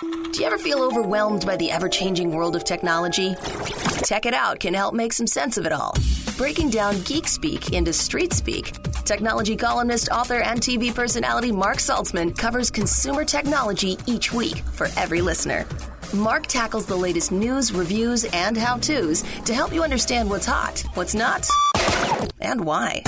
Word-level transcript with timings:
Do 0.00 0.40
you 0.40 0.46
ever 0.46 0.58
feel 0.58 0.82
overwhelmed 0.82 1.44
by 1.44 1.56
the 1.56 1.72
ever-changing 1.72 2.30
world 2.30 2.54
of 2.54 2.62
technology? 2.62 3.34
Tech 4.04 4.26
It 4.26 4.34
Out 4.34 4.60
can 4.60 4.72
help 4.72 4.94
make 4.94 5.12
some 5.12 5.26
sense 5.26 5.58
of 5.58 5.66
it 5.66 5.72
all. 5.72 5.92
Breaking 6.36 6.70
down 6.70 7.00
geek 7.02 7.26
speak 7.26 7.72
into 7.72 7.92
street 7.92 8.32
speak, 8.32 8.76
technology 9.04 9.56
columnist, 9.56 10.08
author, 10.10 10.40
and 10.40 10.60
TV 10.60 10.94
personality 10.94 11.50
Marc 11.50 11.78
Saltzman 11.78 12.36
covers 12.36 12.70
consumer 12.70 13.24
technology 13.24 13.98
each 14.06 14.32
week 14.32 14.58
for 14.58 14.88
every 14.96 15.20
listener. 15.20 15.66
Marc 16.14 16.46
tackles 16.46 16.86
the 16.86 16.96
latest 16.96 17.32
news, 17.32 17.72
reviews, 17.72 18.24
and 18.26 18.56
how 18.56 18.76
to's 18.78 19.22
to 19.46 19.52
help 19.52 19.72
you 19.72 19.82
understand 19.82 20.30
what's 20.30 20.46
hot, 20.46 20.84
what's 20.94 21.14
not, 21.14 21.48
and 22.40 22.64
why. 22.64 23.02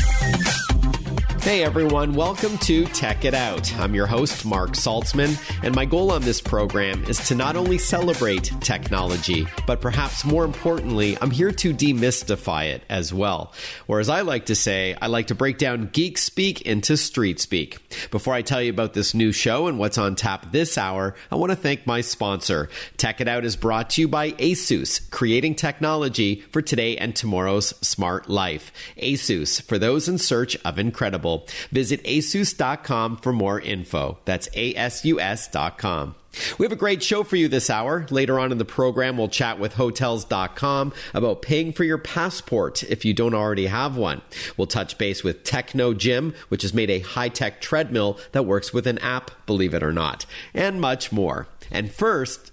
Hey 1.43 1.65
everyone, 1.65 2.13
welcome 2.13 2.59
to 2.59 2.85
Tech 2.85 3.25
It 3.25 3.33
Out. 3.33 3.75
I'm 3.77 3.95
your 3.95 4.07
host, 4.07 4.45
Marc 4.45 4.73
Saltzman, 4.73 5.41
and 5.65 5.75
my 5.75 5.87
goal 5.87 6.13
on 6.13 6.21
this 6.21 6.39
program 6.39 7.03
is 7.07 7.17
to 7.29 7.35
not 7.35 7.57
only 7.57 7.79
celebrate 7.79 8.53
technology, 8.61 9.47
but 9.67 9.81
perhaps 9.81 10.23
more 10.23 10.45
importantly, 10.45 11.17
I'm 11.19 11.31
here 11.31 11.51
to 11.51 11.73
demystify 11.73 12.67
it 12.67 12.83
as 12.91 13.15
well. 13.15 13.55
Or 13.89 14.01
as 14.01 14.11
I 14.11 14.21
like 14.21 14.47
to 14.47 14.55
say, 14.55 14.95
I 15.01 15.07
like 15.07 15.29
to 15.29 15.35
break 15.35 15.57
down 15.57 15.89
geek 15.91 16.19
speak 16.19 16.61
into 16.61 16.99
street 16.99 17.41
speak. 17.41 17.79
Before 18.11 18.35
I 18.35 18.43
tell 18.43 18.61
you 18.61 18.71
about 18.71 18.93
this 18.93 19.15
new 19.15 19.33
show 19.33 19.67
and 19.67 19.79
what's 19.79 19.97
on 19.97 20.17
tap 20.17 20.53
this 20.53 20.77
hour, 20.77 21.15
I 21.33 21.37
want 21.37 21.53
to 21.53 21.57
thank 21.57 21.87
my 21.87 22.03
sponsor. 22.03 22.69
Tech 22.99 23.19
It 23.23 23.29
Out 23.29 23.47
is 23.47 23.57
brought 23.57 23.89
to 23.91 24.03
you 24.03 24.09
by 24.09 24.33
Asus, 24.33 25.11
creating 25.11 25.55
technology 25.55 26.43
for 26.53 26.61
today 26.61 26.99
and 26.99 27.17
tomorrow's 27.17 27.69
smart 27.81 28.29
life. 28.29 28.71
Asus, 28.99 29.63
for 29.63 29.79
those 29.79 30.07
in 30.07 30.19
search 30.19 30.55
of 30.67 30.79
incredible. 30.79 31.30
Visit 31.71 32.03
asus.com 32.05 33.19
for 33.19 33.33
more 33.33 33.61
info. 33.61 34.19
That's 34.25 34.49
asus.com. 34.49 36.15
We 36.59 36.65
have 36.65 36.73
a 36.73 36.77
great 36.77 37.03
show 37.03 37.25
for 37.25 37.37
you 37.37 37.49
this 37.49 37.71
hour. 37.71 38.07
Later 38.11 38.39
on 38.39 38.53
in 38.53 38.59
the 38.59 38.65
program, 38.65 39.17
we'll 39.17 39.29
chat 39.29 39.59
with 39.59 39.75
Hotels.com 39.75 40.93
about 41.13 41.43
paying 41.43 41.73
for 41.73 41.83
your 41.83 41.99
passport 41.99 42.85
if 42.85 43.05
you 43.05 43.13
don't 43.13 43.35
already 43.35 43.67
have 43.67 43.97
one. 43.97 44.23
We'll 44.57 44.69
touch 44.69 44.97
base 44.97 45.25
with 45.25 45.43
Technogym, 45.43 46.35
which 46.49 46.63
has 46.63 46.73
made 46.73 46.91
a 46.91 47.01
high 47.01 47.31
tech 47.31 47.61
treadmill 47.61 48.19
that 48.33 48.47
works 48.47 48.73
with 48.73 48.87
an 48.87 48.99
app, 48.99 49.31
believe 49.47 49.75
it 49.75 49.83
or 49.83 49.93
not, 49.93 50.25
and 50.55 50.81
much 50.81 51.11
more. 51.11 51.49
And 51.71 51.91
first, 51.91 52.53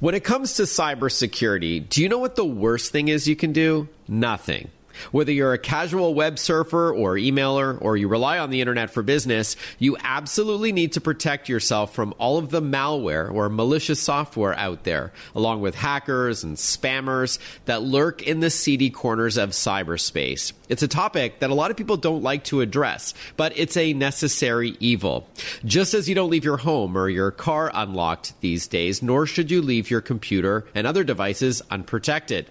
when 0.00 0.14
it 0.14 0.24
comes 0.24 0.54
to 0.54 0.62
cybersecurity, 0.62 1.88
do 1.88 2.02
you 2.02 2.08
know 2.08 2.18
what 2.18 2.34
the 2.34 2.44
worst 2.44 2.90
thing 2.90 3.08
is 3.08 3.28
you 3.28 3.36
can 3.36 3.52
do? 3.52 3.88
Nothing. 4.08 4.70
Whether 5.12 5.32
you're 5.32 5.52
a 5.52 5.58
casual 5.58 6.14
web 6.14 6.38
surfer 6.38 6.92
or 6.92 7.14
emailer 7.14 7.80
or 7.80 7.96
you 7.96 8.08
rely 8.08 8.38
on 8.38 8.50
the 8.50 8.60
internet 8.60 8.90
for 8.90 9.02
business, 9.02 9.56
you 9.78 9.96
absolutely 10.02 10.72
need 10.72 10.92
to 10.92 11.00
protect 11.00 11.48
yourself 11.48 11.94
from 11.94 12.14
all 12.18 12.38
of 12.38 12.50
the 12.50 12.62
malware 12.62 13.32
or 13.32 13.48
malicious 13.48 14.00
software 14.00 14.54
out 14.58 14.84
there, 14.84 15.12
along 15.34 15.60
with 15.60 15.74
hackers 15.74 16.44
and 16.44 16.56
spammers 16.56 17.38
that 17.64 17.82
lurk 17.82 18.22
in 18.22 18.40
the 18.40 18.50
seedy 18.50 18.90
corners 18.90 19.36
of 19.36 19.50
cyberspace. 19.50 20.52
It's 20.68 20.82
a 20.82 20.88
topic 20.88 21.40
that 21.40 21.50
a 21.50 21.54
lot 21.54 21.70
of 21.70 21.76
people 21.76 21.96
don't 21.96 22.22
like 22.22 22.44
to 22.44 22.60
address, 22.60 23.14
but 23.36 23.52
it's 23.56 23.76
a 23.76 23.92
necessary 23.92 24.76
evil. 24.78 25.28
Just 25.64 25.94
as 25.94 26.08
you 26.08 26.14
don't 26.14 26.30
leave 26.30 26.44
your 26.44 26.58
home 26.58 26.96
or 26.96 27.08
your 27.08 27.30
car 27.30 27.70
unlocked 27.74 28.40
these 28.40 28.68
days, 28.68 29.02
nor 29.02 29.26
should 29.26 29.50
you 29.50 29.62
leave 29.62 29.90
your 29.90 30.00
computer 30.00 30.66
and 30.74 30.86
other 30.86 31.02
devices 31.02 31.60
unprotected. 31.70 32.50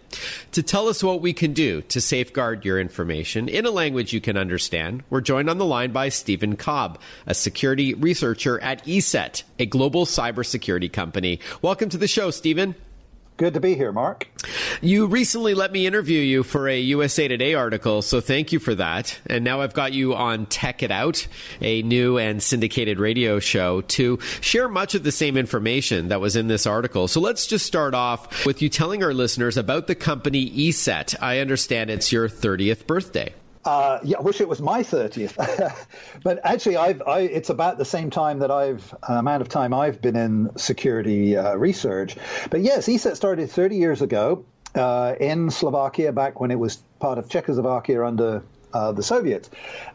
To 0.53 0.63
tell 0.63 0.87
us 0.87 1.03
what 1.03 1.21
we 1.21 1.31
can 1.31 1.53
do 1.53 1.81
to 1.83 2.01
safeguard 2.01 2.38
your 2.39 2.79
information 2.79 3.49
in 3.49 3.65
a 3.65 3.69
language 3.69 4.13
you 4.13 4.21
can 4.21 4.37
understand, 4.37 5.03
we're 5.09 5.19
joined 5.19 5.49
on 5.49 5.57
the 5.57 5.65
line 5.65 5.91
by 5.91 6.07
Stephen 6.07 6.55
Cobb, 6.55 6.97
a 7.27 7.33
security 7.33 7.93
researcher 7.93 8.61
at 8.61 8.81
ESET, 8.85 9.43
a 9.59 9.65
global 9.65 10.05
cybersecurity 10.05 10.91
company. 10.91 11.41
Welcome 11.61 11.89
to 11.89 11.97
the 11.97 12.07
show, 12.07 12.31
Stephen. 12.31 12.75
Good 13.35 13.55
to 13.55 13.59
be 13.59 13.75
here, 13.75 13.91
Marc. 13.91 14.27
You 14.81 15.07
recently 15.07 15.55
let 15.55 15.73
me 15.73 15.85
interview 15.85 16.21
you 16.21 16.41
for 16.41 16.69
a 16.69 16.79
USA 16.79 17.27
Today 17.27 17.53
article, 17.53 18.01
so 18.01 18.21
thank 18.21 18.53
you 18.53 18.59
for 18.59 18.73
that. 18.75 19.19
And 19.25 19.43
now 19.43 19.59
I've 19.59 19.73
got 19.73 19.91
you 19.91 20.15
on 20.15 20.45
Tech 20.45 20.81
It 20.81 20.89
Out, 20.89 21.27
a 21.59 21.81
new 21.81 22.17
and 22.17 22.41
syndicated 22.41 22.97
radio 22.97 23.39
show, 23.39 23.81
to 23.81 24.19
share 24.39 24.69
much 24.69 24.95
of 24.95 25.03
the 25.03 25.11
same 25.11 25.35
information 25.35 26.07
that 26.07 26.21
was 26.21 26.37
in 26.37 26.47
this 26.47 26.65
article. 26.65 27.09
So 27.09 27.19
let's 27.19 27.45
just 27.45 27.65
start 27.65 27.93
off 27.93 28.45
with 28.45 28.61
you 28.61 28.69
telling 28.69 29.03
our 29.03 29.13
listeners 29.13 29.57
about 29.57 29.87
the 29.87 29.95
company 29.95 30.49
ESET. 30.49 31.13
I 31.21 31.39
understand 31.39 31.89
it's 31.89 32.13
your 32.13 32.29
30th 32.29 32.87
birthday. 32.87 33.33
Uh, 33.65 33.99
yeah, 34.05 34.17
I 34.17 34.21
wish 34.21 34.39
it 34.39 34.47
was 34.47 34.61
my 34.61 34.81
30th. 34.81 35.75
but 36.23 36.39
actually, 36.45 36.77
I, 36.77 36.91
it's 37.19 37.49
about 37.49 37.79
the 37.79 37.85
same 37.85 38.09
time 38.11 38.39
that 38.39 38.49
I've, 38.49 38.95
uh, 39.09 39.15
amount 39.15 39.41
of 39.41 39.49
time 39.49 39.73
I've 39.73 40.01
been 40.01 40.15
in 40.15 40.57
security 40.57 41.35
uh, 41.35 41.55
research. 41.55 42.15
But 42.49 42.61
yes, 42.61 42.87
ESET 42.87 43.17
started 43.17 43.51
30 43.51 43.75
years 43.75 44.01
ago 44.01 44.45
uh, 44.75 45.15
in 45.19 45.49
Slovakia, 45.49 46.11
back 46.11 46.39
when 46.39 46.51
it 46.51 46.59
was 46.59 46.77
part 46.99 47.17
of 47.17 47.29
Czechoslovakia 47.29 48.03
under 48.03 48.43
uh, 48.73 48.91
the 48.91 49.03
Soviets. 49.03 49.49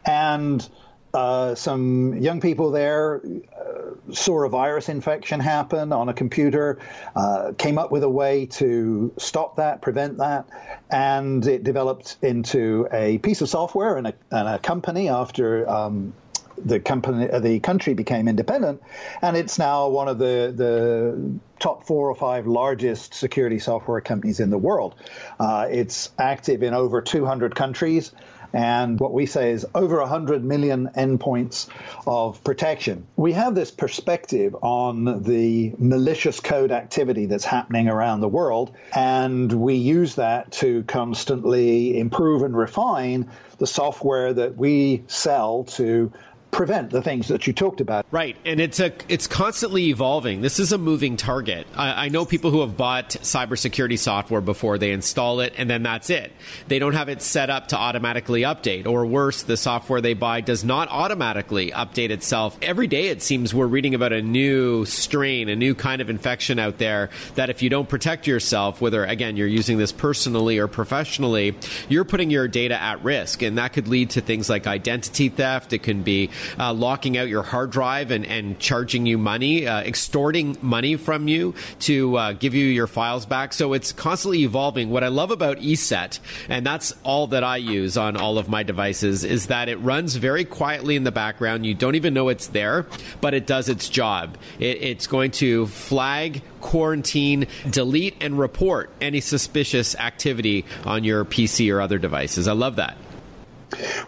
And 0.05 0.67
uh, 1.13 1.55
some 1.55 2.17
young 2.17 2.41
people 2.41 2.71
there 2.71 3.21
uh, 3.57 4.13
saw 4.13 4.43
a 4.45 4.49
virus 4.49 4.89
infection 4.89 5.39
happen 5.39 5.93
on 5.93 6.09
a 6.09 6.13
computer, 6.13 6.79
uh, 7.15 7.53
came 7.57 7.77
up 7.77 7.89
with 7.89 8.03
a 8.03 8.09
way 8.09 8.47
to 8.47 9.13
stop 9.17 9.55
that, 9.55 9.81
prevent 9.81 10.17
that, 10.17 10.45
and 10.89 11.47
it 11.47 11.63
developed 11.63 12.17
into 12.21 12.87
a 12.91 13.17
piece 13.19 13.41
of 13.41 13.47
software 13.47 13.97
and 13.97 14.07
a, 14.07 14.13
and 14.31 14.47
a 14.47 14.59
company 14.59 15.07
after. 15.09 15.67
Um, 15.69 16.13
the 16.57 16.79
company, 16.79 17.29
uh, 17.29 17.39
the 17.39 17.59
country 17.59 17.93
became 17.93 18.27
independent, 18.27 18.81
and 19.21 19.37
it's 19.37 19.59
now 19.59 19.89
one 19.89 20.07
of 20.07 20.17
the 20.17 20.53
the 20.55 21.39
top 21.59 21.85
four 21.85 22.09
or 22.09 22.15
five 22.15 22.47
largest 22.47 23.13
security 23.13 23.59
software 23.59 24.01
companies 24.01 24.39
in 24.39 24.49
the 24.49 24.57
world. 24.57 24.95
Uh, 25.39 25.67
it's 25.69 26.11
active 26.19 26.63
in 26.63 26.73
over 26.73 27.01
200 27.01 27.55
countries 27.55 28.11
and 28.55 28.97
what 29.01 29.11
we 29.11 29.25
say 29.25 29.51
is 29.51 29.67
over 29.75 29.99
100 29.99 30.43
million 30.43 30.89
endpoints 30.95 31.67
of 32.07 32.41
protection. 32.41 33.05
We 33.17 33.33
have 33.33 33.53
this 33.53 33.69
perspective 33.69 34.55
on 34.61 35.23
the 35.23 35.73
malicious 35.77 36.39
code 36.39 36.71
activity 36.71 37.25
that's 37.25 37.43
happening 37.43 37.89
around 37.89 38.21
the 38.21 38.29
world, 38.29 38.73
and 38.93 39.51
we 39.51 39.75
use 39.75 40.15
that 40.15 40.53
to 40.53 40.83
constantly 40.83 41.99
improve 41.99 42.43
and 42.43 42.55
refine 42.55 43.29
the 43.57 43.67
software 43.67 44.33
that 44.33 44.55
we 44.55 45.03
sell 45.07 45.65
to 45.65 46.13
prevent 46.55 46.89
the 46.89 47.01
things 47.01 47.27
that 47.27 47.45
you 47.47 47.53
talked 47.53 47.81
about. 47.81 48.05
Right, 48.11 48.37
and 48.45 48.61
it's 48.61 48.79
a 48.79 48.93
it's 49.09 49.27
constantly 49.27 49.89
evolving. 49.89 50.41
This 50.41 50.57
is 50.57 50.71
a 50.71 50.77
moving 50.77 51.17
target. 51.17 51.67
I, 51.75 52.05
I, 52.05 52.09
know 52.09 52.25
people 52.25 52.49
who 52.49 52.61
have 52.61 52.77
bought 52.77 53.09
cybersecurity 53.09 53.99
software 53.99 54.39
before 54.39 54.77
they 54.77 54.91
install 54.91 55.41
it, 55.41 55.53
and 55.57 55.69
then 55.69 55.83
that's 55.83 56.09
it. 56.09 56.31
They 56.67 56.79
don't 56.79 56.93
have 56.93 57.09
it 57.09 57.21
set 57.21 57.49
up 57.49 57.69
to 57.69 57.77
automatically 57.77 58.41
update, 58.41 58.87
or 58.87 59.05
worse, 59.05 59.43
the 59.43 59.57
software 59.57 59.99
they 59.99 60.13
buy 60.13 60.39
does 60.39 60.63
not 60.63 60.87
automatically 60.89 61.71
update 61.71 62.09
itself. 62.09 62.57
Every 62.61 62.87
day, 62.87 63.07
it 63.07 63.21
seems 63.21 63.53
we're 63.53 63.67
reading 63.67 63.93
about 63.93 64.13
a 64.13 64.21
new 64.21 64.85
strain, 64.85 65.49
a 65.49 65.55
new 65.55 65.75
kind 65.75 66.01
of 66.01 66.09
infection 66.09 66.57
out 66.57 66.77
there. 66.77 67.09
That 67.35 67.49
if 67.49 67.61
you 67.61 67.69
don't 67.69 67.89
protect 67.89 68.27
yourself, 68.27 68.79
whether 68.79 69.03
again 69.03 69.35
you're 69.35 69.47
using 69.47 69.77
this 69.77 69.91
personally 69.91 70.57
or 70.57 70.67
professionally, 70.67 71.55
you're 71.89 72.05
putting 72.05 72.29
your 72.29 72.47
data 72.47 72.81
at 72.81 73.03
risk, 73.03 73.41
and 73.41 73.57
that 73.57 73.73
could 73.73 73.89
lead 73.89 74.11
to 74.11 74.21
things 74.21 74.49
like 74.49 74.67
identity 74.67 75.27
theft. 75.27 75.73
It 75.73 75.83
can 75.83 76.01
be 76.03 76.29
uh, 76.59 76.73
locking 76.73 77.17
out 77.17 77.27
your 77.27 77.43
hard 77.43 77.71
drive 77.71 78.11
and, 78.11 78.25
and 78.25 78.59
charging 78.59 79.05
you 79.05 79.17
money, 79.17 79.67
uh, 79.67 79.81
extorting 79.81 80.57
money 80.61 80.95
from 80.95 81.27
you 81.27 81.53
to 81.79 82.17
uh, 82.17 82.33
give 82.33 82.53
you 82.53 82.65
your 82.65 82.87
files 82.87 83.25
back. 83.25 83.53
So 83.53 83.73
it's 83.73 83.91
constantly 83.91 84.43
evolving. 84.43 84.89
What 84.89 85.03
I 85.03 85.09
love 85.09 85.31
about 85.31 85.57
ESET, 85.57 86.19
and 86.49 86.65
that's 86.65 86.93
all 87.03 87.27
that 87.27 87.43
I 87.43 87.57
use 87.57 87.97
on 87.97 88.17
all 88.17 88.37
of 88.37 88.49
my 88.49 88.63
devices, 88.63 89.23
is 89.23 89.47
that 89.47 89.69
it 89.69 89.77
runs 89.77 90.15
very 90.15 90.45
quietly 90.45 90.95
in 90.95 91.03
the 91.03 91.11
background. 91.11 91.65
You 91.65 91.73
don't 91.73 91.95
even 91.95 92.13
know 92.13 92.29
it's 92.29 92.47
there, 92.47 92.85
but 93.21 93.33
it 93.33 93.47
does 93.47 93.69
its 93.69 93.89
job. 93.89 94.37
It, 94.59 94.81
it's 94.81 95.07
going 95.07 95.31
to 95.31 95.67
flag 95.67 96.41
quarantine, 96.61 97.47
delete, 97.69 98.15
and 98.21 98.39
report 98.39 98.89
any 98.99 99.21
suspicious 99.21 99.95
activity 99.95 100.65
on 100.83 101.03
your 101.03 101.23
PC 101.23 101.73
or 101.73 101.81
other 101.81 101.99
devices. 101.99 102.47
I 102.47 102.53
love 102.53 102.77
that. 102.77 102.97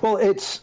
Well, 0.01 0.17
it's 0.17 0.61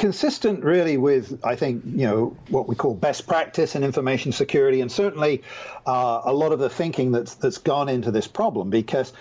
consistent 0.00 0.64
really 0.64 0.96
with 0.96 1.44
I 1.44 1.56
think 1.56 1.84
you 1.84 2.06
know 2.06 2.36
what 2.48 2.66
we 2.66 2.74
call 2.74 2.94
best 2.94 3.26
practice 3.26 3.76
in 3.76 3.84
information 3.84 4.32
security, 4.32 4.80
and 4.80 4.90
certainly 4.90 5.42
uh, 5.86 6.22
a 6.24 6.32
lot 6.32 6.52
of 6.52 6.58
the 6.58 6.70
thinking 6.70 7.12
that's 7.12 7.34
that's 7.34 7.58
gone 7.58 7.88
into 7.88 8.10
this 8.10 8.26
problem 8.26 8.70
because. 8.70 9.12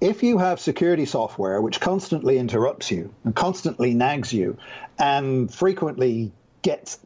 If 0.00 0.22
you 0.22 0.38
have 0.38 0.60
security 0.60 1.06
software 1.06 1.60
which 1.60 1.80
constantly 1.80 2.38
interrupts 2.38 2.88
you 2.92 3.12
and 3.24 3.34
constantly 3.34 3.94
nags 3.94 4.32
you 4.32 4.56
and 4.96 5.52
frequently 5.52 6.30
gets 6.62 7.00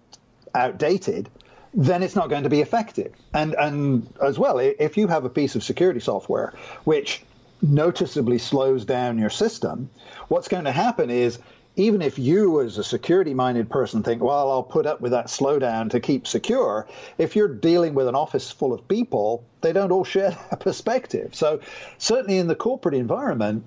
outdated, 0.55 1.31
then 1.73 2.03
it's 2.03 2.15
not 2.15 2.29
going 2.29 2.43
to 2.43 2.51
be 2.51 2.61
effective. 2.61 3.15
And 3.33 3.55
and 3.55 4.13
as 4.23 4.39
well, 4.39 4.59
if 4.59 4.99
you 4.99 5.09
have 5.09 5.25
a 5.25 5.31
piece 5.31 5.57
of 5.57 5.65
security 5.65 6.01
software 6.01 6.53
which 6.85 7.23
noticeably 7.63 8.37
slows 8.37 8.85
down 8.85 9.17
your 9.17 9.31
system, 9.31 9.89
what's 10.29 10.49
going 10.49 10.65
to 10.65 10.73
happen 10.73 11.09
is 11.09 11.39
even 11.77 12.03
if 12.03 12.19
you 12.19 12.61
as 12.61 12.77
a 12.79 12.85
security 12.85 13.35
minded 13.35 13.71
person 13.71 14.03
think, 14.03 14.23
well, 14.23 14.51
I'll 14.51 14.63
put 14.63 14.87
up 14.87 15.01
with 15.01 15.13
that 15.13 15.27
slowdown 15.27 15.91
to 15.91 16.01
keep 16.01 16.27
secure, 16.27 16.87
if 17.19 17.35
you're 17.35 17.49
dealing 17.49 17.95
with 17.95 18.09
an 18.09 18.15
office 18.15 18.51
full 18.51 18.75
of 18.75 18.87
people, 18.89 19.45
they 19.63 19.73
don't 19.73 19.91
all 19.91 20.05
share 20.05 20.31
that 20.51 20.61
perspective. 20.61 21.35
So 21.35 21.61
certainly 21.99 22.39
in 22.39 22.47
the 22.47 22.55
corporate 22.55 22.95
environment, 22.95 23.65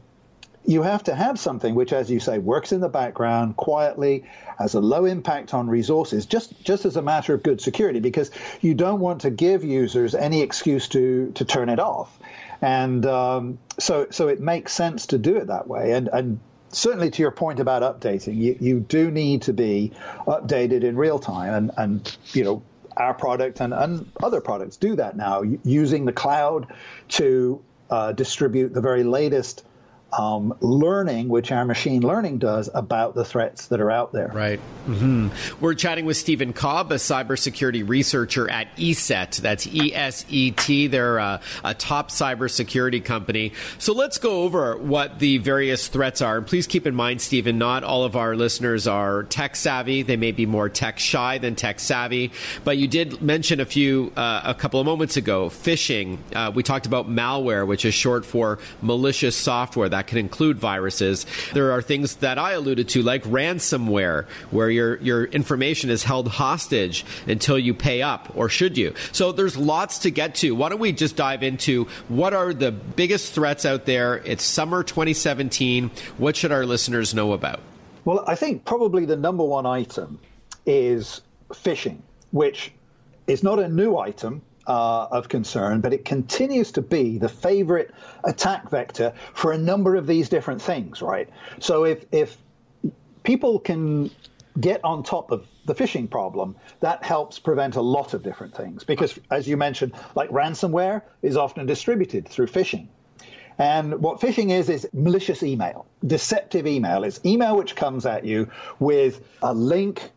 you 0.67 0.81
have 0.81 1.03
to 1.03 1.15
have 1.15 1.39
something 1.39 1.75
which, 1.75 1.93
as 1.93 2.09
you 2.09 2.19
say, 2.19 2.39
works 2.39 2.71
in 2.71 2.81
the 2.81 2.89
background 2.89 3.55
quietly, 3.55 4.23
has 4.57 4.73
a 4.73 4.79
low 4.79 5.05
impact 5.05 5.53
on 5.53 5.67
resources, 5.67 6.25
just 6.25 6.59
just 6.63 6.85
as 6.85 6.95
a 6.95 7.01
matter 7.01 7.33
of 7.33 7.43
good 7.43 7.61
security, 7.61 7.99
because 7.99 8.31
you 8.61 8.73
don't 8.73 8.99
want 8.99 9.21
to 9.21 9.29
give 9.29 9.63
users 9.63 10.15
any 10.15 10.41
excuse 10.41 10.87
to 10.89 11.31
to 11.35 11.45
turn 11.45 11.69
it 11.69 11.79
off, 11.79 12.17
and 12.61 13.05
um, 13.05 13.59
so 13.79 14.07
so 14.09 14.27
it 14.27 14.39
makes 14.41 14.73
sense 14.73 15.07
to 15.07 15.17
do 15.17 15.37
it 15.37 15.47
that 15.47 15.67
way, 15.67 15.91
and 15.91 16.07
and. 16.11 16.39
Certainly, 16.75 17.11
to 17.11 17.21
your 17.21 17.31
point 17.31 17.61
about 17.61 17.81
updating, 17.81 18.35
you, 18.35 18.57
you 18.59 18.79
do 18.81 19.09
need 19.09 19.43
to 19.43 19.53
be 19.53 19.93
updated 20.27 20.83
in 20.83 20.97
real 20.97 21.19
time, 21.19 21.53
and, 21.53 21.71
and 21.77 22.17
you 22.33 22.43
know 22.43 22.63
our 22.97 23.13
product 23.13 23.61
and, 23.61 23.73
and 23.73 24.11
other 24.21 24.41
products 24.41 24.75
do 24.75 24.95
that 24.97 25.15
now, 25.15 25.41
using 25.63 26.03
the 26.03 26.11
cloud 26.11 26.67
to 27.09 27.61
uh, 27.89 28.11
distribute 28.11 28.73
the 28.73 28.81
very 28.81 29.03
latest 29.03 29.63
um, 30.13 30.55
learning, 30.61 31.27
which 31.29 31.51
our 31.51 31.65
machine 31.65 32.01
learning 32.01 32.37
does 32.37 32.69
about 32.73 33.15
the 33.15 33.25
threats 33.25 33.67
that 33.67 33.81
are 33.81 33.91
out 33.91 34.13
there. 34.13 34.31
Right. 34.33 34.59
Mm-hmm. 34.87 35.29
We're 35.59 35.73
chatting 35.73 36.05
with 36.05 36.17
Stephen 36.17 36.53
Cobb, 36.53 36.91
a 36.91 36.95
cybersecurity 36.95 37.87
researcher 37.87 38.49
at 38.49 38.75
ESET. 38.77 39.41
That's 39.41 39.67
E 39.67 39.93
S 39.93 40.25
E 40.29 40.51
T. 40.51 40.87
They're 40.87 41.17
a, 41.17 41.41
a 41.63 41.73
top 41.73 42.09
cybersecurity 42.09 43.03
company. 43.03 43.53
So 43.77 43.93
let's 43.93 44.17
go 44.17 44.43
over 44.43 44.77
what 44.77 45.19
the 45.19 45.39
various 45.39 45.87
threats 45.87 46.21
are. 46.21 46.37
And 46.37 46.47
please 46.47 46.67
keep 46.67 46.87
in 46.87 46.95
mind, 46.95 47.21
Stephen, 47.21 47.57
not 47.57 47.83
all 47.83 48.03
of 48.03 48.15
our 48.15 48.35
listeners 48.35 48.87
are 48.87 49.23
tech 49.23 49.55
savvy. 49.55 50.03
They 50.03 50.17
may 50.17 50.31
be 50.31 50.45
more 50.45 50.69
tech 50.69 50.99
shy 50.99 51.39
than 51.39 51.55
tech 51.55 51.79
savvy. 51.79 52.31
But 52.63 52.77
you 52.77 52.87
did 52.87 53.21
mention 53.21 53.59
a 53.59 53.65
few 53.65 54.13
uh, 54.15 54.41
a 54.45 54.53
couple 54.53 54.79
of 54.79 54.85
moments 54.85 55.17
ago 55.17 55.49
phishing. 55.49 56.19
Uh, 56.33 56.51
we 56.53 56.63
talked 56.63 56.85
about 56.85 57.09
malware, 57.09 57.67
which 57.67 57.85
is 57.85 57.93
short 57.93 58.25
for 58.25 58.59
malicious 58.81 59.35
software 59.35 59.89
that 59.95 60.07
can 60.07 60.17
include 60.17 60.59
viruses. 60.59 61.25
There 61.53 61.71
are 61.71 61.81
things 61.81 62.17
that 62.17 62.37
I 62.37 62.51
alluded 62.51 62.89
to, 62.89 63.01
like 63.01 63.23
ransomware, 63.23 64.25
where 64.51 64.69
your 64.69 64.97
your 64.97 65.23
information 65.25 65.89
is 65.89 66.03
held 66.03 66.27
hostage 66.27 67.05
until 67.27 67.57
you 67.57 67.73
pay 67.73 68.01
up, 68.01 68.31
or 68.35 68.49
should 68.49 68.77
you? 68.77 68.93
So 69.13 69.31
there's 69.31 69.55
lots 69.55 69.99
to 69.99 70.11
get 70.11 70.35
to. 70.35 70.53
Why 70.53 70.69
don't 70.69 70.79
we 70.79 70.91
just 70.91 71.15
dive 71.15 71.43
into 71.43 71.85
what 72.09 72.33
are 72.33 72.53
the 72.53 72.71
biggest 72.71 73.33
threats 73.33 73.65
out 73.65 73.85
there? 73.85 74.17
It's 74.25 74.43
summer 74.43 74.83
2017. 74.83 75.91
What 76.17 76.35
should 76.35 76.51
our 76.51 76.65
listeners 76.65 77.13
know 77.13 77.31
about? 77.31 77.61
Well, 78.03 78.23
I 78.27 78.35
think 78.35 78.65
probably 78.65 79.05
the 79.05 79.15
number 79.15 79.43
one 79.43 79.65
item 79.65 80.19
is 80.65 81.21
phishing, 81.51 81.99
which 82.31 82.73
is 83.27 83.43
not 83.43 83.59
a 83.59 83.69
new 83.69 83.97
item 83.97 84.41
uh, 84.67 85.07
of 85.11 85.29
concern, 85.29 85.81
but 85.81 85.93
it 85.93 86.05
continues 86.05 86.71
to 86.71 86.81
be 86.81 87.17
the 87.17 87.29
favorite 87.29 87.93
attack 88.23 88.69
vector 88.69 89.13
for 89.33 89.51
a 89.51 89.57
number 89.57 89.95
of 89.95 90.07
these 90.07 90.29
different 90.29 90.61
things, 90.61 91.01
right? 91.01 91.29
So 91.59 91.85
if, 91.85 92.05
if 92.11 92.37
people 93.23 93.59
can 93.59 94.09
get 94.59 94.83
on 94.83 95.03
top 95.03 95.31
of 95.31 95.47
the 95.65 95.75
phishing 95.75 96.09
problem, 96.09 96.55
that 96.79 97.03
helps 97.03 97.39
prevent 97.39 97.75
a 97.75 97.81
lot 97.81 98.13
of 98.13 98.23
different 98.23 98.55
things. 98.55 98.83
Because, 98.83 99.19
as 99.31 99.47
you 99.47 99.57
mentioned, 99.57 99.93
like 100.15 100.29
ransomware 100.29 101.01
is 101.21 101.35
often 101.35 101.65
distributed 101.65 102.27
through 102.27 102.47
phishing. 102.47 102.87
And 103.57 104.01
what 104.01 104.19
phishing 104.19 104.51
is, 104.51 104.69
is 104.69 104.87
malicious 104.93 105.41
email, 105.41 105.85
deceptive 106.05 106.67
email. 106.67 107.03
It's 107.03 107.19
email 107.25 107.55
which 107.55 107.75
comes 107.75 108.05
at 108.05 108.25
you 108.25 108.49
with 108.79 109.21
a 109.41 109.53
link 109.53 110.11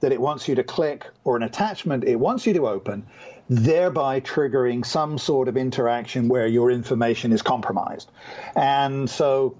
that 0.00 0.12
it 0.12 0.20
wants 0.20 0.46
you 0.48 0.54
to 0.54 0.62
click 0.62 1.06
or 1.24 1.34
an 1.34 1.42
attachment 1.42 2.04
it 2.04 2.16
wants 2.16 2.46
you 2.46 2.52
to 2.52 2.68
open 2.68 3.06
thereby 3.48 4.20
triggering 4.20 4.84
some 4.84 5.18
sort 5.18 5.48
of 5.48 5.56
interaction 5.56 6.28
where 6.28 6.46
your 6.46 6.70
information 6.70 7.32
is 7.32 7.42
compromised. 7.42 8.10
And 8.56 9.08
so 9.08 9.56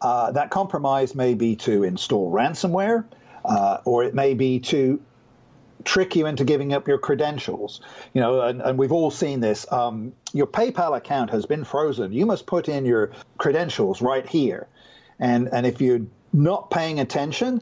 uh, 0.00 0.32
that 0.32 0.50
compromise 0.50 1.14
may 1.14 1.34
be 1.34 1.56
to 1.56 1.84
install 1.84 2.32
ransomware, 2.32 3.04
uh, 3.44 3.78
or 3.84 4.04
it 4.04 4.14
may 4.14 4.34
be 4.34 4.60
to 4.60 5.02
trick 5.84 6.16
you 6.16 6.26
into 6.26 6.44
giving 6.44 6.72
up 6.72 6.88
your 6.88 6.98
credentials. 6.98 7.80
You 8.14 8.20
know, 8.20 8.40
and, 8.40 8.62
and 8.62 8.78
we've 8.78 8.92
all 8.92 9.10
seen 9.10 9.40
this. 9.40 9.70
Um, 9.70 10.12
your 10.32 10.46
PayPal 10.46 10.96
account 10.96 11.30
has 11.30 11.46
been 11.46 11.64
frozen. 11.64 12.12
You 12.12 12.26
must 12.26 12.46
put 12.46 12.68
in 12.68 12.86
your 12.86 13.12
credentials 13.38 14.00
right 14.00 14.26
here. 14.26 14.66
And, 15.18 15.48
and 15.52 15.66
if 15.66 15.80
you're 15.80 16.06
not 16.32 16.70
paying 16.70 17.00
attention, 17.00 17.60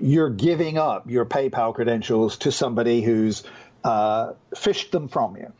you're 0.00 0.30
giving 0.30 0.78
up 0.78 1.10
your 1.10 1.24
PayPal 1.24 1.74
credentials 1.74 2.38
to 2.38 2.52
somebody 2.52 3.02
who's 3.02 3.42
uh, 3.84 4.32
phished 4.54 4.90
them 4.90 5.08
from 5.08 5.36
you. 5.36 5.52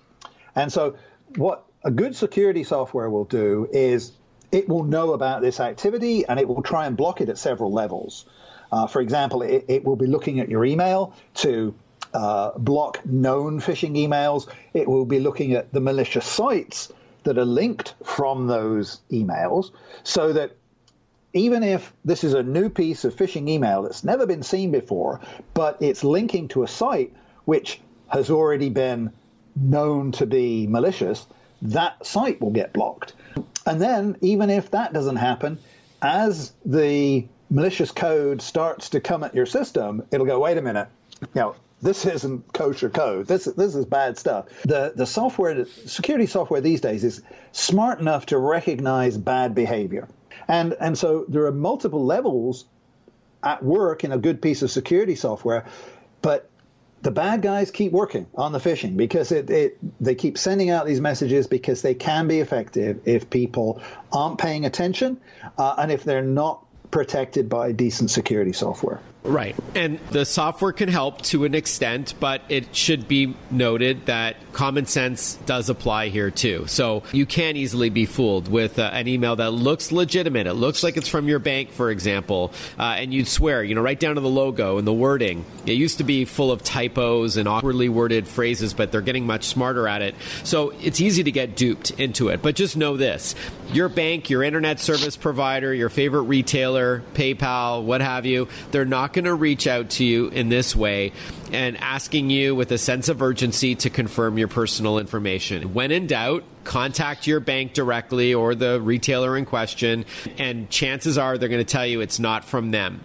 And 0.55 0.72
so, 0.72 0.96
what 1.37 1.64
a 1.84 1.90
good 1.90 2.17
security 2.17 2.64
software 2.64 3.08
will 3.08 3.25
do 3.25 3.69
is 3.72 4.12
it 4.52 4.69
will 4.69 4.84
know 4.84 5.12
about 5.12 5.43
this 5.43 5.61
activity 5.61 6.26
and 6.26 6.38
it 6.38 6.49
will 6.49 6.62
try 6.62 6.87
and 6.87 6.96
block 6.96 7.20
it 7.20 7.28
at 7.28 7.38
several 7.38 7.72
levels. 7.72 8.26
Uh, 8.72 8.87
for 8.87 9.00
example, 9.00 9.43
it, 9.43 9.64
it, 9.69 9.84
will 9.84 9.96
be 9.96 10.06
looking 10.06 10.40
at 10.40 10.49
your 10.49 10.64
email 10.64 11.14
to 11.34 11.75
uh, 12.14 12.56
block 12.58 13.05
known 13.05 13.61
phishing 13.61 13.96
emails. 13.96 14.49
It 14.75 14.88
will 14.88 15.05
be 15.05 15.19
looking 15.19 15.55
at 15.55 15.72
the 15.72 15.81
malicious 15.81 16.26
sites 16.26 16.93
that 17.25 17.38
are 17.38 17.44
linked 17.44 17.94
from 18.05 18.46
those 18.46 19.00
emails 19.11 19.70
so 20.02 20.32
that 20.32 20.56
even 21.32 21.62
if 21.62 21.93
this 22.05 22.25
is 22.25 22.34
a 22.34 22.43
new 22.43 22.69
piece 22.69 23.05
of 23.05 23.14
phishing 23.14 23.49
email 23.49 23.82
that's 23.82 24.02
never 24.02 24.26
been 24.26 24.43
seen 24.43 24.70
before, 24.70 25.20
but 25.55 25.81
it's 25.81 26.02
linking 26.02 26.49
to 26.49 26.62
a 26.62 26.69
site 26.69 27.12
which 27.44 27.81
has 28.11 28.31
already 28.31 28.69
been 28.69 29.12
known 29.57 30.12
to 30.12 30.27
be 30.27 30.67
malicious, 30.67 31.27
that 31.63 32.05
site 32.05 32.41
will 32.41 32.51
get 32.51 32.73
blocked. 32.73 33.15
And 33.67 33.81
then, 33.81 34.17
even 34.20 34.51
if 34.51 34.70
that 34.70 34.93
doesn't 34.93 35.17
happen, 35.17 35.58
as 36.03 36.53
the 36.65 37.27
malicious 37.51 37.91
code 37.91 38.41
starts 38.41 38.91
to 38.91 39.01
come 39.01 39.23
at 39.23 39.34
your 39.34 39.46
system, 39.46 40.03
it'll 40.11 40.27
go, 40.27 40.41
wait 40.41 40.56
a 40.56 40.63
minute, 40.63 40.89
you 41.20 41.29
know, 41.34 41.55
this 41.82 42.05
isn't 42.05 42.53
kosher 42.53 42.91
code. 42.91 43.27
This 43.27 43.44
this 43.44 43.75
is 43.75 43.87
bad 43.87 44.19
stuff. 44.19 44.46
The 44.63 44.93
the 44.94 45.06
software 45.06 45.65
security 45.65 46.27
software 46.27 46.61
these 46.61 46.81
days 46.81 47.05
is 47.05 47.23
smart 47.53 48.01
enough 48.01 48.27
to 48.27 48.39
recognize 48.39 49.17
bad 49.17 49.55
behavior. 49.55 50.06
And 50.46 50.75
and 50.79 50.96
so 50.96 51.25
there 51.29 51.46
are 51.46 51.53
multiple 51.53 52.05
levels 52.05 52.67
at 53.43 53.63
work 53.65 54.05
in 54.05 54.13
a 54.13 54.19
good 54.19 54.43
piece 54.43 54.61
of 54.61 54.70
security 54.70 55.15
software, 55.15 55.65
but 56.20 56.50
the 57.03 57.11
bad 57.11 57.43
guys 57.43 57.71
keep 57.71 57.93
working 57.93 58.27
on 58.35 58.53
the 58.53 58.59
phishing 58.59 58.97
because 58.97 59.33
it, 59.33 59.49
it 59.51 59.79
they 60.01 60.15
keep 60.15 60.37
sending 60.37 60.71
out 60.71 60.87
these 60.87 61.01
messages 61.01 61.47
because 61.47 61.83
they 61.83 61.95
can 61.95 62.29
be 62.29 62.41
effective 62.41 63.01
if 63.07 63.31
people 63.31 63.83
aren't 64.13 64.39
paying 64.39 64.67
attention 64.67 65.21
uh, 65.57 65.75
and 65.79 65.91
if 65.91 66.05
they're 66.05 66.23
not 66.23 66.65
protected 66.91 67.49
by 67.49 67.73
decent 67.73 68.11
security 68.11 68.53
software. 68.53 69.01
Right. 69.22 69.55
And 69.74 69.98
the 70.10 70.24
software 70.24 70.72
can 70.72 70.89
help 70.89 71.20
to 71.22 71.44
an 71.44 71.55
extent, 71.55 72.15
but 72.19 72.41
it 72.48 72.74
should 72.74 73.06
be 73.06 73.36
noted 73.50 74.06
that 74.06 74.36
common 74.53 74.86
sense 74.86 75.34
does 75.46 75.69
apply 75.69 76.08
here 76.08 76.31
too. 76.31 76.65
So 76.67 77.03
you 77.12 77.27
can 77.27 77.56
easily 77.56 77.91
be 77.91 78.06
fooled 78.06 78.48
with 78.48 78.79
uh, 78.79 78.91
an 78.93 79.08
email 79.08 79.36
that 79.36 79.50
looks 79.50 79.93
legitimate. 79.93 80.46
It 80.46 80.55
looks 80.55 80.82
like 80.82 80.96
it's 80.96 81.08
from 81.08 81.29
your 81.29 81.39
bank, 81.39 81.70
for 81.70 81.91
example, 81.91 82.53
uh, 82.79 82.96
and 82.98 83.12
you'd 83.12 83.29
swear, 83.29 83.62
you 83.62 83.74
know, 83.74 83.82
right 83.82 84.00
down 84.00 84.15
to 84.15 84.22
the 84.22 84.29
logo 84.29 84.79
and 84.79 84.86
the 84.86 84.93
wording. 84.93 85.44
It 85.67 85.74
used 85.74 85.98
to 85.98 86.05
be 86.05 86.24
full 86.24 86.50
of 86.50 86.62
typos 86.62 87.36
and 87.36 87.46
awkwardly 87.46 87.91
worded 87.91 88.27
phrases, 88.27 88.72
but 88.72 88.91
they're 88.91 89.03
getting 89.03 89.27
much 89.27 89.44
smarter 89.44 89.86
at 89.86 90.00
it. 90.00 90.15
So 90.44 90.70
it's 90.81 91.00
easy 91.00 91.24
to 91.24 91.32
get 91.32 91.56
duped 91.56 91.91
into 91.93 92.29
it. 92.29 92.41
But 92.41 92.55
just 92.55 92.77
know 92.77 92.96
this 92.96 93.34
your 93.72 93.89
bank, 93.89 94.31
your 94.31 94.43
internet 94.43 94.81
service 94.81 95.17
provider, 95.17 95.72
your 95.72 95.91
favorite 95.91 96.22
retailer, 96.22 97.03
PayPal, 97.15 97.84
what 97.84 98.00
have 98.00 98.27
you, 98.27 98.48
they're 98.72 98.84
not 98.84 99.09
going 99.12 99.24
to 99.24 99.34
reach 99.34 99.67
out 99.67 99.90
to 99.90 100.05
you 100.05 100.29
in 100.29 100.48
this 100.48 100.74
way 100.74 101.12
and 101.52 101.76
asking 101.79 102.31
you 102.31 102.55
with 102.55 102.70
a 102.72 102.79
sense 102.79 103.08
of 103.08 103.22
urgency 103.22 103.74
to 103.76 103.90
confirm 103.90 104.38
your 104.38 104.48
personal 104.48 104.98
information. 104.98 105.74
When 105.74 105.90
in 105.90 106.06
doubt, 106.06 106.44
contact 106.64 107.26
your 107.26 107.40
bank 107.40 107.72
directly 107.72 108.34
or 108.34 108.55
the 108.55 108.81
retailer 108.81 109.36
in 109.36 109.44
question, 109.44 110.05
and 110.38 110.70
chances 110.70 111.19
are 111.19 111.38
they're 111.38 111.48
going 111.48 111.64
to 111.64 111.70
tell 111.70 111.86
you 111.86 112.00
it's 112.00 112.19
not 112.19 112.44
from 112.44 112.70
them. 112.70 113.00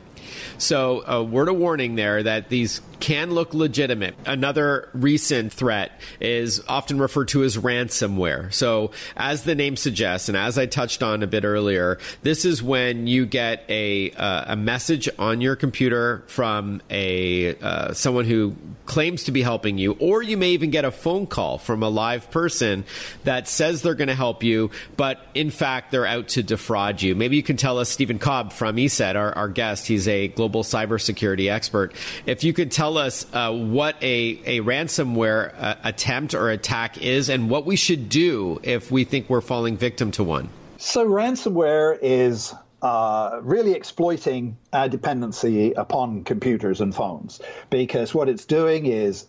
So, 0.58 1.04
a 1.06 1.24
word 1.24 1.50
of 1.50 1.56
warning 1.58 1.96
there 1.96 2.24
that 2.24 2.50
these 2.50 2.82
can 3.00 3.32
look 3.32 3.54
legitimate. 3.54 4.16
Another 4.26 4.90
recent 4.94 5.54
threat 5.54 6.00
is 6.20 6.64
often 6.68 7.00
referred 7.00 7.28
to 7.30 7.44
as 7.44 7.58
ransomware. 7.58 8.54
So, 8.54 8.92
as 9.16 9.44
the 9.44 9.56
name 9.56 9.76
suggests, 9.76 10.30
and 10.30 10.38
as 10.38 10.58
I 10.58 10.66
touched 10.66 11.04
on 11.04 11.24
a 11.24 11.28
bit 11.28 11.46
earlier, 11.46 11.98
this 12.24 12.46
is 12.46 12.62
when 12.62 13.08
you 13.08 13.26
get 13.26 13.64
a 13.70 14.12
uh, 14.12 14.54
a 14.54 14.56
message 14.56 15.10
on 15.18 15.42
your 15.42 15.56
computer 15.56 16.24
from 16.28 16.82
a 16.90 17.56
uh, 17.60 17.94
someone 17.94 18.26
who 18.26 18.56
claims 18.86 19.24
to 19.24 19.32
be 19.32 19.42
helping 19.42 19.78
you, 19.78 19.94
or 20.00 20.22
you 20.22 20.38
may 20.38 20.52
even 20.52 20.70
get 20.70 20.86
a 20.86 20.92
phone 20.92 21.26
call 21.26 21.58
from 21.58 21.82
a 21.82 21.90
live 21.90 22.30
person 22.32 22.86
that 23.24 23.48
says 23.48 23.82
they're 23.82 23.96
going 23.96 24.08
to 24.08 24.16
help 24.16 24.44
you, 24.44 24.70
but 24.98 25.20
in 25.34 25.50
fact 25.50 25.92
they're 25.92 26.06
out 26.06 26.28
to 26.28 26.44
defraud 26.44 27.02
you. 27.02 27.16
Maybe 27.16 27.36
you 27.36 27.44
can 27.44 27.58
tell 27.58 27.80
us, 27.80 27.90
Stephen 27.90 28.20
Cobb 28.20 28.54
from 28.54 28.76
ESET, 28.76 29.16
our, 29.16 29.34
our 29.34 29.50
guest. 29.50 29.88
He's 29.88 30.08
a 30.08 30.28
global 30.28 30.64
cybersecurity 30.64 31.50
expert. 31.50 31.94
If 32.26 32.44
you 32.44 32.54
could 32.54 32.72
tell 32.72 32.85
us 32.94 33.26
uh, 33.34 33.52
what 33.52 33.96
a, 34.02 34.42
a 34.46 34.60
ransomware 34.62 35.54
uh, 35.58 35.76
attempt 35.84 36.34
or 36.34 36.50
attack 36.50 37.02
is 37.02 37.30
and 37.30 37.50
what 37.50 37.66
we 37.66 37.76
should 37.76 38.10
do 38.10 38.60
if 38.64 38.92
we 38.92 39.04
think 39.04 39.30
we're 39.30 39.42
falling 39.42 39.78
victim 39.78 40.12
to 40.12 40.24
one. 40.24 40.50
So, 40.78 41.08
ransomware 41.08 41.98
is 42.02 42.54
uh, 42.82 43.40
really 43.42 43.72
exploiting 43.74 44.58
our 44.72 44.88
dependency 44.88 45.72
upon 45.74 46.24
computers 46.24 46.82
and 46.82 46.94
phones 46.94 47.42
because 47.70 48.14
what 48.14 48.30
it's 48.30 48.46
doing 48.46 48.86
is, 48.86 49.26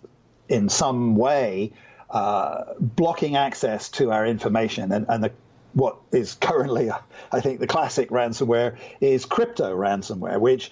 in 0.48 0.68
some 0.68 1.16
way, 1.16 1.72
uh, 2.10 2.74
blocking 2.78 3.36
access 3.36 3.88
to 3.88 4.12
our 4.12 4.26
information. 4.26 4.92
And, 4.92 5.06
and 5.08 5.24
the, 5.24 5.32
what 5.72 5.96
is 6.12 6.34
currently, 6.34 6.90
I 7.32 7.40
think, 7.40 7.60
the 7.60 7.66
classic 7.66 8.10
ransomware 8.10 8.76
is 9.00 9.24
crypto 9.24 9.76
ransomware, 9.76 10.40
which 10.40 10.70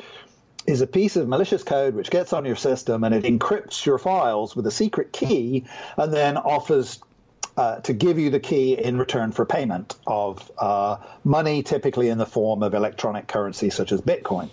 is 0.67 0.81
a 0.81 0.87
piece 0.87 1.17
of 1.17 1.29
malicious 1.29 1.63
code 1.63 1.95
which 1.95 2.11
gets 2.11 2.33
on 2.33 2.45
your 2.45 2.57
system 2.57 3.05
and 3.05 3.15
it 3.15 3.25
encrypts 3.25 3.85
your 3.85 3.99
files 3.99 4.57
with 4.57 4.67
a 4.67 4.71
secret 4.71 5.13
key 5.13 5.65
and 5.97 6.13
then 6.13 6.37
offers 6.37 7.01
uh, 7.57 7.81
to 7.81 7.93
give 7.93 8.19
you 8.19 8.31
the 8.31 8.41
key 8.41 8.75
in 8.75 8.99
return 8.99 9.31
for 9.31 9.45
payment 9.47 9.95
of 10.07 10.51
uh, 10.59 10.97
money, 11.23 11.63
typically 11.63 12.09
in 12.09 12.19
the 12.19 12.27
form 12.27 12.63
of 12.63 12.75
electronic 12.75 13.29
currency 13.29 13.71
such 13.71 13.93
as 13.93 14.01
Bitcoin, 14.01 14.49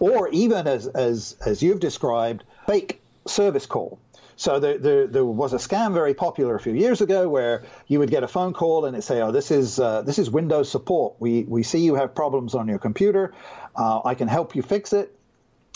or 0.00 0.28
even 0.30 0.66
as 0.66 0.86
as 0.86 1.36
as 1.44 1.62
you've 1.62 1.80
described, 1.80 2.44
fake 2.66 3.00
service 3.26 3.66
call. 3.66 3.98
So 4.36 4.60
there, 4.60 4.78
there, 4.78 5.06
there, 5.08 5.24
was 5.24 5.52
a 5.52 5.56
scam 5.56 5.92
very 5.92 6.14
popular 6.14 6.54
a 6.54 6.60
few 6.60 6.72
years 6.72 7.00
ago 7.00 7.28
where 7.28 7.64
you 7.88 7.98
would 7.98 8.10
get 8.10 8.22
a 8.22 8.28
phone 8.28 8.52
call 8.52 8.84
and 8.84 8.96
it 8.96 9.02
say, 9.02 9.20
"Oh, 9.20 9.32
this 9.32 9.50
is 9.50 9.78
uh, 9.78 10.02
this 10.02 10.18
is 10.18 10.30
Windows 10.30 10.70
support. 10.70 11.16
We 11.18 11.42
we 11.42 11.62
see 11.62 11.80
you 11.80 11.96
have 11.96 12.14
problems 12.14 12.54
on 12.54 12.68
your 12.68 12.78
computer. 12.78 13.34
Uh, 13.76 14.00
I 14.04 14.14
can 14.14 14.28
help 14.28 14.56
you 14.56 14.62
fix 14.62 14.92
it." 14.92 15.17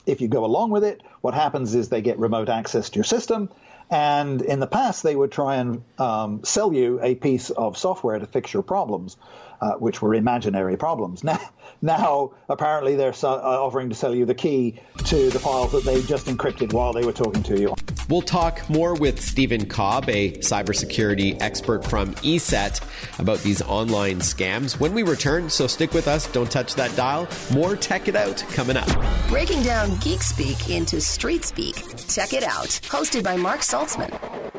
If 0.07 0.21
you 0.21 0.29
go 0.29 0.45
along 0.45 0.71
with 0.71 0.85
it, 0.85 1.03
what 1.21 1.35
happens 1.35 1.75
is 1.75 1.89
they 1.89 2.03
get 2.03 2.19
remote 2.19 2.49
access 2.49 2.91
to 2.91 2.97
your 2.97 3.05
system 3.05 3.49
and 3.93 4.41
in 4.41 4.59
the 4.59 4.67
past, 4.67 5.03
they 5.03 5.15
would 5.15 5.31
try 5.31 5.57
and 5.57 5.85
um, 5.99 6.45
sell 6.45 6.73
you 6.73 6.99
a 7.03 7.15
piece 7.15 7.51
of 7.51 7.77
software 7.77 8.19
to 8.19 8.27
fix 8.27 8.55
your 8.55 8.63
problems, 8.63 9.19
uh, 9.61 9.73
which 9.73 10.01
were 10.01 10.15
imaginary 10.15 10.79
problems. 10.79 11.23
Now, 11.33 11.41
now 11.83 12.33
apparently, 12.49 12.97
they're 12.97 13.13
so- 13.13 13.33
uh, 13.33 13.59
offering 13.61 13.91
to 13.91 13.95
sell 13.95 14.15
you 14.15 14.25
the 14.25 14.35
key 14.35 14.81
to 15.07 15.29
the 15.29 15.39
files 15.39 15.73
that 15.73 15.85
they 15.85 16.01
just 16.03 16.27
encrypted 16.27 16.73
while 16.73 16.93
they 16.93 17.05
were 17.05 17.13
talking 17.13 17.43
to 17.43 17.61
you. 17.61 17.75
We'll 18.13 18.21
talk 18.21 18.69
more 18.69 18.93
with 18.93 19.23
Stephen 19.23 19.65
Cobb, 19.65 20.11
a 20.11 20.33
cybersecurity 20.33 21.41
expert 21.41 21.83
from 21.83 22.13
ESET, 22.17 22.83
about 23.19 23.39
these 23.39 23.63
online 23.63 24.19
scams 24.19 24.79
when 24.79 24.93
we 24.93 25.03
return. 25.03 25.49
So 25.49 25.67
stick 25.67 25.95
with 25.95 26.07
us. 26.09 26.31
Don't 26.31 26.51
touch 26.51 26.75
that 26.75 26.95
dial. 26.95 27.27
More 27.55 27.75
Tech 27.75 28.09
It 28.09 28.15
Out 28.15 28.45
coming 28.53 28.77
up. 28.77 28.87
Breaking 29.31 29.63
down 29.63 29.97
geek 30.01 30.21
speak 30.21 30.69
into 30.69 31.01
street 31.01 31.43
speak. 31.43 31.77
Tech 32.07 32.35
It 32.35 32.43
Out, 32.43 32.69
hosted 32.85 33.23
by 33.23 33.39
Marc 33.39 33.61
Saltzman. 33.61 34.52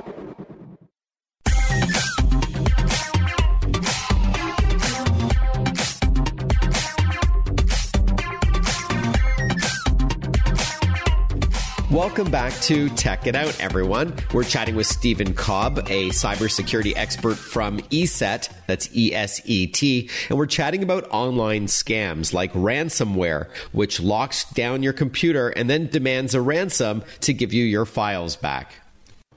Welcome 12.04 12.32
back 12.32 12.52
to 12.64 12.90
Tech 12.90 13.28
It 13.28 13.34
Out, 13.34 13.58
everyone. 13.62 14.14
We're 14.34 14.44
chatting 14.44 14.76
with 14.76 14.88
Stephen 14.88 15.34
Cobb, 15.34 15.78
a 15.88 16.10
cybersecurity 16.10 16.92
expert 16.98 17.36
from 17.36 17.80
ESET, 17.80 18.50
that's 18.68 18.94
E 18.94 19.16
S 19.16 19.42
E 19.46 19.68
T, 19.68 20.10
and 20.28 20.38
we're 20.38 20.46
chatting 20.46 20.84
about 20.84 21.08
online 21.12 21.68
scams 21.68 22.34
like 22.34 22.52
ransomware, 22.52 23.50
which 23.72 24.02
locks 24.02 24.44
down 24.52 24.84
your 24.84 24.92
computer 24.92 25.48
and 25.48 25.70
then 25.70 25.88
demands 25.88 26.36
a 26.36 26.42
ransom 26.42 27.06
to 27.22 27.32
give 27.32 27.54
you 27.54 27.64
your 27.64 27.86
files 27.86 28.36
back. 28.36 28.74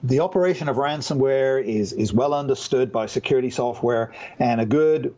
The 0.02 0.18
operation 0.18 0.68
of 0.68 0.74
ransomware 0.74 1.64
is, 1.64 1.92
is 1.92 2.12
well 2.12 2.34
understood 2.34 2.90
by 2.90 3.06
security 3.06 3.50
software, 3.50 4.12
and 4.40 4.60
a 4.60 4.66
good, 4.66 5.14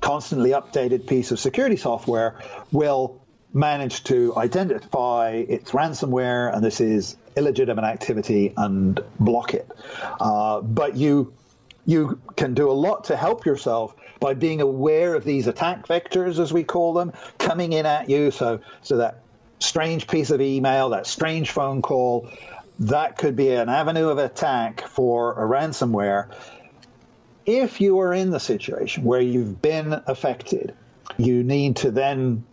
constantly 0.00 0.50
updated 0.50 1.08
piece 1.08 1.32
of 1.32 1.40
security 1.40 1.76
software 1.76 2.40
will 2.70 3.19
managed 3.52 4.06
to 4.06 4.36
identify 4.36 5.30
its 5.30 5.72
ransomware 5.72 6.54
and 6.54 6.64
this 6.64 6.80
is 6.80 7.16
illegitimate 7.36 7.84
activity 7.84 8.52
and 8.56 9.00
block 9.18 9.54
it. 9.54 9.70
Uh, 10.20 10.60
but 10.60 10.96
you 10.96 11.32
you 11.86 12.20
can 12.36 12.54
do 12.54 12.70
a 12.70 12.72
lot 12.72 13.04
to 13.04 13.16
help 13.16 13.46
yourself 13.46 13.94
by 14.20 14.34
being 14.34 14.60
aware 14.60 15.14
of 15.14 15.24
these 15.24 15.46
attack 15.46 15.86
vectors, 15.86 16.38
as 16.38 16.52
we 16.52 16.62
call 16.62 16.92
them, 16.92 17.12
coming 17.38 17.72
in 17.72 17.86
at 17.86 18.08
you. 18.08 18.30
So 18.30 18.60
so 18.82 18.98
that 18.98 19.22
strange 19.58 20.06
piece 20.06 20.30
of 20.30 20.40
email, 20.40 20.90
that 20.90 21.06
strange 21.06 21.50
phone 21.50 21.82
call, 21.82 22.30
that 22.80 23.18
could 23.18 23.36
be 23.36 23.50
an 23.50 23.68
avenue 23.68 24.08
of 24.08 24.18
attack 24.18 24.82
for 24.82 25.32
a 25.32 25.48
ransomware. 25.48 26.30
If 27.46 27.80
you 27.80 28.00
are 28.00 28.12
in 28.12 28.30
the 28.30 28.40
situation 28.40 29.02
where 29.04 29.20
you've 29.20 29.60
been 29.60 29.92
affected, 30.06 30.74
you 31.16 31.42
need 31.42 31.76
to 31.76 31.90
then 31.90 32.44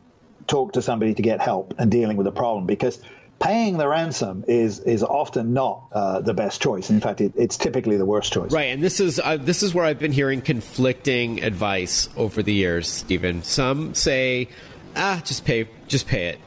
talk 0.48 0.74
to 0.74 0.82
somebody 0.82 1.14
to 1.14 1.22
get 1.22 1.42
help 1.42 1.74
and 1.78 1.92
dealing 1.92 2.18
with 2.18 2.26
the 2.26 2.32
problem 2.32 2.66
because 2.66 3.00
paying 3.40 3.78
the 3.78 3.88
ransom 3.88 4.44
is 4.48 4.80
is 4.80 5.04
often 5.04 5.54
not 5.54 5.88
uh, 5.92 6.22
the 6.22 6.34
best 6.34 6.62
choice. 6.62 6.90
In 6.90 7.00
fact, 7.00 7.22
it, 7.22 7.34
it's 7.36 7.58
typically 7.58 7.98
the 7.98 8.06
worst 8.06 8.34
choice. 8.34 8.52
Right, 8.52 8.72
and 8.72 8.84
this 8.84 9.00
is 9.00 9.20
uh, 9.20 9.38
this 9.38 9.64
is 9.64 9.74
where 9.74 9.86
I've 9.86 10.00
been 10.00 10.12
hearing 10.12 10.42
conflicting 10.42 11.44
advice 11.44 12.10
over 12.18 12.42
the 12.42 12.54
years, 12.54 12.88
Stephen. 12.88 13.44
Some 13.44 13.94
say, 13.94 14.50
ah, 14.96 15.22
just 15.24 15.46
pay, 15.46 15.70
just 15.88 16.08
pay 16.08 16.28
it. 16.28 16.40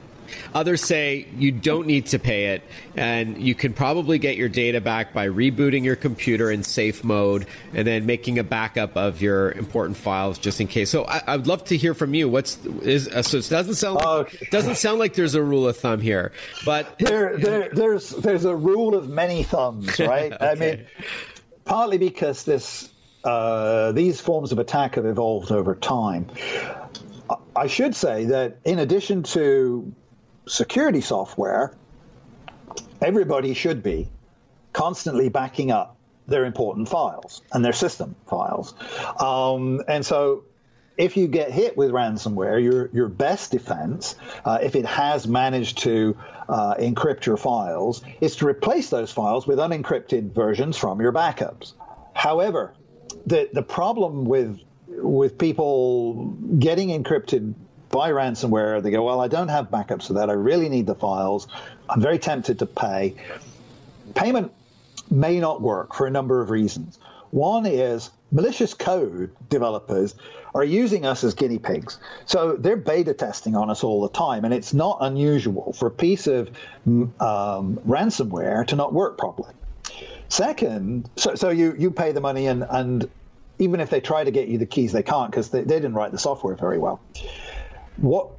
Others 0.54 0.82
say 0.82 1.26
you 1.36 1.52
don't 1.52 1.86
need 1.86 2.06
to 2.06 2.18
pay 2.18 2.54
it, 2.54 2.62
and 2.96 3.40
you 3.40 3.54
can 3.54 3.72
probably 3.72 4.18
get 4.18 4.36
your 4.36 4.48
data 4.48 4.80
back 4.80 5.12
by 5.12 5.28
rebooting 5.28 5.84
your 5.84 5.96
computer 5.96 6.50
in 6.50 6.62
safe 6.62 7.04
mode 7.04 7.46
and 7.72 7.86
then 7.86 8.06
making 8.06 8.38
a 8.38 8.44
backup 8.44 8.96
of 8.96 9.20
your 9.22 9.52
important 9.52 9.96
files 9.96 10.38
just 10.38 10.60
in 10.60 10.66
case. 10.66 10.90
So 10.90 11.04
I, 11.04 11.22
I 11.26 11.36
would 11.36 11.46
love 11.46 11.64
to 11.64 11.76
hear 11.76 11.94
from 11.94 12.14
you. 12.14 12.28
What's 12.28 12.64
is 12.82 13.08
uh, 13.08 13.22
so 13.22 13.38
it 13.38 13.48
doesn't 13.48 13.74
sound 13.74 13.96
like, 13.96 14.06
okay. 14.06 14.48
doesn't 14.50 14.76
sound 14.76 14.98
like 14.98 15.14
there's 15.14 15.34
a 15.34 15.42
rule 15.42 15.68
of 15.68 15.76
thumb 15.76 16.00
here, 16.00 16.32
but 16.64 16.98
there, 16.98 17.36
there 17.36 17.68
there's 17.68 18.10
there's 18.10 18.44
a 18.44 18.54
rule 18.54 18.94
of 18.94 19.08
many 19.08 19.42
thumbs, 19.42 19.98
right? 19.98 20.32
okay. 20.32 20.48
I 20.50 20.54
mean, 20.54 20.86
partly 21.64 21.98
because 21.98 22.44
this 22.44 22.90
uh, 23.24 23.92
these 23.92 24.20
forms 24.20 24.52
of 24.52 24.58
attack 24.58 24.94
have 24.94 25.06
evolved 25.06 25.52
over 25.52 25.74
time. 25.74 26.26
I 27.54 27.66
should 27.66 27.94
say 27.94 28.26
that 28.26 28.58
in 28.64 28.78
addition 28.78 29.22
to 29.24 29.94
security 30.50 31.00
software, 31.00 31.74
everybody 33.00 33.54
should 33.54 33.82
be 33.82 34.08
constantly 34.72 35.28
backing 35.28 35.70
up 35.70 35.96
their 36.26 36.44
important 36.44 36.88
files 36.88 37.42
and 37.52 37.64
their 37.64 37.72
system 37.72 38.14
files. 38.26 38.74
Um, 39.18 39.82
and 39.88 40.04
so 40.04 40.44
if 40.96 41.16
you 41.16 41.28
get 41.28 41.50
hit 41.50 41.76
with 41.76 41.90
ransomware, 41.90 42.62
your 42.62 42.90
your 42.92 43.08
best 43.08 43.50
defense, 43.50 44.16
uh, 44.44 44.58
if 44.62 44.76
it 44.76 44.84
has 44.84 45.26
managed 45.26 45.78
to 45.78 46.16
uh, 46.48 46.74
encrypt 46.74 47.24
your 47.24 47.36
files, 47.36 48.02
is 48.20 48.36
to 48.36 48.46
replace 48.46 48.90
those 48.90 49.10
files 49.10 49.46
with 49.46 49.58
unencrypted 49.58 50.32
versions 50.32 50.76
from 50.76 51.00
your 51.00 51.12
backups. 51.12 51.72
However, 52.12 52.74
the 53.26 53.48
the 53.52 53.62
problem 53.62 54.24
with 54.24 54.60
with 54.88 55.38
people 55.38 56.36
getting 56.58 56.88
encrypted 56.88 57.54
by 57.90 58.10
ransomware. 58.10 58.82
They 58.82 58.90
go, 58.90 59.02
well, 59.02 59.20
I 59.20 59.28
don't 59.28 59.48
have 59.48 59.70
backups 59.70 60.08
of 60.10 60.16
that. 60.16 60.30
I 60.30 60.34
really 60.34 60.68
need 60.68 60.86
the 60.86 60.94
files. 60.94 61.46
I'm 61.88 62.00
very 62.00 62.18
tempted 62.18 62.60
to 62.60 62.66
pay. 62.66 63.16
Payment 64.14 64.52
may 65.10 65.40
not 65.40 65.60
work 65.60 65.94
for 65.94 66.06
a 66.06 66.10
number 66.10 66.40
of 66.40 66.50
reasons. 66.50 66.98
One 67.30 67.66
is 67.66 68.10
malicious 68.32 68.74
code 68.74 69.34
developers 69.48 70.14
are 70.54 70.64
using 70.64 71.04
us 71.04 71.22
as 71.22 71.34
guinea 71.34 71.58
pigs. 71.58 71.98
So 72.26 72.56
they're 72.56 72.76
beta 72.76 73.14
testing 73.14 73.54
on 73.54 73.70
us 73.70 73.84
all 73.84 74.02
the 74.02 74.08
time. 74.08 74.44
And 74.44 74.54
it's 74.54 74.72
not 74.72 74.98
unusual 75.00 75.72
for 75.72 75.86
a 75.86 75.90
piece 75.90 76.26
of 76.26 76.48
um, 76.86 77.78
ransomware 77.86 78.66
to 78.68 78.76
not 78.76 78.92
work 78.92 79.18
properly. 79.18 79.52
Second, 80.28 81.08
so, 81.16 81.34
so 81.34 81.50
you, 81.50 81.74
you 81.76 81.90
pay 81.90 82.12
the 82.12 82.20
money, 82.20 82.46
and, 82.46 82.64
and 82.68 83.10
even 83.58 83.80
if 83.80 83.90
they 83.90 84.00
try 84.00 84.22
to 84.22 84.30
get 84.30 84.46
you 84.46 84.58
the 84.58 84.66
keys, 84.66 84.92
they 84.92 85.02
can't 85.02 85.28
because 85.28 85.50
they, 85.50 85.62
they 85.62 85.74
didn't 85.74 85.94
write 85.94 86.12
the 86.12 86.18
software 86.18 86.54
very 86.54 86.78
well 86.78 87.00
what 88.00 88.30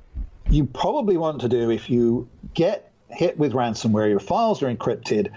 you 0.49 0.65
probably 0.65 1.17
want 1.17 1.41
to 1.41 1.49
do 1.49 1.69
if 1.71 1.89
you 1.89 2.27
get 2.53 2.91
hit 3.09 3.37
with 3.37 3.53
ransomware, 3.53 4.09
your 4.09 4.19
files 4.19 4.61
are 4.63 4.73
encrypted, 4.73 5.31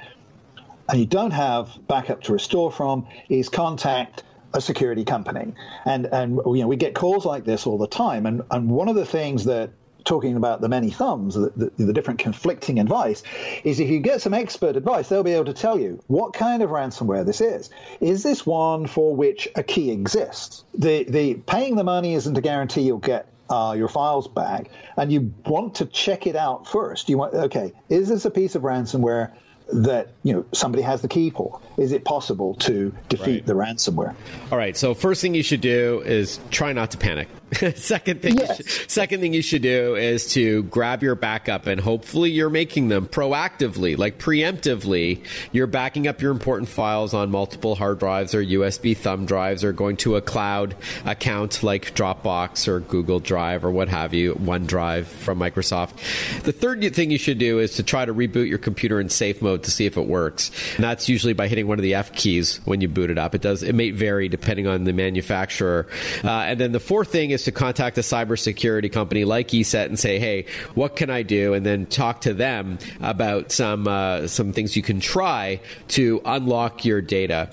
and 0.88 0.99
you 0.99 1.07
don't 1.07 1.33
have 1.33 1.78
backup 1.87 2.23
to 2.23 2.33
restore 2.33 2.71
from, 2.71 3.07
is 3.28 3.49
contact 3.49 4.23
a 4.52 4.61
security 4.61 5.04
company. 5.04 5.52
And 5.85 6.07
and 6.07 6.40
you 6.47 6.62
know 6.62 6.69
we 6.69 6.76
get 6.76 6.95
calls 6.95 7.25
like 7.25 7.45
this 7.45 7.66
all 7.66 7.78
the 7.78 7.88
time. 7.88 8.26
And 8.26 8.43
and 8.50 8.71
one 8.71 8.88
of 8.88 8.95
the 8.95 9.07
things 9.07 9.45
that 9.45 9.71
talking 10.04 10.37
about 10.37 10.61
the 10.61 10.69
many 10.69 10.90
thumbs, 10.90 11.35
the, 11.35 11.50
the, 11.57 11.73
the, 11.87 11.93
different 11.95 12.21
conflicting 12.21 12.78
advice, 12.78 13.23
is 13.64 13.81
if 13.81 13.88
you 13.88 14.00
get 14.00 14.21
some 14.21 14.35
expert 14.35 14.76
advice, 14.76 15.09
they'll 15.09 15.23
be 15.23 15.33
able 15.33 15.47
to 15.47 15.54
tell 15.54 15.81
you 15.81 15.99
what 16.09 16.35
kind 16.35 16.62
of 16.62 16.69
ransomware 16.69 17.25
this 17.25 17.40
is. 17.40 17.71
Is 18.00 18.23
this 18.23 18.45
one 18.45 18.87
for 18.87 19.16
which 19.16 19.49
a 19.57 19.62
key 19.62 19.90
exists? 19.90 20.64
The 20.75 21.04
the 21.04 21.35
paying 21.35 21.76
the 21.76 21.85
money 21.85 22.14
isn't 22.14 22.37
a 22.37 22.43
guarantee 22.43 22.83
you'll 22.83 22.99
get 22.99 23.28
uh, 23.51 23.75
your 23.77 23.89
files 23.89 24.29
back, 24.29 24.71
and 24.97 25.13
you 25.13 25.33
want 25.47 25.77
to 25.77 25.87
check 25.87 26.27
it 26.27 26.37
out 26.37 26.67
first. 26.67 27.09
You 27.09 27.19
want 27.19 27.35
okay, 27.35 27.73
is 27.89 28.09
this 28.09 28.25
a 28.25 28.31
piece 28.31 28.55
of 28.55 28.63
ransomware 28.63 29.33
that 29.73 30.11
you 30.23 30.33
know 30.33 30.45
somebody 30.53 30.83
has 30.83 31.03
the 31.03 31.09
key 31.09 31.31
for? 31.31 31.61
Is 31.77 31.93
it 31.93 32.05
possible 32.05 32.55
to 32.57 32.95
defeat 33.09 33.27
right. 33.27 33.47
the 33.47 33.55
ransomware? 33.55 34.15
All 34.51 34.59
right. 34.59 34.77
So 34.77 34.95
first 34.95 35.23
thing 35.23 35.35
you 35.35 35.43
should 35.43 35.61
do 35.61 36.03
is 36.05 36.41
try 36.51 36.73
not 36.73 36.91
to 36.93 36.99
panic. 36.99 37.29
second 37.76 38.23
thing, 38.23 38.37
yes. 38.37 38.56
should, 38.56 38.90
second 38.90 39.20
thing 39.20 39.34
you 39.34 39.42
should 39.42 39.62
do 39.62 39.96
is 39.96 40.26
to 40.32 40.62
grab 40.64 41.02
your 41.02 41.14
backup, 41.14 41.66
and 41.66 41.80
hopefully 41.80 42.30
you're 42.30 42.50
making 42.50 42.88
them 42.88 43.06
proactively, 43.06 43.96
like 43.96 44.18
preemptively. 44.18 45.25
You're 45.52 45.66
backing 45.66 46.06
up 46.06 46.20
your 46.20 46.32
important 46.32 46.68
files 46.68 47.14
on 47.14 47.30
multiple 47.30 47.75
hard 47.75 47.99
drives 47.99 48.34
or 48.34 48.42
USB 48.42 48.96
thumb 48.96 49.26
drives, 49.26 49.64
or 49.64 49.73
going 49.73 49.96
to 49.99 50.16
a 50.16 50.20
cloud 50.20 50.76
account 51.04 51.62
like 51.62 51.94
Dropbox 51.94 52.68
or 52.68 52.80
Google 52.80 53.20
Drive 53.20 53.64
or 53.64 53.70
what 53.70 53.88
have 53.88 54.14
you, 54.14 54.34
OneDrive 54.34 55.04
from 55.04 55.38
Microsoft. 55.38 56.42
The 56.42 56.52
third 56.52 56.82
thing 56.94 57.11
you 57.11 57.18
should 57.18 57.38
do 57.38 57.58
is 57.58 57.76
to 57.76 57.82
try 57.82 58.04
to 58.04 58.12
reboot 58.12 58.49
your 58.49 58.58
computer 58.58 59.00
in 59.00 59.08
safe 59.08 59.40
mode 59.40 59.62
to 59.64 59.70
see 59.70 59.87
if 59.87 59.96
it 59.96 60.06
works. 60.06 60.50
And 60.76 60.84
that's 60.84 61.08
usually 61.08 61.32
by 61.32 61.49
hitting 61.49 61.66
one 61.66 61.78
of 61.78 61.82
the 61.82 61.94
F 61.94 62.12
keys 62.12 62.61
when 62.64 62.80
you 62.80 62.88
boot 62.88 63.11
it 63.11 63.18
up. 63.18 63.34
It 63.34 63.42
does. 63.42 63.62
It 63.62 63.75
may 63.75 63.90
vary 63.90 64.28
depending 64.28 64.66
on 64.66 64.84
the 64.84 64.92
manufacturer. 64.92 65.87
Uh, 66.23 66.30
and 66.30 66.61
then 66.61 66.73
the 66.73 66.80
fourth 66.80 67.11
thing 67.11 67.30
is 67.30 67.44
to 67.45 67.53
contact 67.53 67.97
a 67.99 68.03
cybersecurity 68.03 68.93
company 68.93 69.25
like 69.25 69.49
ESET 69.49 69.87
and 69.87 69.99
say, 69.99 70.19
"Hey, 70.19 70.47
what 70.75 70.97
can 70.97 71.11
I 71.11 71.23
do?" 71.23 71.55
And 71.55 71.65
then 71.65 71.87
talk 71.87 72.21
to 72.23 72.35
them 72.35 72.79
about 73.01 73.53
some 73.53 73.87
uh, 73.87 74.27
some 74.27 74.53
things 74.53 74.77
you 74.77 74.83
can 74.83 75.01
try 75.01 75.61
to 75.89 76.21
unlock 76.25 76.85
your 76.85 77.01
data. 77.01 77.51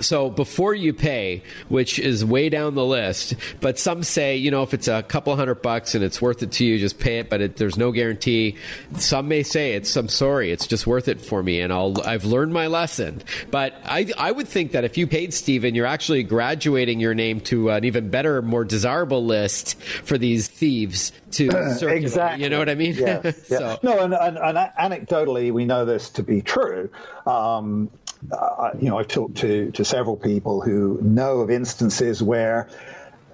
So 0.00 0.30
before 0.30 0.74
you 0.74 0.92
pay, 0.92 1.42
which 1.68 1.98
is 1.98 2.24
way 2.24 2.48
down 2.48 2.74
the 2.74 2.84
list, 2.84 3.34
but 3.60 3.78
some 3.78 4.02
say, 4.02 4.36
you 4.36 4.50
know, 4.50 4.62
if 4.62 4.74
it's 4.74 4.88
a 4.88 5.02
couple 5.02 5.34
hundred 5.36 5.62
bucks 5.62 5.94
and 5.94 6.02
it's 6.02 6.20
worth 6.22 6.42
it 6.42 6.52
to 6.52 6.64
you, 6.64 6.78
just 6.78 6.98
pay 6.98 7.18
it, 7.18 7.28
but 7.28 7.40
it, 7.40 7.56
there's 7.56 7.76
no 7.76 7.92
guarantee. 7.92 8.56
Some 8.98 9.28
may 9.28 9.42
say 9.42 9.74
it's, 9.74 9.94
I'm 9.96 10.08
sorry, 10.08 10.50
it's 10.50 10.66
just 10.66 10.86
worth 10.86 11.08
it 11.08 11.20
for 11.20 11.42
me 11.42 11.60
and 11.60 11.72
I'll, 11.72 12.00
I've 12.02 12.24
learned 12.24 12.52
my 12.52 12.68
lesson. 12.68 13.22
But 13.50 13.74
I, 13.84 14.10
I 14.16 14.32
would 14.32 14.48
think 14.48 14.72
that 14.72 14.84
if 14.84 14.96
you 14.96 15.06
paid 15.06 15.34
Stephen, 15.34 15.74
you're 15.74 15.86
actually 15.86 16.22
graduating 16.22 17.00
your 17.00 17.14
name 17.14 17.40
to 17.42 17.70
an 17.70 17.84
even 17.84 18.10
better, 18.10 18.40
more 18.42 18.64
desirable 18.64 19.24
list 19.24 19.80
for 19.80 20.18
these 20.18 20.48
thieves 20.48 21.12
to 21.32 21.50
circulate. 21.74 22.02
Exactly. 22.02 22.44
You 22.44 22.50
know 22.50 22.58
what 22.58 22.68
I 22.68 22.74
mean? 22.74 22.94
Yeah. 22.94 23.20
yeah. 23.24 23.30
so. 23.44 23.78
No, 23.82 24.00
and, 24.00 24.14
and, 24.14 24.38
and, 24.38 24.56
anecdotally, 24.56 25.52
we 25.52 25.64
know 25.64 25.84
this 25.84 26.10
to 26.10 26.22
be 26.22 26.40
true. 26.40 26.90
Um, 27.26 27.90
uh, 28.30 28.70
you 28.80 28.88
know, 28.88 28.98
I've 28.98 29.08
talked 29.08 29.36
to, 29.38 29.70
to 29.72 29.84
several 29.84 30.16
people 30.16 30.60
who 30.60 30.98
know 31.02 31.40
of 31.40 31.50
instances 31.50 32.22
where, 32.22 32.68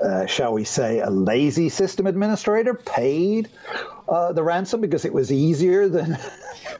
uh, 0.00 0.26
shall 0.26 0.52
we 0.52 0.64
say, 0.64 1.00
a 1.00 1.11
lazy 1.11 1.68
system 1.68 2.07
administrator 2.07 2.75
paid 2.75 3.49
uh, 4.09 4.33
the 4.33 4.42
ransom 4.42 4.80
because 4.80 5.04
it 5.04 5.12
was 5.12 5.30
easier 5.30 5.88
than. 5.88 6.18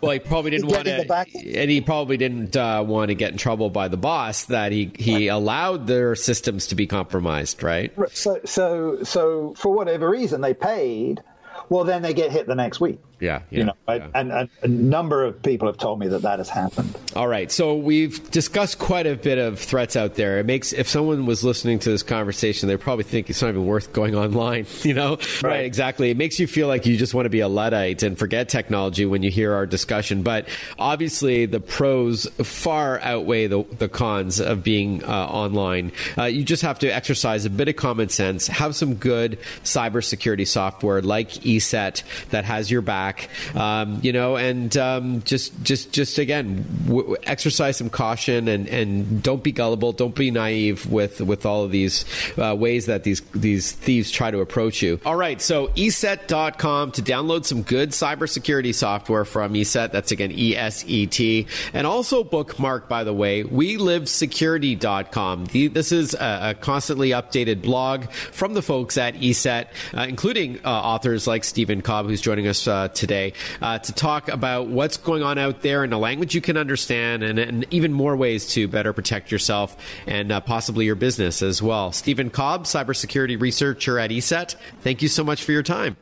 Well, 0.01 0.13
he 0.13 0.19
probably 0.21 0.53
didn't 0.53 0.69
want 0.69 0.85
to, 0.85 1.25
and 1.35 1.71
he 1.71 1.81
probably 1.81 2.19
didn't 2.19 2.57
uh, 2.57 2.85
want 2.87 3.09
to 3.09 3.15
get 3.15 3.33
in 3.33 3.39
trouble 3.39 3.69
by 3.69 3.89
the 3.89 3.97
boss 3.97 4.45
that 4.45 4.71
he 4.71 4.93
he 4.97 5.29
right. 5.29 5.35
allowed 5.35 5.87
their 5.89 6.15
systems 6.15 6.69
to 6.69 6.77
be 6.77 6.87
compromised, 6.87 7.63
right? 7.63 7.93
So, 8.13 8.41
so, 8.45 9.03
so 9.03 9.55
for 9.55 9.73
whatever 9.73 10.09
reason, 10.09 10.41
they 10.41 10.55
paid. 10.55 11.23
Well, 11.69 11.85
then 11.85 12.03
they 12.03 12.15
get 12.15 12.31
hit 12.31 12.47
the 12.47 12.55
next 12.55 12.81
week. 12.81 12.99
Yeah, 13.21 13.43
yeah, 13.51 13.59
you 13.59 13.65
know, 13.65 13.73
yeah. 13.89 14.09
And, 14.15 14.33
and, 14.33 14.49
a 14.63 14.69
number 14.69 15.25
of 15.25 15.43
people 15.43 15.67
have 15.67 15.77
told 15.77 15.99
me 15.99 16.07
that 16.09 16.23
that 16.23 16.39
has 16.39 16.49
happened. 16.49 16.97
All 17.17 17.27
right, 17.27 17.51
so 17.51 17.75
we've 17.75 18.31
discussed 18.31 18.79
quite 18.79 19.09
a 19.09 19.17
bit 19.17 19.39
of 19.39 19.59
threats 19.59 19.97
out 19.97 20.15
there. 20.15 20.39
It 20.39 20.47
makes 20.47 20.73
if 20.73 20.89
someone 20.89 21.27
was 21.27 21.43
listening 21.43 21.81
to 21.81 21.91
this 21.91 22.05
conversation, 22.05 22.69
they 22.69 22.77
probably 22.77 23.03
think 23.03 23.29
it's 23.29 23.43
not 23.43 23.49
even 23.49 23.67
worth 23.67 23.93
going 23.93 24.15
online. 24.15 24.67
You 24.89 24.95
know, 24.95 25.17
right. 25.17 25.43
right? 25.43 25.65
Exactly. 25.65 26.11
It 26.11 26.17
makes 26.17 26.39
you 26.39 26.47
feel 26.47 26.67
like 26.67 26.87
you 26.87 26.97
just 26.97 27.13
want 27.13 27.27
to 27.27 27.31
be 27.31 27.41
a 27.41 27.49
luddite 27.49 28.03
and 28.03 28.19
forget 28.19 28.49
technology 28.49 29.05
when 29.05 29.23
you 29.23 29.31
hear 29.31 29.53
our 29.53 29.67
discussion. 29.67 30.23
But 30.23 30.49
obviously, 30.79 31.45
the 31.45 31.61
pros 31.61 32.27
far 32.43 33.01
outweigh 33.01 33.49
the, 33.49 33.65
the 33.65 33.89
cons 33.89 34.41
of 34.41 34.63
being 34.63 35.05
uh, 35.05 35.09
online. 35.09 35.93
Uh, 36.17 36.25
you 36.25 36.43
just 36.43 36.63
have 36.63 36.79
to 36.79 36.89
exercise 36.89 37.45
a 37.45 37.51
bit 37.51 37.69
of 37.69 37.77
common 37.77 38.09
sense, 38.09 38.47
have 38.47 38.77
some 38.77 38.95
good 38.95 39.39
cybersecurity 39.65 40.47
software 40.47 41.03
like 41.03 41.45
ESET 41.59 42.03
that 42.31 42.45
has 42.45 42.71
your 42.71 42.83
back 42.83 42.99
back, 42.99 43.29
um, 43.55 44.01
you 44.03 44.13
know, 44.13 44.35
and 44.37 44.77
um, 44.77 45.23
just 45.23 45.63
just 45.63 45.93
just 45.93 46.19
again 46.19 46.67
w- 46.87 47.15
exercise 47.25 47.77
some 47.77 47.91
caution 47.91 48.49
and 48.49 48.67
and 48.69 49.23
don't 49.23 49.45
be 49.45 49.53
gullible, 49.53 49.93
don't 49.93 50.15
be 50.15 50.31
naive 50.31 50.91
with 50.91 51.21
with 51.21 51.45
all 51.47 51.65
of 51.65 51.71
these 51.71 52.05
uh, 52.39 52.57
ways 52.57 52.87
that 52.87 53.05
these 53.05 53.21
these 53.33 53.73
thieves 53.73 54.11
try 54.11 54.31
to 54.31 54.41
approach 54.41 54.81
you. 54.83 55.01
All 55.05 55.17
right, 55.17 55.41
so 55.41 55.69
eset.com 55.69 56.93
to 56.93 57.03
download 57.03 57.45
some 57.45 57.63
good 57.63 57.91
cybersecurity 57.91 58.75
software 58.75 59.25
from 59.25 59.55
ESET. 59.55 59.93
That's 59.93 60.13
again 60.13 60.33
E 60.33 60.57
S 60.57 60.85
E 60.87 61.07
T, 61.07 61.47
and 61.73 61.87
also 61.87 62.25
bookmark 62.25 62.89
by 62.89 63.05
the 63.05 63.15
way, 63.15 63.45
welivesecurity.com. 63.45 65.45
This 65.45 65.93
is 65.93 66.15
a, 66.15 66.51
a 66.51 66.55
constantly 66.55 67.11
updated 67.11 67.63
blog 67.63 68.11
from 68.11 68.55
the 68.55 68.63
folks 68.63 68.99
at 68.99 69.15
ESET, 69.15 69.67
uh, 69.95 70.07
including 70.09 70.59
uh, 70.65 70.69
authors 70.69 71.27
like 71.27 71.45
Stephen 71.49 71.83
Cobb, 71.83 72.07
who's 72.07 72.21
joining 72.21 72.47
us 72.47 72.69
uh, 72.69 72.89
today 72.89 73.33
uh, 73.61 73.79
to 73.79 73.93
talk 73.93 74.29
about 74.29 74.69
what's 74.69 74.97
going 74.97 75.23
on 75.23 75.39
out 75.39 75.63
there 75.63 75.83
in 75.83 75.93
a 75.93 75.99
language 75.99 76.35
you 76.35 76.41
can 76.41 76.57
understand 76.57 77.23
and, 77.23 77.39
and 77.39 77.67
even 77.71 77.93
more 77.93 78.17
ways 78.17 78.47
to 78.53 78.69
better 78.69 78.93
protect 78.93 79.33
yourself 79.33 79.77
and 80.07 80.31
uh, 80.31 80.41
possibly 80.41 80.85
your 80.85 80.95
business 80.95 81.43
as 81.43 81.63
well. 81.63 81.91
Stephen 81.91 82.31
Cobb, 82.31 82.65
cybersecurity 82.65 83.41
researcher 83.41 83.99
at 83.99 84.11
ESET, 84.11 84.55
thank 84.83 85.03
you 85.03 85.09
so 85.09 85.25
much 85.25 85.43
for 85.43 85.53
your 85.53 85.63
time. 85.63 85.97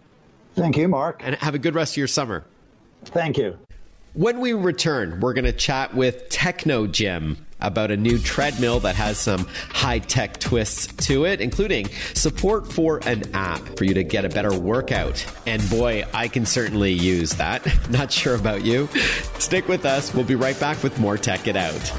Thank 0.55 0.77
you, 0.77 0.89
Marc. 0.89 1.23
And 1.25 1.37
have 1.37 1.55
a 1.55 1.59
good 1.59 1.75
rest 1.75 1.93
of 1.95 1.99
your 1.99 2.09
summer. 2.09 2.45
Thank 3.05 3.39
you. 3.39 3.59
When 4.15 4.41
we 4.41 4.55
return, 4.55 5.21
we're 5.21 5.35
going 5.35 5.45
to 5.45 5.53
chat 5.53 5.95
with 5.95 6.29
Technogym 6.31 7.37
about 7.61 7.91
a 7.91 7.97
new 7.97 8.19
treadmill 8.19 8.81
that 8.81 8.97
has 8.97 9.19
some 9.19 9.47
high 9.71 9.99
tech 9.99 10.39
twists 10.39 10.87
to 11.07 11.25
it, 11.25 11.41
including 11.41 11.89
support 12.15 12.73
for 12.73 13.01
an 13.07 13.35
app 13.35 13.61
for 13.77 13.85
you 13.85 13.95
to 13.95 14.05
get 14.05 14.25
a 14.25 14.29
better 14.29 14.57
workout. 14.59 15.25
And 15.47 15.69
boy, 15.71 16.05
I 16.13 16.29
can 16.29 16.47
certainly 16.47 16.93
use 16.93 17.33
that. 17.35 17.67
Not 17.91 18.13
sure 18.13 18.35
about 18.35 18.65
you. 18.65 18.89
Stick 19.39 19.69
with 19.69 19.85
us. 19.85 20.15
We'll 20.15 20.25
be 20.25 20.35
right 20.35 20.59
back 20.59 20.83
with 20.83 20.99
more 20.99 21.17
Tech 21.17 21.47
It 21.47 21.57
Out. 21.57 21.93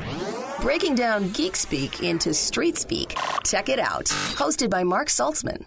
Breaking 0.62 0.96
down 0.96 1.30
geek 1.30 1.56
speak 1.56 2.02
into 2.02 2.34
street 2.34 2.78
speak. 2.78 3.16
Tech 3.44 3.70
It 3.70 3.80
Out. 3.80 4.06
Hosted 4.06 4.70
by 4.70 4.84
Marc 4.84 5.08
Saltzman. 5.10 5.66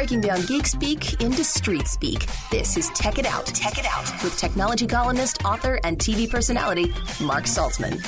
Breaking 0.00 0.22
down 0.22 0.40
geek 0.46 0.66
speak 0.66 1.20
into 1.20 1.44
street 1.44 1.86
speak. 1.86 2.24
This 2.50 2.78
is 2.78 2.88
Tech 2.94 3.18
It 3.18 3.26
Out, 3.26 3.44
Tech 3.44 3.76
It 3.76 3.84
Out 3.84 4.10
with 4.24 4.34
technology 4.38 4.86
columnist, 4.86 5.44
author, 5.44 5.78
and 5.84 5.98
TV 5.98 6.26
personality 6.26 6.90
Marc 7.20 7.44
Saltzman. 7.44 8.02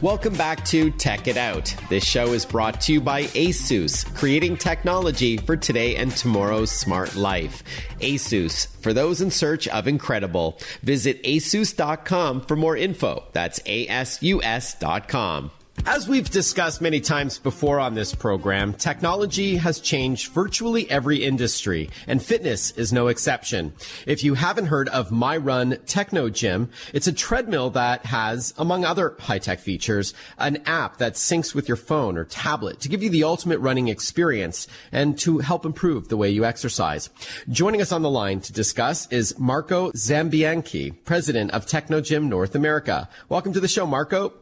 Welcome 0.00 0.34
back 0.34 0.64
to 0.66 0.92
Tech 0.92 1.26
It 1.26 1.36
Out. 1.36 1.74
This 1.88 2.04
show 2.04 2.34
is 2.34 2.46
brought 2.46 2.80
to 2.82 2.92
you 2.92 3.00
by 3.00 3.24
Asus, 3.24 4.04
creating 4.14 4.58
technology 4.58 5.36
for 5.36 5.56
today 5.56 5.96
and 5.96 6.12
tomorrow's 6.12 6.70
smart 6.70 7.16
life. 7.16 7.64
Asus, 7.98 8.68
for 8.80 8.92
those 8.92 9.20
in 9.20 9.32
search 9.32 9.66
of 9.66 9.88
incredible. 9.88 10.60
Visit 10.82 11.20
asus.com 11.24 12.42
for 12.42 12.54
more 12.54 12.76
info. 12.76 13.24
That's 13.32 13.58
A 13.66 13.88
S 13.88 14.22
U 14.22 14.40
S.com. 14.40 15.50
As 15.86 16.08
we've 16.08 16.30
discussed 16.30 16.80
many 16.80 16.98
times 16.98 17.38
before 17.38 17.78
on 17.78 17.92
this 17.92 18.14
program, 18.14 18.72
technology 18.72 19.56
has 19.56 19.80
changed 19.80 20.32
virtually 20.32 20.90
every 20.90 21.22
industry, 21.22 21.90
and 22.06 22.22
fitness 22.22 22.70
is 22.70 22.90
no 22.90 23.08
exception. 23.08 23.74
If 24.06 24.24
you 24.24 24.32
haven't 24.32 24.66
heard 24.66 24.88
of 24.88 25.10
MyRun 25.10 25.80
Technogym, 25.80 26.70
it's 26.94 27.06
a 27.06 27.12
treadmill 27.12 27.68
that 27.70 28.06
has, 28.06 28.54
among 28.56 28.86
other 28.86 29.14
high-tech 29.20 29.60
features, 29.60 30.14
an 30.38 30.62
app 30.64 30.96
that 30.96 31.14
syncs 31.14 31.54
with 31.54 31.68
your 31.68 31.76
phone 31.76 32.16
or 32.16 32.24
tablet 32.24 32.80
to 32.80 32.88
give 32.88 33.02
you 33.02 33.10
the 33.10 33.24
ultimate 33.24 33.58
running 33.58 33.88
experience 33.88 34.66
and 34.90 35.18
to 35.18 35.40
help 35.40 35.66
improve 35.66 36.08
the 36.08 36.16
way 36.16 36.30
you 36.30 36.46
exercise. 36.46 37.10
Joining 37.50 37.82
us 37.82 37.92
on 37.92 38.00
the 38.00 38.10
line 38.10 38.40
to 38.40 38.54
discuss 38.54 39.06
is 39.12 39.38
Marco 39.38 39.92
Zambianchi, 39.92 41.04
president 41.04 41.50
of 41.50 41.66
Technogym 41.66 42.24
North 42.24 42.54
America. 42.54 43.06
Welcome 43.28 43.52
to 43.52 43.60
the 43.60 43.68
show, 43.68 43.86
Marco. 43.86 44.32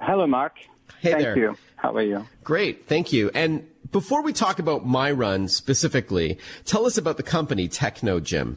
Hello, 0.00 0.26
Marc. 0.26 0.56
Hey 1.00 1.12
Thank 1.12 1.22
there. 1.22 1.36
you. 1.36 1.56
How 1.76 1.94
are 1.94 2.02
you? 2.02 2.26
Great, 2.42 2.86
thank 2.86 3.12
you. 3.12 3.30
And 3.34 3.66
before 3.90 4.22
we 4.22 4.32
talk 4.32 4.58
about 4.58 4.86
MyRun 4.86 5.50
specifically, 5.50 6.38
tell 6.64 6.86
us 6.86 6.96
about 6.96 7.16
the 7.16 7.22
company 7.22 7.68
Technogym. 7.68 8.56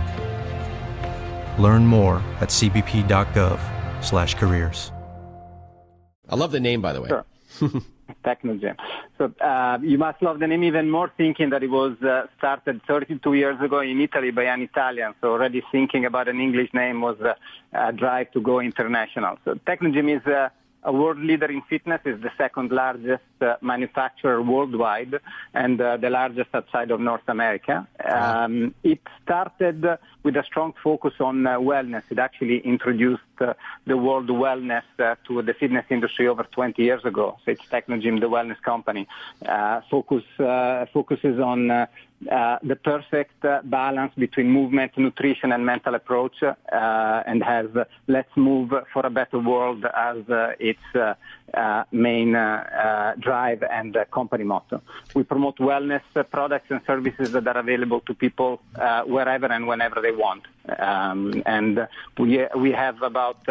Learn 1.59 1.85
more 1.85 2.21
at 2.39 2.49
cbp.gov/careers. 2.49 4.91
I 6.29 6.35
love 6.35 6.51
the 6.51 6.59
name, 6.59 6.81
by 6.81 6.93
the 6.93 7.01
way. 7.01 7.09
Sure. 7.09 7.25
Technogym. 8.23 8.75
So 9.17 9.33
uh, 9.43 9.79
you 9.81 9.97
must 9.97 10.21
love 10.21 10.39
the 10.39 10.47
name 10.47 10.63
even 10.63 10.89
more 10.89 11.11
thinking 11.17 11.49
that 11.49 11.63
it 11.63 11.69
was 11.69 12.01
uh, 12.01 12.27
started 12.37 12.81
32 12.87 13.33
years 13.33 13.59
ago 13.61 13.81
in 13.81 13.99
Italy 13.99 14.31
by 14.31 14.43
an 14.43 14.61
Italian. 14.61 15.13
So 15.21 15.31
already 15.31 15.63
thinking 15.71 16.05
about 16.05 16.27
an 16.27 16.39
English 16.39 16.73
name 16.73 17.01
was 17.01 17.17
uh, 17.21 17.33
a 17.73 17.91
drive 17.91 18.31
to 18.31 18.41
go 18.41 18.59
international. 18.59 19.37
So 19.45 19.55
Technogym 19.55 20.17
is 20.17 20.25
uh, 20.25 20.49
a 20.83 20.91
world 20.91 21.19
leader 21.19 21.51
in 21.51 21.61
fitness, 21.63 22.01
is 22.05 22.21
the 22.21 22.31
second 22.37 22.71
largest 22.71 23.23
manufacturer 23.61 24.41
worldwide 24.41 25.15
and 25.53 25.79
uh, 25.81 25.97
the 25.97 26.09
largest 26.09 26.49
outside 26.53 26.91
of 26.91 26.99
North 26.99 27.27
America. 27.27 27.87
Um, 28.03 28.73
it 28.83 28.99
started 29.23 29.85
with 30.23 30.35
a 30.35 30.43
strong 30.43 30.73
focus 30.83 31.13
on 31.19 31.47
uh, 31.47 31.57
wellness. 31.57 32.03
It 32.09 32.19
actually 32.19 32.59
introduced 32.59 33.21
uh, 33.39 33.53
the 33.85 33.97
world 33.97 34.29
wellness 34.29 34.83
uh, 34.99 35.15
to 35.27 35.41
the 35.41 35.53
fitness 35.53 35.85
industry 35.89 36.27
over 36.27 36.43
20 36.43 36.81
years 36.81 37.03
ago. 37.05 37.37
So 37.43 37.51
it's 37.51 37.65
Technogym, 37.65 38.19
the 38.19 38.29
wellness 38.29 38.61
company, 38.61 39.07
uh, 39.45 39.81
focus, 39.89 40.23
uh, 40.39 40.85
focuses 40.93 41.39
on 41.39 41.71
uh, 41.71 41.87
uh, 42.29 42.59
the 42.61 42.75
perfect 42.75 43.43
uh, 43.43 43.61
balance 43.63 44.13
between 44.15 44.47
movement, 44.47 44.95
nutrition, 44.97 45.51
and 45.51 45.65
mental 45.65 45.95
approach, 45.95 46.43
uh, 46.43 46.53
and 47.25 47.43
has 47.43 47.65
uh, 47.75 47.85
"Let's 48.07 48.29
Move 48.35 48.73
for 48.93 49.05
a 49.05 49.09
Better 49.09 49.39
World" 49.39 49.85
as 49.85 50.17
uh, 50.29 50.53
its 50.59 50.79
uh, 50.93 51.15
uh, 51.53 51.83
main 51.91 52.35
uh, 52.35 53.15
uh, 53.17 53.19
drive 53.31 53.63
and 53.63 53.95
uh, 53.95 54.03
company 54.19 54.43
motto. 54.43 54.81
We 55.15 55.23
promote 55.23 55.57
wellness 55.57 56.05
uh, 56.15 56.23
products 56.23 56.67
and 56.69 56.81
services 56.85 57.31
that 57.31 57.47
are 57.47 57.59
available 57.65 58.01
to 58.01 58.13
people 58.13 58.61
uh, 58.75 59.03
wherever 59.03 59.47
and 59.55 59.67
whenever 59.71 60.01
they 60.05 60.11
want. 60.25 60.43
Um, 60.89 61.19
and 61.45 61.87
we 62.19 62.45
we 62.65 62.71
have 62.83 62.97
about 63.11 63.41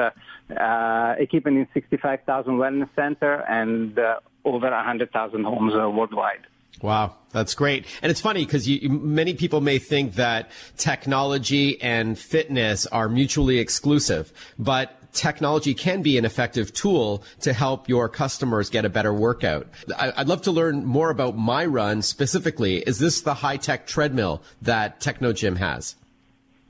equipment 1.18 1.56
in 1.62 1.66
65,000 1.74 2.54
wellness 2.62 2.90
center 2.94 3.34
and 3.60 3.98
over 4.44 4.70
100,000 4.70 5.44
homes 5.44 5.74
worldwide. 5.74 6.44
Wow, 6.82 7.16
that's 7.32 7.54
great. 7.54 7.84
And 8.00 8.10
it's 8.10 8.20
funny 8.20 8.44
because 8.44 8.66
many 8.88 9.34
people 9.34 9.60
may 9.60 9.78
think 9.78 10.14
that 10.14 10.50
technology 10.76 11.80
and 11.82 12.18
fitness 12.18 12.86
are 12.86 13.08
mutually 13.08 13.58
exclusive, 13.58 14.32
but 14.58 14.99
technology 15.12 15.74
can 15.74 16.02
be 16.02 16.18
an 16.18 16.24
effective 16.24 16.72
tool 16.72 17.22
to 17.40 17.52
help 17.52 17.88
your 17.88 18.08
customers 18.08 18.70
get 18.70 18.84
a 18.84 18.88
better 18.88 19.12
workout. 19.12 19.66
I, 19.96 20.12
would 20.18 20.28
love 20.28 20.42
to 20.42 20.52
learn 20.52 20.84
more 20.84 21.10
about 21.10 21.36
MyRun 21.36 22.02
specifically. 22.02 22.78
Is 22.78 22.98
this 22.98 23.20
the 23.20 23.34
high 23.34 23.56
tech 23.56 23.86
treadmill 23.86 24.42
that 24.62 25.00
Technogym 25.00 25.56
has? 25.56 25.96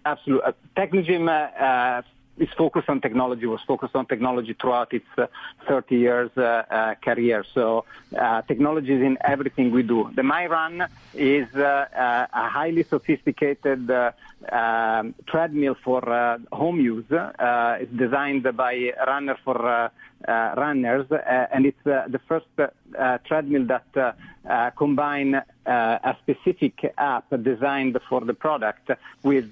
Absolutely. 0.05 0.47
Uh, 0.47 0.53
Technogym 0.77 1.29
uh, 1.29 1.63
uh, 1.63 2.03
is 2.41 2.49
focused 2.57 2.89
on 2.89 3.01
technology, 3.01 3.47
was 3.47 3.61
focused 3.67 3.95
on 3.95 4.07
technology 4.07 4.55
throughout 4.61 4.93
its 4.93 5.07
uh, 5.17 5.27
30 5.69 5.97
years 5.97 6.31
uh, 6.37 6.41
uh, 6.41 6.95
career. 6.97 7.45
So 7.55 7.85
technology 8.49 8.95
is 8.95 9.03
in 9.03 9.19
everything 9.21 9.71
we 9.71 9.83
do. 9.83 10.11
The 10.15 10.23
MyRun 10.23 10.89
is 11.15 11.49
a 11.55 12.29
highly 12.33 12.85
sophisticated 12.85 13.91
um, 13.91 15.15
treadmill 15.27 15.77
for 15.85 16.01
home 16.53 16.81
use. 16.81 17.05
It's 17.11 17.93
designed 17.93 18.45
by 18.57 18.93
Runner 19.07 19.37
for 19.45 19.91
uh, 20.29 20.55
runners, 20.55 21.11
uh, 21.11 21.47
and 21.51 21.65
it's 21.65 21.87
uh, 21.87 22.05
the 22.09 22.19
first 22.29 22.45
treadmill 23.25 23.65
that 23.65 23.87
uh, 23.97 24.71
combine 24.77 25.35
a 25.65 26.17
specific 26.21 26.93
app 26.99 27.25
designed 27.43 27.99
for 28.07 28.21
the 28.21 28.35
product 28.35 28.91
with 29.23 29.51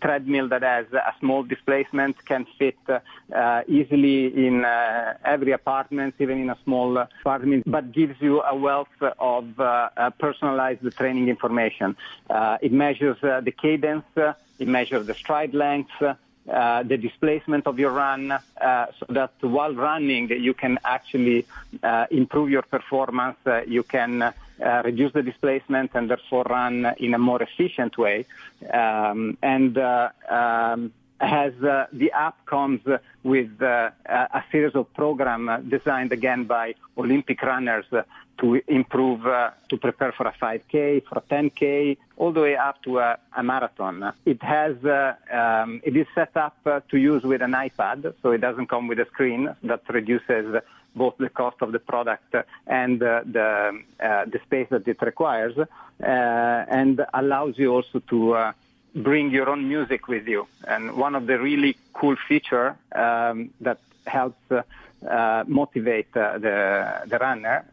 treadmill 0.00 0.48
that 0.48 0.62
has 0.62 0.86
a 0.92 1.14
small 1.20 1.42
displacement, 1.42 2.22
can 2.24 2.46
fit 2.58 2.78
uh, 2.88 3.62
easily 3.68 4.46
in 4.46 4.64
uh, 4.64 5.14
every 5.24 5.52
apartment, 5.52 6.14
even 6.18 6.40
in 6.40 6.50
a 6.50 6.58
small 6.64 6.96
apartment, 6.96 7.64
but 7.66 7.92
gives 7.92 8.20
you 8.20 8.42
a 8.42 8.54
wealth 8.54 8.88
of 9.18 9.58
uh, 9.58 9.88
uh, 9.96 10.10
personalized 10.18 10.84
training 10.96 11.28
information. 11.28 11.96
Uh, 12.28 12.58
it 12.60 12.72
measures 12.72 13.16
uh, 13.22 13.40
the 13.40 13.52
cadence, 13.52 14.04
uh, 14.16 14.32
it 14.58 14.68
measures 14.68 15.06
the 15.06 15.14
stride 15.14 15.54
length, 15.54 15.90
uh, 16.02 16.82
the 16.82 16.96
displacement 16.96 17.66
of 17.66 17.78
your 17.78 17.92
run, 17.92 18.32
uh, 18.32 18.86
so 18.98 19.06
that 19.08 19.32
while 19.40 19.74
running 19.74 20.28
you 20.30 20.54
can 20.54 20.78
actually 20.84 21.46
uh, 21.82 22.06
improve 22.10 22.50
your 22.50 22.62
performance. 22.62 23.36
Uh, 23.46 23.62
you 23.66 23.82
can 23.82 24.32
uh, 24.64 24.82
reduce 24.84 25.12
the 25.12 25.22
displacement 25.22 25.90
and 25.94 26.10
therefore 26.10 26.44
run 26.44 26.94
in 26.98 27.14
a 27.14 27.18
more 27.18 27.42
efficient 27.42 27.96
way. 27.98 28.26
Um, 28.72 29.38
and 29.42 29.76
uh, 29.78 30.10
um, 30.28 30.92
has 31.20 31.52
uh, 31.62 31.86
the 31.92 32.10
app 32.12 32.46
comes 32.46 32.80
with 33.22 33.62
uh, 33.62 33.90
a 34.06 34.42
series 34.50 34.74
of 34.74 34.92
programs 34.94 35.68
designed 35.68 36.12
again 36.12 36.44
by 36.44 36.74
Olympic 36.96 37.42
runners 37.42 37.84
uh, 37.92 38.02
to 38.40 38.60
improve, 38.68 39.26
uh, 39.26 39.50
to 39.68 39.76
prepare 39.76 40.12
for 40.12 40.26
a 40.26 40.32
5K, 40.32 41.04
for 41.04 41.18
a 41.18 41.20
10K, 41.20 41.98
all 42.16 42.32
the 42.32 42.40
way 42.40 42.56
up 42.56 42.82
to 42.82 42.98
a, 42.98 43.18
a 43.36 43.42
marathon. 43.42 44.12
It 44.24 44.42
has, 44.42 44.82
uh, 44.84 45.14
um, 45.30 45.80
it 45.84 45.94
is 45.96 46.06
set 46.14 46.36
up 46.36 46.56
uh, 46.64 46.80
to 46.90 46.96
use 46.96 47.22
with 47.22 47.42
an 47.42 47.52
iPad, 47.52 48.14
so 48.22 48.30
it 48.30 48.40
doesn't 48.40 48.68
come 48.68 48.88
with 48.88 48.98
a 48.98 49.06
screen. 49.06 49.54
That 49.62 49.82
reduces 49.88 50.56
both 50.94 51.16
the 51.18 51.28
cost 51.28 51.56
of 51.60 51.72
the 51.72 51.78
product 51.78 52.34
and 52.66 53.02
uh, 53.02 53.22
the, 53.24 53.80
uh, 54.00 54.24
the 54.26 54.40
space 54.44 54.68
that 54.70 54.86
it 54.88 55.00
requires, 55.02 55.56
uh, 55.58 55.66
and 56.00 57.04
allows 57.14 57.56
you 57.58 57.72
also 57.72 58.00
to 58.08 58.34
uh, 58.34 58.52
bring 58.94 59.30
your 59.30 59.48
own 59.48 59.68
music 59.68 60.08
with 60.08 60.26
you. 60.26 60.46
And 60.66 60.96
one 60.96 61.14
of 61.14 61.26
the 61.26 61.38
really 61.38 61.76
cool 61.92 62.16
feature 62.28 62.76
um, 62.94 63.50
that 63.60 63.78
helps 64.06 64.40
uh, 64.50 64.62
uh, 65.08 65.44
motivate 65.46 66.14
uh, 66.14 66.38
the, 66.38 67.02
the 67.06 67.18
runner 67.18 67.64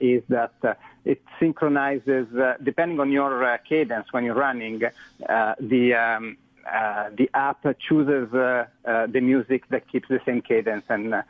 is 0.00 0.22
that 0.28 0.78
it 1.04 1.22
synchronizes, 1.38 2.26
depending 2.62 3.00
on 3.00 3.10
your 3.10 3.58
cadence 3.68 4.06
when 4.12 4.24
you're 4.24 4.34
running, 4.34 4.78
the 4.78 5.94
um, 5.94 6.36
the 7.16 7.28
app 7.34 7.66
chooses 7.78 8.30
the 8.30 9.20
music 9.20 9.68
that 9.68 9.88
keeps 9.88 10.08
the 10.08 10.20
same 10.24 10.40
cadence 10.40 10.84
and 10.88 11.22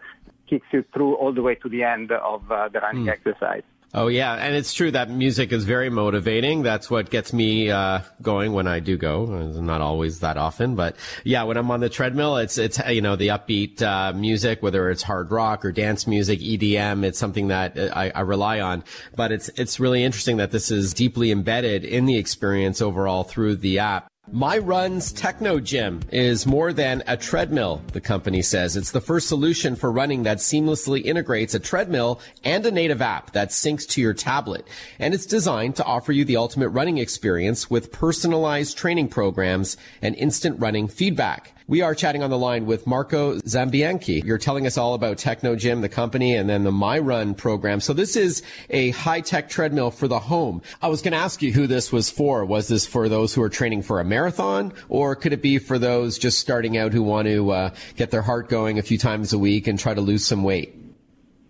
kicks 0.51 0.67
you 0.73 0.85
through 0.93 1.15
all 1.15 1.33
the 1.33 1.43
way 1.43 1.55
to 1.55 1.69
the 1.69 1.85
end 1.85 2.11
of 2.11 2.51
uh, 2.51 2.69
the 2.69 2.81
running 2.81 3.09
exercise. 3.09 3.63
Oh 3.93 4.07
yeah, 4.07 4.35
and 4.35 4.55
it's 4.55 4.73
true 4.73 4.93
that 4.93 5.11
music 5.11 5.51
is 5.51 5.65
very 5.65 5.91
motivating. 5.91 6.63
That's 6.63 6.89
what 6.89 7.11
gets 7.11 7.33
me 7.33 7.73
uh, 7.73 8.01
going 8.23 8.53
when 8.53 8.69
I 8.69 8.79
do 8.79 8.97
go. 8.97 9.27
Not 9.27 9.81
always 9.81 10.21
that 10.21 10.37
often, 10.37 10.77
but 10.77 10.95
yeah, 11.25 11.43
when 11.43 11.57
I'm 11.57 11.69
on 11.73 11.81
the 11.81 11.89
treadmill, 11.89 12.37
it's 12.37 12.57
it's 12.57 12.79
you 12.89 13.01
know 13.01 13.17
the 13.17 13.29
upbeat 13.29 13.83
uh, 13.83 14.13
music, 14.13 14.63
whether 14.63 14.91
it's 14.91 15.03
hard 15.03 15.33
rock 15.33 15.65
or 15.65 15.73
dance 15.73 16.07
music, 16.07 16.39
EDM. 16.39 17.03
It's 17.03 17.19
something 17.19 17.49
that 17.49 17.77
I, 17.77 18.13
I 18.15 18.21
rely 18.21 18.61
on. 18.61 18.85
But 19.17 19.33
it's 19.33 19.49
it's 19.57 19.81
really 19.81 20.05
interesting 20.05 20.37
that 20.37 20.53
this 20.53 20.71
is 20.71 20.95
deeply 20.95 21.33
embedded 21.33 21.85
in 21.85 22.05
the 22.05 22.17
experience 22.17 22.81
overall 22.81 23.25
through 23.25 23.57
the 23.57 23.81
app. 23.81 24.10
MyRun's 24.33 25.13
Technogym 25.13 26.03
is 26.13 26.47
more 26.47 26.73
than 26.73 27.03
a 27.09 27.17
treadmill, 27.17 27.83
the 27.93 28.01
company 28.01 28.43
says. 28.43 28.77
It's 28.77 28.93
the 28.93 29.01
first 29.01 29.27
solution 29.27 29.75
for 29.75 29.91
running 29.91 30.23
that 30.23 30.39
seamlessly 30.39 31.05
integrates 31.05 31.53
a 31.53 31.59
treadmill 31.59 32.21
and 32.45 32.65
a 32.65 32.71
native 32.71 33.03
app 33.03 33.33
that 33.33 33.49
syncs 33.49 33.89
to 33.89 34.01
your 34.01 34.15
tablet. 34.15 34.65
And 35.01 35.15
it's 35.15 35.27
designed 35.27 35.75
to 35.77 35.85
offer 35.85 36.13
you 36.13 36.25
the 36.25 36.37
ultimate 36.37 36.69
running 36.69 36.99
experience 36.99 37.69
with 37.69 37.91
personalized 37.91 38.79
training 38.79 39.09
programs 39.09 39.77
and 40.01 40.15
instant 40.15 40.61
running 40.61 40.87
feedback. 40.87 41.53
We 41.71 41.83
are 41.83 41.95
chatting 41.95 42.25
on 42.25 42.31
the 42.31 42.37
line 42.37 42.67
with 42.67 42.85
Marco 42.85 43.37
Zambianchi. 43.37 44.25
You're 44.25 44.39
telling 44.39 44.67
us 44.67 44.77
all 44.77 44.95
about 44.95 45.19
Technogym, 45.19 45.83
the 45.83 45.89
company, 45.89 46.35
and 46.35 46.51
then 46.51 46.65
the 46.65 46.73
MyRun 46.73 47.37
program. 47.37 47.79
So 47.79 47.93
this 47.93 48.17
is 48.17 48.43
a 48.71 48.91
high-tech 48.91 49.49
treadmill 49.49 49.93
for 49.93 50.09
the 50.09 50.19
home. 50.19 50.63
I 50.83 50.89
was 50.89 51.01
going 51.01 51.13
to 51.13 51.19
ask 51.19 51.43
you 51.43 51.53
who 51.53 51.69
this 51.69 51.93
was 51.93 52.11
for. 52.11 52.45
Was 52.45 52.67
this 52.67 52.87
for 52.87 53.09
those 53.09 53.35
who 53.35 53.43
are 53.43 53.49
training 53.49 53.83
for 53.83 54.01
a 54.01 54.05
marathon, 54.05 54.73
or 54.89 55.15
could 55.15 55.33
it 55.33 55.43
be 55.43 55.59
for 55.59 55.79
those 55.79 56.19
just 56.19 56.41
starting 56.41 56.77
out 56.77 56.93
who 56.93 57.05
want 57.05 57.29
to 57.29 57.53
uh, 57.53 57.75
get 57.95 58.11
their 58.11 58.23
heart 58.23 58.49
going 58.49 58.81
a 58.81 58.83
few 58.83 58.99
times 58.99 59.33
a 59.33 59.39
week 59.39 59.69
and 59.69 59.79
try 59.79 59.95
to 59.95 60.01
lose 60.01 60.27
some 60.27 60.43
weight? 60.43 60.75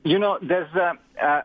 You 0.04 0.18
know, 0.18 0.38
there's 0.42 0.68
uh, 0.74 0.92
uh, 1.18 1.42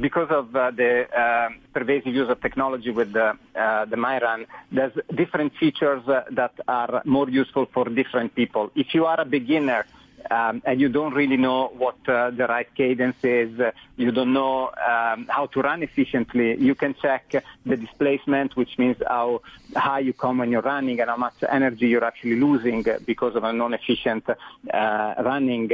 because 0.00 0.30
of 0.30 0.54
uh, 0.54 0.70
the 0.70 1.06
uh, 1.16 1.48
pervasive 1.72 2.14
use 2.14 2.28
of 2.28 2.40
technology 2.40 2.90
with 2.90 3.12
the, 3.12 3.36
uh, 3.54 3.84
the 3.84 3.96
MyRun, 3.96 4.46
there's 4.72 4.92
different 5.14 5.54
features 5.56 6.06
uh, 6.08 6.24
that 6.30 6.52
are 6.66 7.02
more 7.04 7.28
useful 7.28 7.66
for 7.66 7.84
different 7.86 8.34
people. 8.34 8.70
If 8.74 8.94
you 8.94 9.06
are 9.06 9.20
a 9.20 9.24
beginner 9.24 9.86
um, 10.30 10.60
and 10.64 10.80
you 10.80 10.88
don't 10.88 11.14
really 11.14 11.36
know 11.36 11.68
what 11.68 11.96
uh, 12.08 12.30
the 12.30 12.46
right 12.46 12.68
cadence 12.74 13.16
is, 13.22 13.60
uh, 13.60 13.70
you 13.96 14.10
don't 14.10 14.32
know 14.32 14.68
um, 14.68 15.26
how 15.28 15.46
to 15.52 15.60
run 15.60 15.82
efficiently, 15.82 16.56
you 16.58 16.74
can 16.74 16.94
check 17.00 17.32
the 17.64 17.76
displacement, 17.76 18.56
which 18.56 18.78
means 18.78 18.96
how 19.06 19.42
high 19.76 20.00
you 20.00 20.12
come 20.12 20.38
when 20.38 20.50
you're 20.50 20.62
running 20.62 21.00
and 21.00 21.08
how 21.10 21.16
much 21.16 21.34
energy 21.48 21.86
you're 21.88 22.04
actually 22.04 22.40
losing 22.40 22.84
because 23.04 23.36
of 23.36 23.44
a 23.44 23.52
non-efficient 23.52 24.24
running 24.72 25.70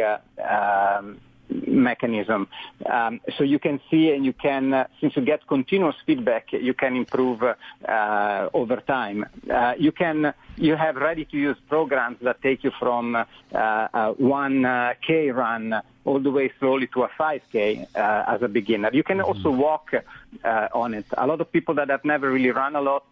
um, 0.47 1.19
mechanism. 1.67 2.49
Um, 2.87 3.21
so 3.37 3.45
you 3.45 3.59
can 3.59 3.81
see 3.91 4.11
and 4.13 4.25
you 4.25 4.33
can, 4.33 4.73
uh, 4.73 4.87
since 5.01 5.17
you 5.17 5.23
get 5.23 5.47
continuous 5.47 5.97
feedback, 6.07 6.53
you 6.53 6.75
can 6.75 6.97
improve 6.97 7.43
uh, 7.43 8.49
over 8.55 8.77
time. 8.77 9.27
Uh, 9.51 9.75
you 9.79 9.93
can, 9.93 10.35
you 10.57 10.77
have 10.77 10.97
ready-to-use 10.97 11.57
programs 11.69 12.19
that 12.23 12.43
take 12.43 12.65
you 12.65 12.73
from 12.79 13.15
uh, 13.15 13.25
a 13.53 14.15
1K 14.21 15.35
run 15.35 15.83
all 16.05 16.19
the 16.19 16.31
way 16.31 16.51
slowly 16.59 16.89
to 16.89 17.05
a 17.05 17.09
5K 17.09 17.87
uh, 17.95 18.25
as 18.27 18.43
a 18.43 18.49
beginner. 18.49 18.91
You 18.93 19.05
can 19.05 19.21
also 19.21 19.51
walk 19.51 19.95
uh, 19.95 20.69
on 20.75 20.95
it. 20.95 21.07
A 21.17 21.27
lot 21.27 21.41
of 21.41 21.53
people 21.53 21.75
that 21.77 21.91
have 21.91 22.05
never 22.05 22.31
really 22.31 22.51
run 22.51 22.75
a 22.75 22.81
lot 22.81 23.05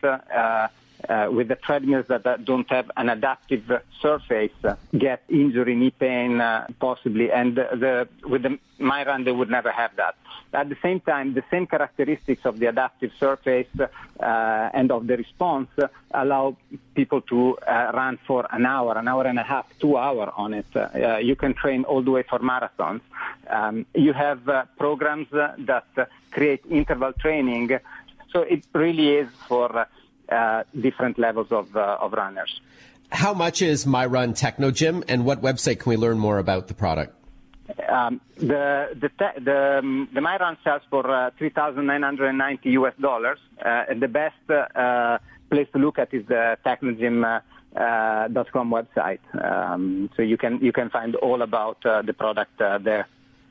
uh, 1.08 1.28
with 1.30 1.48
the 1.48 1.56
treadmills 1.56 2.06
that, 2.08 2.24
that, 2.24 2.44
don't 2.44 2.68
have 2.70 2.90
an 2.96 3.08
adaptive 3.08 3.64
surface 4.00 4.52
uh, 4.64 4.74
get 4.96 5.22
injury, 5.28 5.74
knee 5.74 5.90
pain, 5.90 6.40
uh, 6.40 6.66
possibly, 6.78 7.30
and 7.30 7.56
the, 7.56 8.08
with 8.24 8.42
the 8.42 8.58
MyRun 8.78 9.24
they 9.24 9.32
would 9.32 9.50
never 9.50 9.70
have 9.70 9.94
that. 9.96 10.16
At 10.52 10.68
the 10.68 10.76
same 10.82 11.00
time, 11.00 11.34
the 11.34 11.44
same 11.50 11.66
characteristics 11.66 12.44
of 12.44 12.58
the 12.58 12.66
adaptive 12.66 13.12
surface 13.20 13.68
uh, 13.78 14.70
and 14.74 14.90
of 14.90 15.06
the 15.06 15.16
response 15.16 15.68
allow 16.12 16.56
people 16.94 17.20
to 17.22 17.56
uh, 17.58 17.92
run 17.94 18.18
for 18.26 18.46
an 18.50 18.66
hour, 18.66 18.98
an 18.98 19.06
hour 19.06 19.26
and 19.26 19.38
a 19.38 19.44
half, 19.44 19.66
two 19.78 19.96
hours 19.96 20.30
on 20.36 20.54
it. 20.54 20.66
Uh, 20.74 21.18
you 21.18 21.36
can 21.36 21.54
train 21.54 21.84
all 21.84 22.02
the 22.02 22.10
way 22.10 22.24
for 22.24 22.40
marathons. 22.40 23.00
Um, 23.48 23.86
you 23.94 24.12
have 24.12 24.40
programs 24.76 25.28
that 25.30 26.08
create 26.32 26.62
interval 26.68 27.12
training. 27.12 27.78
So 28.32 28.40
it 28.40 28.64
really 28.72 29.10
is 29.16 29.28
for 29.46 29.86
uh, 30.31 30.64
different 30.81 31.19
levels 31.19 31.49
of, 31.51 31.75
uh, 31.77 31.99
of 32.01 32.12
runners. 32.12 32.61
How 33.12 33.35
much 33.35 33.61
is 33.62 33.87
MyRun 33.87 34.38
Technogym, 34.38 35.05
and 35.09 35.25
what 35.25 35.43
website 35.43 35.81
can 35.81 35.90
we 35.90 35.97
learn 35.97 36.19
more 36.19 36.38
about 36.38 36.69
the 36.69 36.75
product? 36.75 37.16
Um, 37.88 38.21
the 38.37 38.88
the 38.95 39.09
te- 39.09 39.45
the, 39.45 39.79
um, 39.79 40.09
the 40.12 40.21
MyRun 40.21 40.57
sells 40.64 40.83
for 40.90 41.09
uh, 41.09 41.31
three 41.38 41.51
thousand 41.51 41.87
nine 41.87 42.03
hundred 42.03 42.29
and 42.29 42.38
ninety 42.38 42.71
US 42.71 42.95
dollars, 43.01 43.38
uh, 43.64 43.85
and 43.88 44.03
the 44.03 44.09
best 44.09 44.37
uh, 44.51 45.19
place 45.51 45.69
to 45.73 45.79
look 45.79 45.99
at 45.99 46.12
is 46.12 46.27
the 46.27 46.57
technogym.com 46.64 47.43
uh, 47.77 48.83
website. 48.83 49.21
Um, 49.45 50.11
so 50.16 50.23
you 50.23 50.37
can 50.37 50.59
you 50.61 50.73
can 50.73 50.90
find 50.90 51.14
all 51.16 51.43
about 51.43 51.83
the 51.83 52.14
product 52.16 52.59
there. 52.59 53.07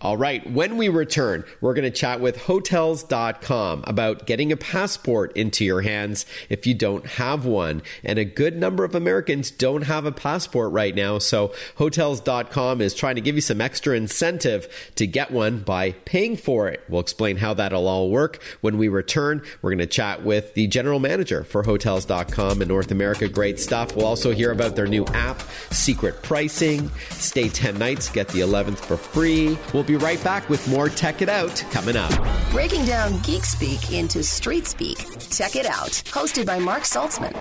All 0.01 0.17
right. 0.17 0.49
When 0.49 0.77
we 0.77 0.89
return, 0.89 1.45
we're 1.61 1.75
going 1.75 1.83
to 1.83 1.95
chat 1.95 2.19
with 2.19 2.43
Hotels.com 2.43 3.83
about 3.85 4.25
getting 4.25 4.51
a 4.51 4.57
passport 4.57 5.37
into 5.37 5.63
your 5.63 5.81
hands 5.81 6.25
if 6.49 6.65
you 6.65 6.73
don't 6.73 7.05
have 7.05 7.45
one. 7.45 7.83
And 8.03 8.17
a 8.17 8.25
good 8.25 8.57
number 8.57 8.83
of 8.83 8.95
Americans 8.95 9.51
don't 9.51 9.83
have 9.83 10.05
a 10.05 10.11
passport 10.11 10.71
right 10.71 10.95
now. 10.95 11.19
So 11.19 11.53
Hotels.com 11.75 12.81
is 12.81 12.95
trying 12.95 13.13
to 13.15 13.21
give 13.21 13.35
you 13.35 13.41
some 13.41 13.61
extra 13.61 13.95
incentive 13.95 14.91
to 14.95 15.05
get 15.05 15.29
one 15.29 15.59
by 15.59 15.91
paying 15.91 16.35
for 16.35 16.67
it. 16.67 16.83
We'll 16.89 17.01
explain 17.01 17.37
how 17.37 17.53
that'll 17.53 17.87
all 17.87 18.09
work. 18.09 18.41
When 18.61 18.79
we 18.79 18.87
return, 18.87 19.43
we're 19.61 19.69
going 19.69 19.79
to 19.79 19.85
chat 19.85 20.23
with 20.23 20.55
the 20.55 20.65
general 20.65 20.99
manager 20.99 21.43
for 21.43 21.61
Hotels.com 21.61 22.61
in 22.61 22.67
North 22.67 22.89
America. 22.89 23.27
Great 23.27 23.59
stuff. 23.59 23.95
We'll 23.95 24.07
also 24.07 24.31
hear 24.31 24.51
about 24.51 24.75
their 24.75 24.87
new 24.87 25.05
app, 25.07 25.41
secret 25.69 26.23
pricing, 26.23 26.89
stay 27.11 27.49
10 27.49 27.77
nights, 27.77 28.09
get 28.09 28.29
the 28.29 28.39
11th 28.39 28.79
for 28.79 28.97
free. 28.97 29.59
We'll 29.73 29.83
be 29.83 29.90
be 29.91 29.97
right 29.97 30.23
back 30.23 30.47
with 30.47 30.65
more 30.69 30.87
Tech 30.87 31.21
It 31.21 31.27
Out 31.27 31.65
coming 31.69 31.97
up. 31.97 32.13
Breaking 32.51 32.85
down 32.85 33.19
geek 33.23 33.43
speak 33.43 33.91
into 33.91 34.23
street 34.23 34.65
speak. 34.65 34.97
Tech 35.29 35.57
It 35.57 35.65
Out, 35.65 35.91
hosted 36.07 36.45
by 36.45 36.59
Marc 36.59 36.83
Saltzman. 36.83 37.33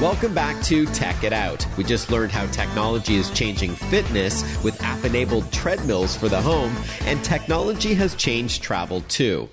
Welcome 0.00 0.34
back 0.34 0.60
to 0.64 0.86
Tech 0.86 1.22
It 1.22 1.32
Out. 1.32 1.66
We 1.76 1.84
just 1.84 2.10
learned 2.10 2.32
how 2.32 2.46
technology 2.46 3.14
is 3.14 3.30
changing 3.30 3.76
fitness 3.76 4.42
with 4.64 4.82
app 4.82 5.04
enabled 5.04 5.52
treadmills 5.52 6.16
for 6.16 6.28
the 6.28 6.40
home, 6.40 6.74
and 7.02 7.22
technology 7.22 7.94
has 7.94 8.16
changed 8.16 8.60
travel 8.60 9.02
too. 9.02 9.48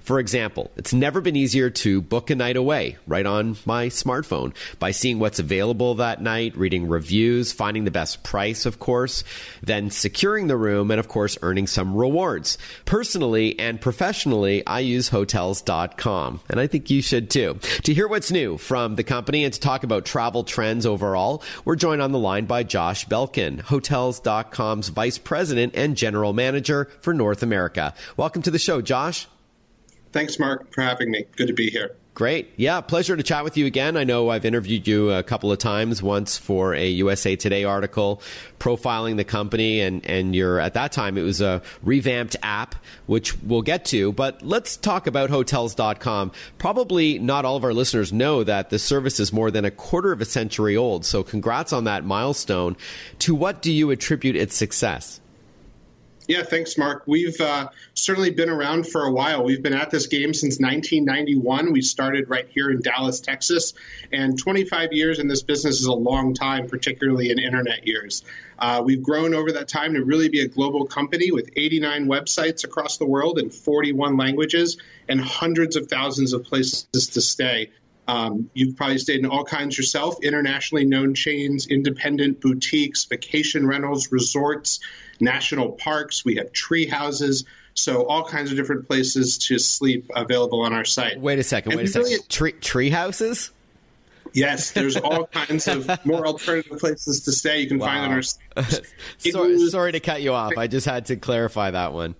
For 0.00 0.18
example, 0.18 0.70
it's 0.76 0.92
never 0.92 1.20
been 1.20 1.36
easier 1.36 1.70
to 1.70 2.00
book 2.00 2.30
a 2.30 2.34
night 2.34 2.56
away 2.56 2.96
right 3.06 3.26
on 3.26 3.56
my 3.64 3.86
smartphone 3.86 4.54
by 4.78 4.90
seeing 4.90 5.18
what's 5.18 5.38
available 5.38 5.94
that 5.96 6.22
night, 6.22 6.56
reading 6.56 6.88
reviews, 6.88 7.52
finding 7.52 7.84
the 7.84 7.90
best 7.90 8.22
price, 8.22 8.66
of 8.66 8.78
course, 8.78 9.24
then 9.62 9.90
securing 9.90 10.46
the 10.46 10.56
room, 10.56 10.90
and 10.90 11.00
of 11.00 11.08
course, 11.08 11.38
earning 11.42 11.66
some 11.66 11.94
rewards. 11.94 12.58
Personally 12.84 13.58
and 13.58 13.80
professionally, 13.80 14.66
I 14.66 14.80
use 14.80 15.08
hotels.com, 15.08 16.40
and 16.48 16.60
I 16.60 16.66
think 16.66 16.90
you 16.90 17.02
should 17.02 17.30
too. 17.30 17.58
To 17.84 17.94
hear 17.94 18.08
what's 18.08 18.30
new 18.30 18.58
from 18.58 18.96
the 18.96 19.04
company 19.04 19.44
and 19.44 19.52
to 19.52 19.60
talk 19.60 19.84
about 19.84 20.04
travel 20.04 20.44
trends 20.44 20.86
overall, 20.86 21.42
we're 21.64 21.76
joined 21.76 22.02
on 22.02 22.12
the 22.12 22.18
line 22.18 22.46
by 22.46 22.62
Josh 22.62 23.06
Belkin, 23.06 23.60
hotels.com's 23.60 24.88
vice 24.88 25.18
president 25.18 25.74
and 25.76 25.96
general 25.96 26.32
manager 26.32 26.90
for 27.00 27.14
North 27.14 27.42
America. 27.42 27.94
Welcome 28.16 28.42
to 28.42 28.50
the 28.50 28.58
show, 28.58 28.80
Josh. 28.80 29.26
Thanks, 30.16 30.38
Marc, 30.38 30.72
for 30.72 30.80
having 30.80 31.10
me. 31.10 31.26
Good 31.36 31.48
to 31.48 31.52
be 31.52 31.68
here. 31.68 31.94
Great. 32.14 32.50
Yeah, 32.56 32.80
pleasure 32.80 33.14
to 33.18 33.22
chat 33.22 33.44
with 33.44 33.58
you 33.58 33.66
again. 33.66 33.98
I 33.98 34.04
know 34.04 34.30
I've 34.30 34.46
interviewed 34.46 34.88
you 34.88 35.10
a 35.10 35.22
couple 35.22 35.52
of 35.52 35.58
times, 35.58 36.02
once 36.02 36.38
for 36.38 36.72
a 36.72 36.88
USA 36.88 37.36
Today 37.36 37.64
article 37.64 38.22
profiling 38.58 39.18
the 39.18 39.24
company, 39.24 39.82
and, 39.82 40.06
and 40.06 40.34
you're 40.34 40.58
at 40.58 40.72
that 40.72 40.92
time, 40.92 41.18
it 41.18 41.22
was 41.22 41.42
a 41.42 41.60
revamped 41.82 42.34
app, 42.42 42.76
which 43.04 43.36
we'll 43.42 43.60
get 43.60 43.84
to. 43.86 44.10
But 44.12 44.40
let's 44.40 44.78
talk 44.78 45.06
about 45.06 45.28
hotels.com. 45.28 46.32
Probably 46.56 47.18
not 47.18 47.44
all 47.44 47.56
of 47.56 47.64
our 47.64 47.74
listeners 47.74 48.10
know 48.10 48.42
that 48.42 48.70
the 48.70 48.78
service 48.78 49.20
is 49.20 49.34
more 49.34 49.50
than 49.50 49.66
a 49.66 49.70
quarter 49.70 50.12
of 50.12 50.22
a 50.22 50.24
century 50.24 50.78
old. 50.78 51.04
So 51.04 51.22
congrats 51.22 51.74
on 51.74 51.84
that 51.84 52.06
milestone. 52.06 52.78
To 53.18 53.34
what 53.34 53.60
do 53.60 53.70
you 53.70 53.90
attribute 53.90 54.34
its 54.34 54.56
success? 54.56 55.20
Yeah, 56.28 56.42
thanks, 56.42 56.76
Marc. 56.76 57.04
We've 57.06 57.40
uh, 57.40 57.68
certainly 57.94 58.30
been 58.30 58.50
around 58.50 58.88
for 58.88 59.04
a 59.04 59.12
while. 59.12 59.44
We've 59.44 59.62
been 59.62 59.74
at 59.74 59.90
this 59.90 60.08
game 60.08 60.34
since 60.34 60.58
1991. 60.58 61.72
We 61.72 61.82
started 61.82 62.28
right 62.28 62.48
here 62.48 62.68
in 62.70 62.80
Dallas, 62.80 63.20
Texas, 63.20 63.74
and 64.12 64.36
25 64.36 64.92
years 64.92 65.20
in 65.20 65.28
this 65.28 65.42
business 65.42 65.78
is 65.80 65.86
a 65.86 65.92
long 65.92 66.34
time, 66.34 66.68
particularly 66.68 67.30
in 67.30 67.38
internet 67.38 67.86
years. 67.86 68.24
Uh, 68.58 68.82
we've 68.84 69.02
grown 69.02 69.34
over 69.34 69.52
that 69.52 69.68
time 69.68 69.94
to 69.94 70.04
really 70.04 70.28
be 70.28 70.40
a 70.40 70.48
global 70.48 70.86
company 70.86 71.30
with 71.30 71.50
89 71.54 72.06
websites 72.06 72.64
across 72.64 72.96
the 72.96 73.06
world 73.06 73.38
in 73.38 73.50
41 73.50 74.16
languages 74.16 74.78
and 75.08 75.20
hundreds 75.20 75.76
of 75.76 75.88
thousands 75.88 76.32
of 76.32 76.42
places 76.42 76.86
to 76.90 77.20
stay. 77.20 77.70
Um, 78.08 78.50
you've 78.54 78.76
probably 78.76 78.98
stayed 78.98 79.20
in 79.20 79.26
all 79.26 79.44
kinds 79.44 79.76
yourself 79.76 80.22
internationally 80.22 80.84
known 80.84 81.14
chains, 81.14 81.66
independent 81.66 82.40
boutiques, 82.40 83.04
vacation 83.04 83.66
rentals, 83.66 84.12
resorts, 84.12 84.80
national 85.20 85.72
parks. 85.72 86.24
We 86.24 86.36
have 86.36 86.52
tree 86.52 86.86
houses. 86.86 87.44
So, 87.74 88.06
all 88.06 88.24
kinds 88.24 88.50
of 88.50 88.56
different 88.56 88.86
places 88.86 89.36
to 89.38 89.58
sleep 89.58 90.10
available 90.14 90.62
on 90.62 90.72
our 90.72 90.84
site. 90.86 91.20
Wait 91.20 91.38
a 91.38 91.42
second. 91.42 91.72
And 91.72 91.78
wait 91.78 91.88
a 91.88 91.92
second. 91.92 92.08
really- 92.08 92.22
tree, 92.28 92.52
tree 92.52 92.90
houses? 92.90 93.50
Yes, 94.32 94.72
there's 94.72 94.96
all 94.96 95.26
kinds 95.32 95.68
of 95.68 95.88
more 96.04 96.26
alternative 96.26 96.78
places 96.78 97.22
to 97.22 97.32
stay. 97.32 97.60
You 97.60 97.68
can 97.68 97.78
find 97.78 98.04
on 98.04 98.12
our 98.12 98.22
site. 98.22 98.86
sorry, 99.18 99.68
sorry 99.68 99.92
to 99.92 100.00
cut 100.00 100.22
you 100.22 100.32
off. 100.32 100.52
I 100.56 100.66
just 100.66 100.86
had 100.86 101.06
to 101.06 101.16
clarify 101.16 101.70
that 101.70 101.92
one. 101.92 102.14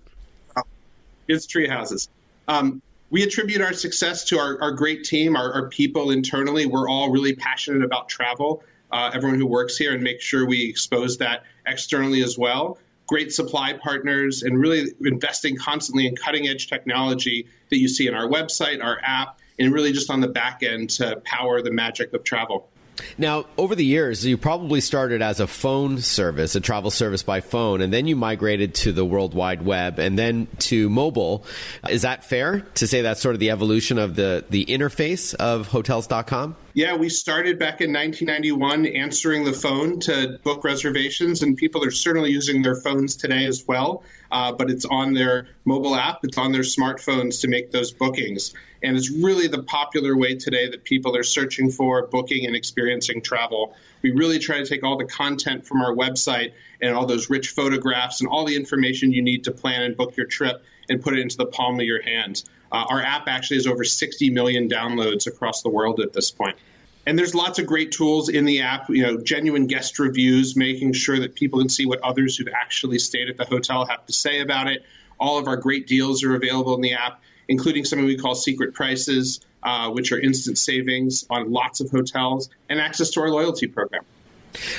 It's 1.27 1.45
tree 1.45 1.67
houses. 1.67 2.09
Um, 2.47 2.81
we 3.09 3.23
attribute 3.23 3.61
our 3.61 3.73
success 3.73 4.25
to 4.25 4.39
our, 4.39 4.61
our 4.61 4.71
great 4.71 5.03
team, 5.03 5.35
our, 5.35 5.53
our 5.53 5.69
people 5.69 6.11
internally. 6.11 6.65
We're 6.65 6.89
all 6.89 7.11
really 7.11 7.35
passionate 7.35 7.83
about 7.83 8.09
travel, 8.09 8.63
uh, 8.91 9.11
everyone 9.13 9.39
who 9.39 9.45
works 9.45 9.77
here, 9.77 9.93
and 9.93 10.03
make 10.03 10.21
sure 10.21 10.45
we 10.45 10.69
expose 10.69 11.17
that 11.17 11.43
externally 11.65 12.23
as 12.23 12.37
well. 12.37 12.77
Great 13.07 13.31
supply 13.33 13.73
partners, 13.73 14.43
and 14.43 14.59
really 14.59 14.91
investing 15.01 15.55
constantly 15.55 16.07
in 16.07 16.15
cutting 16.15 16.47
edge 16.47 16.67
technology 16.67 17.47
that 17.69 17.77
you 17.77 17.87
see 17.87 18.07
in 18.07 18.13
our 18.13 18.27
website, 18.27 18.83
our 18.83 18.99
app, 19.01 19.39
and 19.57 19.73
really 19.73 19.91
just 19.91 20.09
on 20.09 20.21
the 20.21 20.27
back 20.27 20.61
end 20.61 20.89
to 20.91 21.21
power 21.23 21.61
the 21.61 21.71
magic 21.71 22.13
of 22.13 22.23
travel. 22.23 22.69
Now, 23.17 23.45
over 23.57 23.75
the 23.75 23.85
years, 23.85 24.25
you 24.25 24.37
probably 24.37 24.81
started 24.81 25.21
as 25.21 25.39
a 25.39 25.47
phone 25.47 25.99
service, 25.99 26.55
a 26.55 26.59
travel 26.59 26.91
service 26.91 27.23
by 27.23 27.41
phone, 27.41 27.81
and 27.81 27.91
then 27.93 28.07
you 28.07 28.15
migrated 28.15 28.73
to 28.75 28.91
the 28.91 29.05
World 29.05 29.33
Wide 29.33 29.63
Web 29.63 29.99
and 29.99 30.17
then 30.17 30.47
to 30.59 30.89
mobile. 30.89 31.45
Is 31.89 32.01
that 32.03 32.25
fair 32.25 32.61
to 32.75 32.87
say 32.87 33.01
that's 33.01 33.21
sort 33.21 33.35
of 33.35 33.39
the 33.39 33.51
evolution 33.51 33.97
of 33.97 34.15
the, 34.15 34.45
the 34.49 34.65
interface 34.65 35.33
of 35.35 35.67
hotels.com? 35.67 36.55
Yeah, 36.77 36.95
we 36.95 37.09
started 37.09 37.57
back 37.57 37.81
in 37.81 37.91
1991 37.91 38.85
answering 38.85 39.45
the 39.45 39.51
phone 39.51 39.99
to 40.01 40.39
book 40.43 40.63
reservations, 40.63 41.41
and 41.41 41.57
people 41.57 41.83
are 41.83 41.89
certainly 41.89 42.29
using 42.29 42.61
their 42.61 42.75
phones 42.75 43.15
today 43.15 43.47
as 43.47 43.65
well. 43.67 44.03
Uh, 44.31 44.51
but 44.51 44.69
it's 44.69 44.85
on 44.85 45.15
their 45.15 45.47
mobile 45.65 45.95
app, 45.95 46.19
it's 46.21 46.37
on 46.37 46.51
their 46.51 46.61
smartphones 46.61 47.41
to 47.41 47.47
make 47.47 47.71
those 47.71 47.91
bookings. 47.91 48.53
And 48.83 48.95
it's 48.95 49.09
really 49.09 49.47
the 49.47 49.63
popular 49.63 50.15
way 50.15 50.35
today 50.35 50.69
that 50.69 50.83
people 50.83 51.17
are 51.17 51.23
searching 51.23 51.71
for, 51.71 52.05
booking, 52.05 52.45
and 52.45 52.55
experiencing 52.55 53.23
travel. 53.23 53.75
We 54.01 54.11
really 54.11 54.39
try 54.39 54.57
to 54.59 54.65
take 54.65 54.83
all 54.83 54.97
the 54.97 55.05
content 55.05 55.65
from 55.65 55.81
our 55.81 55.93
website 55.93 56.53
and 56.81 56.95
all 56.95 57.05
those 57.05 57.29
rich 57.29 57.49
photographs 57.49 58.21
and 58.21 58.29
all 58.29 58.45
the 58.45 58.55
information 58.55 59.11
you 59.11 59.21
need 59.21 59.45
to 59.45 59.51
plan 59.51 59.83
and 59.83 59.97
book 59.97 60.15
your 60.15 60.27
trip 60.27 60.63
and 60.89 61.01
put 61.01 61.13
it 61.17 61.19
into 61.19 61.37
the 61.37 61.45
palm 61.45 61.79
of 61.79 61.85
your 61.85 62.01
hand. 62.01 62.43
Uh, 62.71 62.85
our 62.89 63.01
app 63.01 63.27
actually 63.27 63.57
has 63.57 63.67
over 63.67 63.83
60 63.83 64.29
million 64.29 64.69
downloads 64.69 65.27
across 65.27 65.61
the 65.61 65.69
world 65.69 65.99
at 65.99 66.13
this 66.13 66.31
point. 66.31 66.57
And 67.05 67.17
there's 67.17 67.33
lots 67.33 67.57
of 67.57 67.65
great 67.65 67.93
tools 67.93 68.27
in 68.27 68.43
the 68.43 68.61
app, 68.63 68.89
you 68.89 69.01
know, 69.01 69.21
genuine 69.21 69.67
guest 69.67 69.97
reviews, 69.97 70.57
making 70.57 70.91
sure 70.91 71.17
that 71.19 71.35
people 71.35 71.59
can 71.59 71.69
see 71.69 71.85
what 71.85 72.01
others 72.01 72.35
who've 72.35 72.49
actually 72.53 72.99
stayed 72.99 73.29
at 73.29 73.37
the 73.37 73.45
hotel 73.45 73.85
have 73.85 74.05
to 74.07 74.13
say 74.13 74.41
about 74.41 74.67
it. 74.67 74.83
All 75.17 75.37
of 75.37 75.47
our 75.47 75.55
great 75.55 75.87
deals 75.87 76.23
are 76.25 76.35
available 76.35 76.75
in 76.75 76.81
the 76.81 76.93
app, 76.95 77.21
including 77.47 77.85
something 77.85 78.05
we 78.05 78.17
call 78.17 78.35
secret 78.35 78.73
prices, 78.73 79.39
uh, 79.63 79.89
which 79.91 80.11
are 80.11 80.19
instant 80.19 80.57
savings 80.57 81.25
on 81.29 81.51
lots 81.51 81.79
of 81.81 81.89
hotels, 81.89 82.49
and 82.69 82.79
access 82.79 83.11
to 83.11 83.21
our 83.21 83.29
loyalty 83.29 83.67
program. 83.67 84.03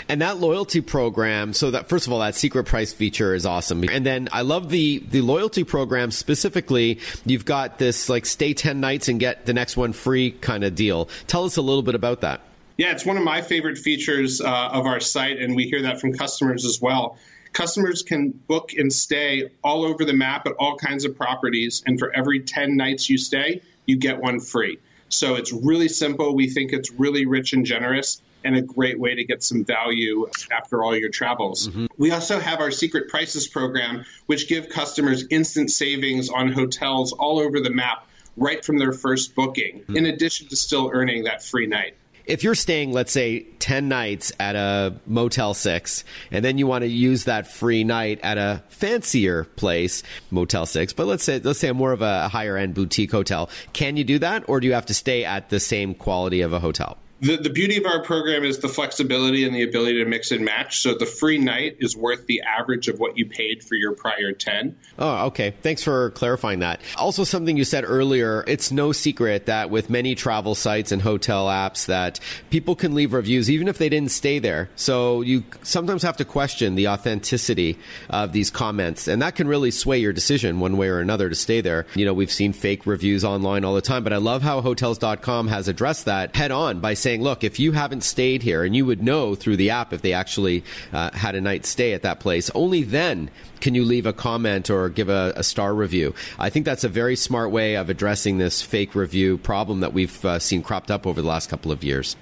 And 0.08 0.22
that 0.22 0.38
loyalty 0.38 0.80
program, 0.80 1.52
so 1.52 1.70
that 1.70 1.88
first 1.88 2.06
of 2.06 2.12
all, 2.12 2.20
that 2.20 2.34
secret 2.34 2.64
price 2.64 2.92
feature 2.92 3.34
is 3.34 3.46
awesome. 3.46 3.84
And 3.84 4.04
then 4.04 4.28
I 4.32 4.42
love 4.42 4.70
the 4.70 4.98
the 5.10 5.20
loyalty 5.20 5.64
program 5.64 6.10
specifically. 6.10 7.00
You've 7.24 7.44
got 7.44 7.78
this 7.78 8.08
like 8.08 8.26
stay 8.26 8.54
ten 8.54 8.80
nights 8.80 9.08
and 9.08 9.20
get 9.20 9.46
the 9.46 9.54
next 9.54 9.76
one 9.76 9.92
free 9.92 10.32
kind 10.32 10.64
of 10.64 10.74
deal. 10.74 11.08
Tell 11.26 11.44
us 11.44 11.56
a 11.56 11.62
little 11.62 11.82
bit 11.82 11.94
about 11.94 12.22
that. 12.22 12.40
Yeah, 12.76 12.92
it's 12.92 13.04
one 13.04 13.16
of 13.16 13.24
my 13.24 13.42
favorite 13.42 13.76
features 13.76 14.40
uh, 14.40 14.46
of 14.46 14.86
our 14.86 15.00
site, 15.00 15.38
and 15.38 15.56
we 15.56 15.64
hear 15.64 15.82
that 15.82 16.00
from 16.00 16.12
customers 16.12 16.64
as 16.64 16.80
well. 16.80 17.18
Customers 17.52 18.02
can 18.02 18.30
book 18.30 18.72
and 18.74 18.92
stay 18.92 19.50
all 19.64 19.84
over 19.84 20.04
the 20.04 20.12
map 20.12 20.46
at 20.46 20.52
all 20.60 20.76
kinds 20.76 21.04
of 21.04 21.16
properties, 21.16 21.82
and 21.86 21.98
for 21.98 22.14
every 22.14 22.38
10 22.40 22.76
nights 22.76 23.10
you 23.10 23.18
stay, 23.18 23.62
you 23.88 23.96
get 23.96 24.20
one 24.20 24.38
free. 24.38 24.78
So 25.08 25.34
it's 25.34 25.52
really 25.52 25.88
simple. 25.88 26.36
We 26.36 26.50
think 26.50 26.72
it's 26.72 26.92
really 26.92 27.26
rich 27.26 27.54
and 27.54 27.64
generous 27.64 28.20
and 28.44 28.54
a 28.54 28.62
great 28.62 29.00
way 29.00 29.14
to 29.16 29.24
get 29.24 29.42
some 29.42 29.64
value 29.64 30.28
after 30.52 30.84
all 30.84 30.96
your 30.96 31.08
travels. 31.08 31.68
Mm-hmm. 31.68 31.86
We 31.96 32.12
also 32.12 32.38
have 32.38 32.60
our 32.60 32.70
secret 32.70 33.08
prices 33.08 33.48
program, 33.48 34.04
which 34.26 34.48
give 34.48 34.68
customers 34.68 35.24
instant 35.30 35.70
savings 35.70 36.28
on 36.28 36.52
hotels 36.52 37.12
all 37.12 37.40
over 37.40 37.58
the 37.60 37.70
map 37.70 38.06
right 38.36 38.64
from 38.64 38.78
their 38.78 38.92
first 38.92 39.34
booking, 39.34 39.80
mm-hmm. 39.80 39.96
in 39.96 40.06
addition 40.06 40.46
to 40.48 40.56
still 40.56 40.90
earning 40.92 41.24
that 41.24 41.42
free 41.42 41.66
night. 41.66 41.96
If 42.28 42.44
you're 42.44 42.54
staying, 42.54 42.92
let's 42.92 43.10
say, 43.10 43.40
10 43.58 43.88
nights 43.88 44.32
at 44.38 44.54
a 44.54 44.94
Motel 45.06 45.54
6, 45.54 46.04
and 46.30 46.44
then 46.44 46.58
you 46.58 46.66
want 46.66 46.82
to 46.82 46.88
use 46.88 47.24
that 47.24 47.46
free 47.46 47.84
night 47.84 48.20
at 48.22 48.36
a 48.36 48.62
fancier 48.68 49.44
place, 49.44 50.02
Motel 50.30 50.66
6, 50.66 50.92
but 50.92 51.06
let's 51.06 51.24
say, 51.24 51.40
let's 51.42 51.58
say 51.58 51.72
more 51.72 51.92
of 51.92 52.02
a 52.02 52.28
higher 52.28 52.58
end 52.58 52.74
boutique 52.74 53.12
hotel, 53.12 53.48
can 53.72 53.96
you 53.96 54.04
do 54.04 54.18
that, 54.18 54.46
or 54.46 54.60
do 54.60 54.66
you 54.66 54.74
have 54.74 54.84
to 54.86 54.94
stay 54.94 55.24
at 55.24 55.48
the 55.48 55.58
same 55.58 55.94
quality 55.94 56.42
of 56.42 56.52
a 56.52 56.60
hotel? 56.60 56.98
The, 57.20 57.36
the 57.36 57.50
beauty 57.50 57.76
of 57.76 57.84
our 57.84 58.00
program 58.02 58.44
is 58.44 58.60
the 58.60 58.68
flexibility 58.68 59.44
and 59.44 59.52
the 59.52 59.64
ability 59.64 59.98
to 59.98 60.04
mix 60.04 60.30
and 60.30 60.44
match. 60.44 60.80
So 60.80 60.94
the 60.94 61.06
free 61.06 61.38
night 61.38 61.78
is 61.80 61.96
worth 61.96 62.26
the 62.26 62.42
average 62.42 62.86
of 62.86 63.00
what 63.00 63.18
you 63.18 63.26
paid 63.26 63.64
for 63.64 63.74
your 63.74 63.92
prior 63.92 64.30
10. 64.32 64.76
Oh, 65.00 65.26
okay. 65.26 65.52
Thanks 65.62 65.82
for 65.82 66.10
clarifying 66.10 66.60
that. 66.60 66.80
Also, 66.96 67.24
something 67.24 67.56
you 67.56 67.64
said 67.64 67.84
earlier, 67.84 68.44
it's 68.46 68.70
no 68.70 68.92
secret 68.92 69.46
that 69.46 69.68
with 69.68 69.90
many 69.90 70.14
travel 70.14 70.54
sites 70.54 70.92
and 70.92 71.02
hotel 71.02 71.46
apps 71.46 71.86
that 71.86 72.20
people 72.50 72.76
can 72.76 72.94
leave 72.94 73.12
reviews 73.12 73.50
even 73.50 73.66
if 73.66 73.78
they 73.78 73.88
didn't 73.88 74.12
stay 74.12 74.38
there. 74.38 74.70
So 74.76 75.22
you 75.22 75.42
sometimes 75.64 76.04
have 76.04 76.18
to 76.18 76.24
question 76.24 76.76
the 76.76 76.86
authenticity 76.86 77.78
of 78.10 78.32
these 78.32 78.50
comments 78.50 79.08
and 79.08 79.20
that 79.22 79.34
can 79.34 79.48
really 79.48 79.72
sway 79.72 79.98
your 79.98 80.12
decision 80.12 80.60
one 80.60 80.76
way 80.76 80.88
or 80.88 81.00
another 81.00 81.28
to 81.28 81.34
stay 81.34 81.62
there. 81.62 81.86
You 81.96 82.04
know, 82.04 82.14
we've 82.14 82.30
seen 82.30 82.52
fake 82.52 82.86
reviews 82.86 83.24
online 83.24 83.64
all 83.64 83.74
the 83.74 83.80
time, 83.80 84.04
but 84.04 84.12
I 84.12 84.18
love 84.18 84.42
how 84.42 84.60
hotels.com 84.60 85.48
has 85.48 85.66
addressed 85.66 86.04
that 86.04 86.36
head 86.36 86.52
on 86.52 86.78
by 86.78 86.94
saying, 86.94 87.07
look, 87.16 87.42
if 87.42 87.58
you 87.58 87.72
haven't 87.72 88.02
stayed 88.02 88.42
here 88.42 88.62
and 88.62 88.76
you 88.76 88.84
would 88.84 89.02
know 89.02 89.34
through 89.34 89.56
the 89.56 89.70
app 89.70 89.92
if 89.92 90.02
they 90.02 90.12
actually 90.12 90.64
uh, 90.92 91.10
had 91.12 91.34
a 91.34 91.40
night 91.40 91.64
stay 91.64 91.94
at 91.94 92.02
that 92.02 92.20
place, 92.20 92.50
only 92.54 92.82
then 92.82 93.30
can 93.60 93.74
you 93.74 93.84
leave 93.84 94.06
a 94.06 94.12
comment 94.12 94.70
or 94.70 94.88
give 94.88 95.08
a, 95.08 95.32
a, 95.36 95.42
star 95.42 95.74
review? 95.74 96.14
I 96.38 96.50
think 96.50 96.64
that's 96.64 96.84
a 96.84 96.88
very 96.88 97.16
smart 97.16 97.50
way 97.50 97.76
of 97.76 97.90
addressing 97.90 98.38
this 98.38 98.62
fake 98.62 98.94
review 98.94 99.38
problem 99.38 99.80
that 99.80 99.92
we've 99.92 100.24
uh, 100.24 100.38
seen 100.38 100.62
cropped 100.62 100.90
up 100.90 101.06
over 101.06 101.20
the 101.20 101.26
last 101.26 101.48
couple 101.48 101.72
of 101.72 101.82
years. 101.82 102.16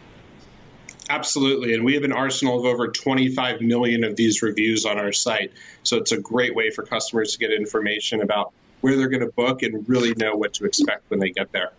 Absolutely. 1.09 1.75
And 1.75 1.85
we 1.85 1.94
have 1.94 2.03
an 2.03 2.12
arsenal 2.12 2.59
of 2.59 2.64
over 2.64 2.88
25 2.88 3.61
million 3.61 4.03
of 4.05 4.16
these 4.16 4.42
reviews 4.42 4.85
on 4.85 4.99
our 4.99 5.12
site. 5.12 5.53
So 5.83 5.96
it's 5.99 6.12
a 6.12 6.18
great 6.18 6.55
way 6.55 6.70
for 6.70 6.83
customers 6.83 7.33
to 7.33 7.38
get 7.38 7.53
information 7.53 8.22
about 8.22 8.53
where 8.81 8.96
they're 8.96 9.09
going 9.09 9.20
to 9.20 9.33
book 9.33 9.62
and 9.62 9.88
really 9.88 10.14
know 10.16 10.37
what 10.37 10.55
to 10.55 10.64
expect 10.64 11.09
when 11.09 11.20
they 11.20 11.31
get 11.31 11.53
there. 11.53 11.72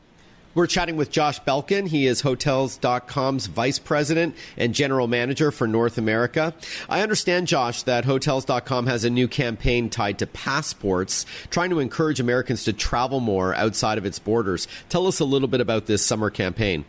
We're 0.57 0.65
chatting 0.65 0.95
with 0.95 1.11
Josh 1.11 1.39
Belkin. 1.41 1.87
He 1.87 2.07
is 2.07 2.21
Hotels.com's 2.21 3.45
Vice 3.45 3.77
President 3.77 4.35
and 4.57 4.73
General 4.73 5.05
Manager 5.05 5.51
for 5.51 5.67
North 5.67 5.99
America. 5.99 6.51
I 6.89 7.01
understand, 7.01 7.45
Josh, 7.45 7.83
that 7.83 8.05
Hotels.com 8.05 8.87
has 8.87 9.03
a 9.03 9.11
new 9.11 9.27
campaign 9.27 9.91
tied 9.91 10.17
to 10.17 10.25
passports, 10.25 11.27
trying 11.51 11.69
to 11.69 11.79
encourage 11.79 12.19
Americans 12.19 12.63
to 12.63 12.73
travel 12.73 13.19
more 13.19 13.53
outside 13.53 13.99
of 13.99 14.05
its 14.07 14.17
borders. 14.17 14.67
Tell 14.89 15.05
us 15.05 15.19
a 15.19 15.25
little 15.25 15.47
bit 15.47 15.61
about 15.61 15.85
this 15.85 16.03
summer 16.03 16.31
campaign. 16.31 16.85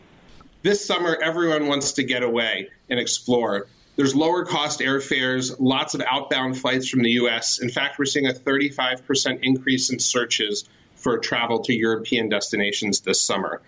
This 0.62 0.82
summer, 0.82 1.18
everyone 1.22 1.66
wants 1.66 1.92
to 1.92 2.04
get 2.04 2.22
away 2.22 2.70
and 2.88 2.98
explore. 2.98 3.66
There's 3.96 4.14
lower 4.14 4.46
cost 4.46 4.80
airfares, 4.80 5.54
lots 5.58 5.92
of 5.92 6.00
outbound 6.10 6.56
flights 6.56 6.88
from 6.88 7.02
the 7.02 7.10
U.S. 7.10 7.58
In 7.58 7.68
fact, 7.68 7.98
we're 7.98 8.06
seeing 8.06 8.28
a 8.28 8.32
35% 8.32 9.40
increase 9.42 9.90
in 9.90 9.98
searches 9.98 10.66
for 10.98 11.18
travel 11.18 11.60
to 11.60 11.74
European 11.74 12.28
destinations 12.28 13.00
this 13.00 13.20
summer. 13.20 13.62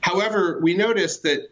However, 0.00 0.58
we 0.62 0.74
noticed 0.74 1.22
that 1.22 1.50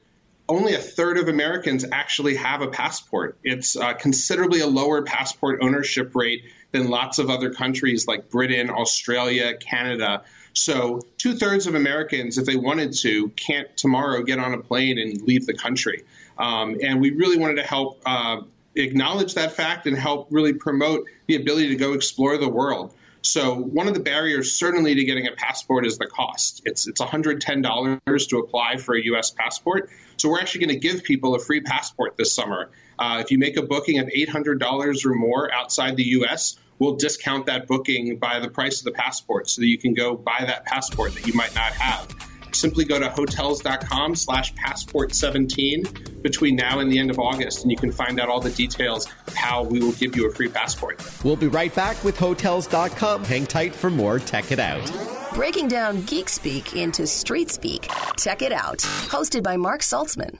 only 0.48 0.74
a 0.74 0.78
third 0.78 1.18
of 1.18 1.28
Americans 1.28 1.84
actually 1.90 2.36
have 2.36 2.60
a 2.60 2.68
passport. 2.68 3.38
It's 3.42 3.76
uh, 3.76 3.94
considerably 3.94 4.60
a 4.60 4.66
lower 4.66 5.02
passport 5.02 5.60
ownership 5.62 6.14
rate 6.14 6.44
than 6.72 6.88
lots 6.88 7.18
of 7.18 7.30
other 7.30 7.52
countries 7.52 8.06
like 8.06 8.30
Britain, 8.30 8.68
Australia, 8.70 9.56
Canada. 9.56 10.24
So, 10.52 11.00
two 11.16 11.34
thirds 11.34 11.66
of 11.66 11.74
Americans, 11.74 12.36
if 12.36 12.44
they 12.44 12.56
wanted 12.56 12.92
to, 12.98 13.28
can't 13.30 13.74
tomorrow 13.76 14.22
get 14.22 14.38
on 14.38 14.52
a 14.52 14.58
plane 14.58 14.98
and 14.98 15.22
leave 15.22 15.46
the 15.46 15.54
country. 15.54 16.04
Um, 16.36 16.76
and 16.82 17.00
we 17.00 17.10
really 17.10 17.38
wanted 17.38 17.56
to 17.56 17.62
help 17.62 18.02
uh, 18.04 18.42
acknowledge 18.74 19.34
that 19.34 19.52
fact 19.52 19.86
and 19.86 19.96
help 19.96 20.28
really 20.30 20.52
promote 20.52 21.06
the 21.26 21.36
ability 21.36 21.68
to 21.68 21.76
go 21.76 21.92
explore 21.92 22.36
the 22.36 22.48
world. 22.48 22.94
So 23.22 23.54
one 23.54 23.88
of 23.88 23.94
the 23.94 24.00
barriers 24.00 24.52
certainly 24.52 24.94
to 24.96 25.04
getting 25.04 25.26
a 25.28 25.32
passport 25.32 25.86
is 25.86 25.96
the 25.96 26.06
cost. 26.06 26.62
It's 26.64 26.88
it's 26.88 27.00
$110 27.00 28.28
to 28.28 28.38
apply 28.38 28.76
for 28.78 28.96
a 28.96 29.04
U.S. 29.04 29.30
passport. 29.30 29.90
So 30.16 30.28
we're 30.28 30.40
actually 30.40 30.66
going 30.66 30.80
to 30.80 30.88
give 30.88 31.04
people 31.04 31.34
a 31.34 31.38
free 31.38 31.60
passport 31.60 32.16
this 32.16 32.32
summer. 32.32 32.70
Uh, 32.98 33.18
if 33.24 33.30
you 33.30 33.38
make 33.38 33.56
a 33.56 33.62
booking 33.62 33.98
of 33.98 34.08
$800 34.08 35.06
or 35.06 35.14
more 35.14 35.52
outside 35.52 35.96
the 35.96 36.04
U.S., 36.04 36.56
we'll 36.78 36.96
discount 36.96 37.46
that 37.46 37.66
booking 37.66 38.18
by 38.18 38.40
the 38.40 38.48
price 38.48 38.80
of 38.80 38.84
the 38.84 38.92
passport 38.92 39.48
so 39.48 39.62
that 39.62 39.68
you 39.68 39.78
can 39.78 39.94
go 39.94 40.16
buy 40.16 40.44
that 40.46 40.64
passport 40.64 41.14
that 41.14 41.26
you 41.26 41.34
might 41.34 41.54
not 41.54 41.72
have 41.72 42.31
simply 42.54 42.84
go 42.84 42.98
to 42.98 43.08
hotels.com 43.08 44.14
slash 44.14 44.54
passport 44.54 45.14
17 45.14 45.84
between 46.22 46.56
now 46.56 46.80
and 46.80 46.90
the 46.90 46.98
end 46.98 47.10
of 47.10 47.18
August, 47.18 47.62
and 47.62 47.70
you 47.70 47.76
can 47.76 47.92
find 47.92 48.20
out 48.20 48.28
all 48.28 48.40
the 48.40 48.50
details 48.50 49.06
of 49.26 49.34
how 49.34 49.62
we 49.62 49.80
will 49.80 49.92
give 49.92 50.16
you 50.16 50.28
a 50.28 50.32
free 50.32 50.48
passport. 50.48 51.02
We'll 51.24 51.36
be 51.36 51.48
right 51.48 51.74
back 51.74 52.02
with 52.04 52.18
hotels.com. 52.18 53.24
Hang 53.24 53.46
tight 53.46 53.74
for 53.74 53.90
more 53.90 54.18
Tech 54.18 54.52
It 54.52 54.58
Out. 54.58 54.90
Breaking 55.34 55.68
down 55.68 56.02
geek 56.02 56.28
speak 56.28 56.76
into 56.76 57.06
street 57.06 57.50
speak. 57.50 57.88
Tech 58.16 58.42
It 58.42 58.52
Out. 58.52 58.78
Hosted 58.78 59.42
by 59.42 59.56
Marc 59.56 59.80
Saltzman. 59.80 60.38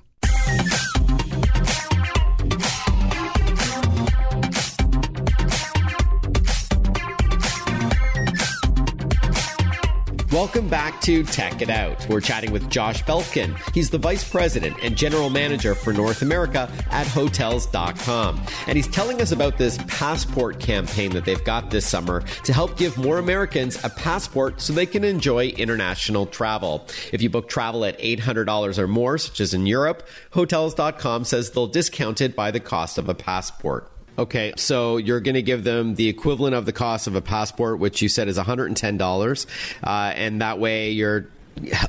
Welcome 10.33 10.71
back 10.71 10.99
to 11.03 11.25
Tech 11.25 11.61
It 11.61 11.69
Out. 11.69 12.09
We're 12.09 12.23
chatting 12.23 12.53
with 12.53 12.71
Josh 12.71 13.05
Belkin. 13.05 13.55
He's 13.75 13.91
the 13.91 13.99
Vice 13.99 14.27
President 14.27 14.75
and 14.83 14.97
General 14.97 15.29
Manager 15.29 15.75
for 15.75 15.93
North 15.93 16.23
America 16.23 16.73
at 16.91 17.07
Hotels.com. 17.07 18.41
And 18.67 18.77
he's 18.77 18.89
telling 18.89 19.21
us 19.21 19.33
about 19.33 19.59
this 19.59 19.77
passport 19.89 20.59
campaign 20.59 21.13
that 21.13 21.27
they've 21.27 21.45
got 21.45 21.69
this 21.69 21.87
summer 21.87 22.23
to 22.45 22.53
help 22.55 22.79
give 22.79 22.97
more 22.97 23.19
Americans 23.19 23.79
a 23.85 23.91
passport 23.91 24.63
so 24.63 24.73
they 24.73 24.87
can 24.87 25.05
enjoy 25.05 25.49
international 25.49 26.25
travel. 26.25 26.87
If 27.13 27.21
you 27.21 27.29
book 27.29 27.51
travel 27.51 27.85
at 27.85 27.99
$800 27.99 28.79
or 28.79 28.89
more, 28.89 29.19
such 29.19 29.39
as 29.39 29.53
in 29.53 29.67
Europe, 29.67 30.09
Hotels.com 30.31 31.25
says 31.25 31.51
they'll 31.51 31.67
discount 31.67 32.23
it 32.23 32.35
by 32.35 32.51
the 32.51 32.61
cost 32.61 32.97
of 32.97 33.11
a 33.11 33.15
passport. 33.15 33.93
Okay, 34.19 34.53
so 34.57 34.99
you're 34.99 35.21
going 35.21 35.35
to 35.35 35.43
give 35.43 35.65
them 35.65 35.95
the 35.95 36.09
equivalent 36.09 36.55
of 36.55 36.67
the 36.67 36.73
cost 36.73 37.07
of 37.07 37.15
a 37.15 37.23
passport, 37.23 37.79
which 37.79 38.03
you 38.03 38.09
said 38.09 38.29
is 38.29 38.39
$110, 38.39 39.47
uh, 39.83 39.89
and 39.89 40.43
that 40.43 40.59
way 40.59 40.91
you're 40.91 41.29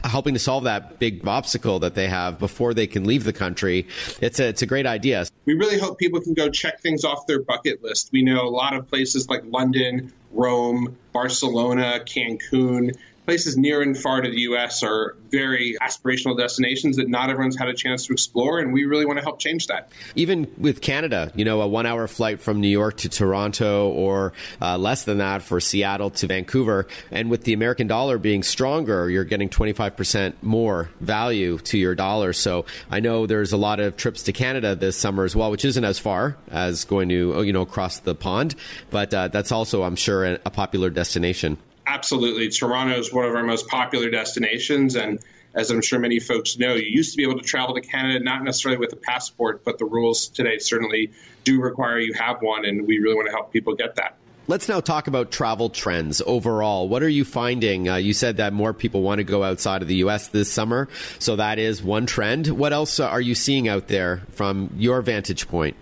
helping 0.04 0.34
to 0.34 0.40
solve 0.40 0.66
that 0.66 1.00
big 1.00 1.26
obstacle 1.28 1.80
that 1.80 1.96
they 1.96 2.08
have 2.08 2.40
before 2.40 2.74
they 2.74 2.88
can 2.88 3.06
leave 3.06 3.24
the 3.24 3.34
country. 3.34 3.88
It's 4.22 4.40
a, 4.40 4.48
it's 4.48 4.62
a 4.62 4.66
great 4.66 4.86
idea. 4.86 5.26
We 5.46 5.54
really 5.54 5.80
hope 5.80 6.00
people 6.00 6.22
can 6.22 6.34
go 6.34 6.50
check 6.50 6.82
things 6.82 7.04
off 7.04 7.28
their 7.28 7.42
bucket 7.42 7.84
list. 7.84 8.10
We 8.12 8.24
know 8.24 8.48
a 8.48 8.50
lot 8.50 8.74
of 8.74 8.88
places 8.90 9.30
like 9.30 9.44
London, 9.46 10.14
Rome, 10.32 10.98
Barcelona, 11.12 12.02
Cancun 12.06 12.96
places 13.26 13.58
near 13.58 13.82
and 13.82 13.98
far 13.98 14.22
to 14.22 14.30
the 14.30 14.42
U.S. 14.42 14.84
are 14.84 15.16
very 15.32 15.76
aspirational 15.82 16.38
destinations 16.38 16.98
that 16.98 17.10
not 17.10 17.30
everyone's 17.30 17.58
had 17.58 17.68
a 17.68 17.74
chance 17.74 18.06
to 18.08 18.14
explore, 18.14 18.60
and 18.60 18.74
we 18.74 18.86
really 18.86 19.06
want 19.06 19.18
to 19.18 19.24
help 19.24 19.40
change 19.40 19.68
that. 19.68 19.92
Even 20.16 20.52
with 20.58 20.82
Canada, 20.82 21.32
you 21.36 21.46
know, 21.46 21.62
a 21.62 21.68
one 21.68 21.86
hour 21.86 22.08
flight 22.08 22.42
from 22.42 22.62
New 22.62 22.68
York 22.68 22.98
to 22.98 23.10
Toronto 23.10 23.90
or 23.90 24.34
uh, 24.62 24.78
less 24.78 25.04
than 25.04 25.20
that 25.20 25.42
for 25.42 25.60
Seattle 25.60 26.10
to 26.12 26.28
Vancouver, 26.28 26.88
and 27.12 27.30
with 27.30 27.44
the 27.44 27.54
American 27.54 27.88
dollar 27.88 28.18
being 28.18 28.44
stronger, 28.44 29.10
you're 29.10 29.24
getting 29.24 29.50
25% 29.50 30.34
more 30.42 30.90
value 31.00 31.58
to 31.60 31.78
your 31.78 31.96
dollar. 31.96 32.34
So 32.34 32.66
I 32.92 33.00
know 33.00 33.26
there's 33.26 33.54
a 33.54 33.58
lot 33.58 33.80
of 33.80 33.98
trips 33.98 34.24
to 34.24 34.34
Canada 34.34 34.76
this 34.76 34.98
summer 34.98 35.24
as 35.24 35.36
well, 35.36 35.52
which 35.52 35.66
isn't 35.66 35.84
as 35.84 36.00
far 36.00 36.38
as 36.52 36.86
going 36.86 37.10
to, 37.10 37.44
you 37.44 37.54
know, 37.54 37.62
across 37.62 38.00
the 38.00 38.16
pond, 38.16 38.56
but 38.90 39.14
uh, 39.14 39.30
that's 39.30 39.52
also, 39.52 39.84
I'm 39.84 39.96
sure, 39.96 40.26
a 40.26 40.50
popular 40.50 40.90
destination. 40.90 41.58
Absolutely. 41.86 42.50
Toronto 42.50 42.98
is 42.98 43.12
one 43.12 43.26
of 43.26 43.36
our 43.36 43.44
most 43.44 43.68
popular 43.68 44.10
destinations. 44.10 44.96
And 44.96 45.20
as 45.54 45.70
I'm 45.70 45.82
sure 45.82 46.00
many 46.00 46.20
folks 46.20 46.58
know, 46.58 46.76
you 46.76 46.86
used 46.88 47.12
to 47.12 47.18
be 47.18 47.24
able 47.24 47.40
to 47.40 47.46
travel 47.46 47.76
to 47.76 47.82
Canada, 47.82 48.24
not 48.24 48.44
necessarily 48.44 48.80
with 48.80 48.94
a 48.94 48.98
passport, 48.98 49.64
but 49.64 49.78
the 49.78 49.86
rules 49.86 50.28
today 50.28 50.58
certainly 50.60 51.12
do 51.44 51.62
require 51.62 52.00
you 52.00 52.14
have 52.14 52.42
one. 52.42 52.66
And 52.66 52.88
we 52.88 53.00
really 53.00 53.16
want 53.16 53.28
to 53.28 53.34
help 53.34 53.52
people 53.52 53.76
get 53.76 53.96
that. 53.96 54.18
Let's 54.46 54.68
now 54.68 54.82
talk 54.82 55.08
about 55.08 55.32
travel 55.32 55.70
trends 55.70 56.22
overall. 56.26 56.90
What 56.90 57.02
are 57.02 57.10
you 57.10 57.24
finding? 57.24 57.88
Uh, 57.88 57.96
you 57.96 58.14
said 58.14 58.38
that 58.38 58.52
more 58.52 58.74
people 58.74 59.02
want 59.02 59.20
to 59.20 59.24
go 59.24 59.42
outside 59.42 59.82
of 59.82 59.88
the 59.88 59.96
U.S. 59.98 60.28
this 60.28 60.52
summer, 60.52 60.90
so 61.18 61.38
that 61.38 61.60
is 61.60 61.82
one 61.82 62.06
trend. 62.06 62.48
What 62.48 62.74
else 62.74 63.00
are 63.00 63.22
you 63.22 63.36
seeing 63.36 63.70
out 63.70 63.88
there 63.88 64.24
from 64.32 64.70
your 64.76 65.02
vantage 65.02 65.48
point? 65.48 65.78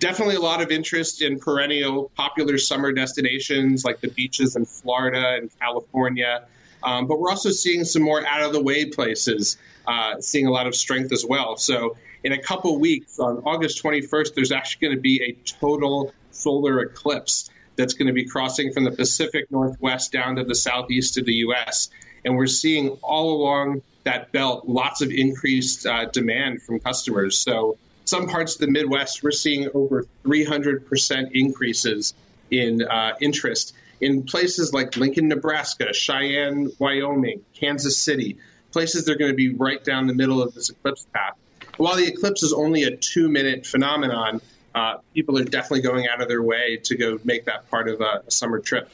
Definitely 0.00 0.34
a 0.34 0.40
lot 0.40 0.60
of 0.62 0.70
interest 0.72 1.22
in 1.22 1.38
perennial 1.38 2.10
popular 2.16 2.58
summer 2.58 2.90
destinations 2.90 3.84
like 3.84 4.00
the 4.00 4.08
beaches 4.08 4.56
in 4.56 4.64
Florida 4.64 5.36
and 5.36 5.50
California. 5.60 6.46
Um, 6.82 7.06
but 7.06 7.20
we're 7.20 7.30
also 7.30 7.50
seeing 7.50 7.84
some 7.84 8.02
more 8.02 8.26
out 8.26 8.42
of 8.42 8.52
the 8.52 8.62
way 8.62 8.86
places, 8.86 9.58
uh, 9.86 10.20
seeing 10.20 10.46
a 10.46 10.50
lot 10.50 10.66
of 10.66 10.74
strength 10.74 11.12
as 11.12 11.24
well. 11.24 11.56
So, 11.56 11.96
in 12.24 12.32
a 12.32 12.38
couple 12.38 12.78
weeks, 12.78 13.18
on 13.18 13.42
August 13.46 13.82
21st, 13.82 14.34
there's 14.34 14.52
actually 14.52 14.88
going 14.88 14.96
to 14.96 15.00
be 15.00 15.22
a 15.22 15.50
total 15.60 16.12
solar 16.32 16.80
eclipse 16.80 17.50
that's 17.76 17.94
going 17.94 18.08
to 18.08 18.12
be 18.12 18.24
crossing 18.24 18.72
from 18.72 18.84
the 18.84 18.90
Pacific 18.90 19.50
Northwest 19.50 20.12
down 20.12 20.36
to 20.36 20.44
the 20.44 20.54
southeast 20.54 21.18
of 21.18 21.24
the 21.24 21.34
U.S. 21.34 21.90
And 22.24 22.36
we're 22.36 22.46
seeing 22.46 22.90
all 23.02 23.40
along 23.40 23.82
that 24.04 24.32
belt 24.32 24.66
lots 24.66 25.02
of 25.02 25.10
increased 25.10 25.86
uh, 25.86 26.06
demand 26.06 26.62
from 26.62 26.80
customers. 26.80 27.38
So, 27.38 27.76
some 28.10 28.26
parts 28.26 28.54
of 28.56 28.60
the 28.60 28.66
Midwest, 28.66 29.22
we're 29.22 29.30
seeing 29.30 29.70
over 29.72 30.04
300% 30.24 31.30
increases 31.32 32.12
in 32.50 32.82
uh, 32.82 33.12
interest. 33.20 33.72
In 34.00 34.24
places 34.24 34.72
like 34.72 34.96
Lincoln, 34.96 35.28
Nebraska, 35.28 35.92
Cheyenne, 35.92 36.72
Wyoming, 36.80 37.44
Kansas 37.54 37.96
City, 37.96 38.38
places 38.72 39.04
that 39.04 39.12
are 39.12 39.18
going 39.18 39.30
to 39.30 39.36
be 39.36 39.54
right 39.54 39.82
down 39.84 40.08
the 40.08 40.14
middle 40.14 40.42
of 40.42 40.54
this 40.54 40.70
eclipse 40.70 41.06
path. 41.14 41.34
While 41.76 41.96
the 41.96 42.06
eclipse 42.08 42.42
is 42.42 42.52
only 42.52 42.82
a 42.82 42.96
two 42.96 43.28
minute 43.28 43.64
phenomenon, 43.64 44.40
uh, 44.74 44.96
people 45.14 45.38
are 45.38 45.44
definitely 45.44 45.82
going 45.82 46.08
out 46.08 46.20
of 46.20 46.26
their 46.26 46.42
way 46.42 46.80
to 46.84 46.96
go 46.96 47.20
make 47.24 47.44
that 47.44 47.70
part 47.70 47.88
of 47.88 48.00
a, 48.00 48.24
a 48.26 48.30
summer 48.30 48.58
trip. 48.58 48.90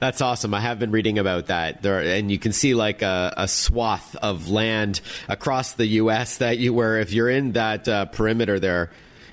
That's 0.00 0.20
awesome. 0.20 0.54
I 0.54 0.60
have 0.60 0.78
been 0.78 0.90
reading 0.90 1.18
about 1.18 1.46
that 1.46 1.82
there, 1.82 2.00
and 2.00 2.30
you 2.30 2.38
can 2.38 2.52
see 2.52 2.74
like 2.74 3.02
a, 3.02 3.34
a, 3.36 3.48
swath 3.48 4.16
of 4.16 4.48
land 4.48 5.00
across 5.28 5.72
the 5.72 5.86
U.S. 5.86 6.38
that 6.38 6.58
you 6.58 6.72
where 6.72 6.98
if 6.98 7.12
you're 7.12 7.30
in 7.30 7.52
that 7.52 7.88
uh, 7.88 8.06
perimeter 8.06 8.58
there, 8.60 8.90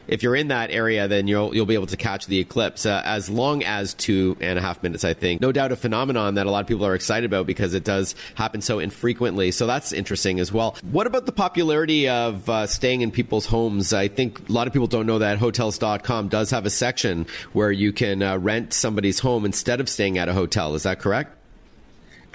if 0.08 0.24
you're 0.24 0.36
in 0.36 0.50
that 0.50 0.72
area, 0.72 1.08
then 1.08 1.28
you'll 1.28 1.56
you'll 1.56 1.66
be 1.66 1.74
able 1.74 1.88
to 1.88 1.98
catch 1.98 2.28
the 2.28 2.40
eclipse 2.40 2.86
uh, 2.86 3.02
as 3.06 3.30
long 3.30 3.64
as 3.64 3.94
two 3.94 4.38
and 4.40 4.58
a 4.60 4.62
half 4.62 4.82
minutes. 4.84 5.04
I 5.04 5.14
think, 5.14 5.42
no 5.42 5.52
doubt, 5.52 5.72
a 5.72 5.76
phenomenon 5.76 6.36
that 6.36 6.46
a 6.46 6.52
lot 6.52 6.62
of 6.62 6.68
people 6.68 6.86
are 6.86 6.96
excited 6.96 7.26
about 7.26 7.48
because 7.48 7.74
it 7.74 7.84
does 7.84 8.16
happen 8.36 8.62
so 8.62 8.80
infrequently. 8.80 9.52
So 9.52 9.68
that's 9.68 9.92
interesting 9.92 10.40
as 10.40 10.52
well. 10.52 10.76
What 10.92 11.08
about 11.08 11.26
the 11.26 11.32
popularity 11.32 12.08
of 12.10 12.50
uh, 12.50 12.68
staying 12.68 13.02
in 13.02 13.12
people's 13.12 13.46
homes? 13.46 13.94
I 13.94 14.08
think 14.08 14.50
a 14.50 14.52
lot 14.52 14.68
of 14.68 14.74
people 14.74 14.88
don't 14.88 15.06
know 15.06 15.20
that 15.20 15.38
Hotels.com 15.38 16.30
does 16.30 16.52
have 16.52 16.66
a 16.66 16.70
section 16.70 17.28
where 17.54 17.72
you 17.72 17.94
can 17.94 18.22
uh, 18.22 18.38
rent 18.38 18.74
somebody's 18.74 19.20
home 19.20 19.46
instead 19.46 19.80
of 19.80 19.90
staying 19.90 20.18
at 20.18 20.30
a 20.30 20.34
hotel. 20.34 20.76
Is 20.76 20.84
that 20.84 21.00
correct? 21.00 21.36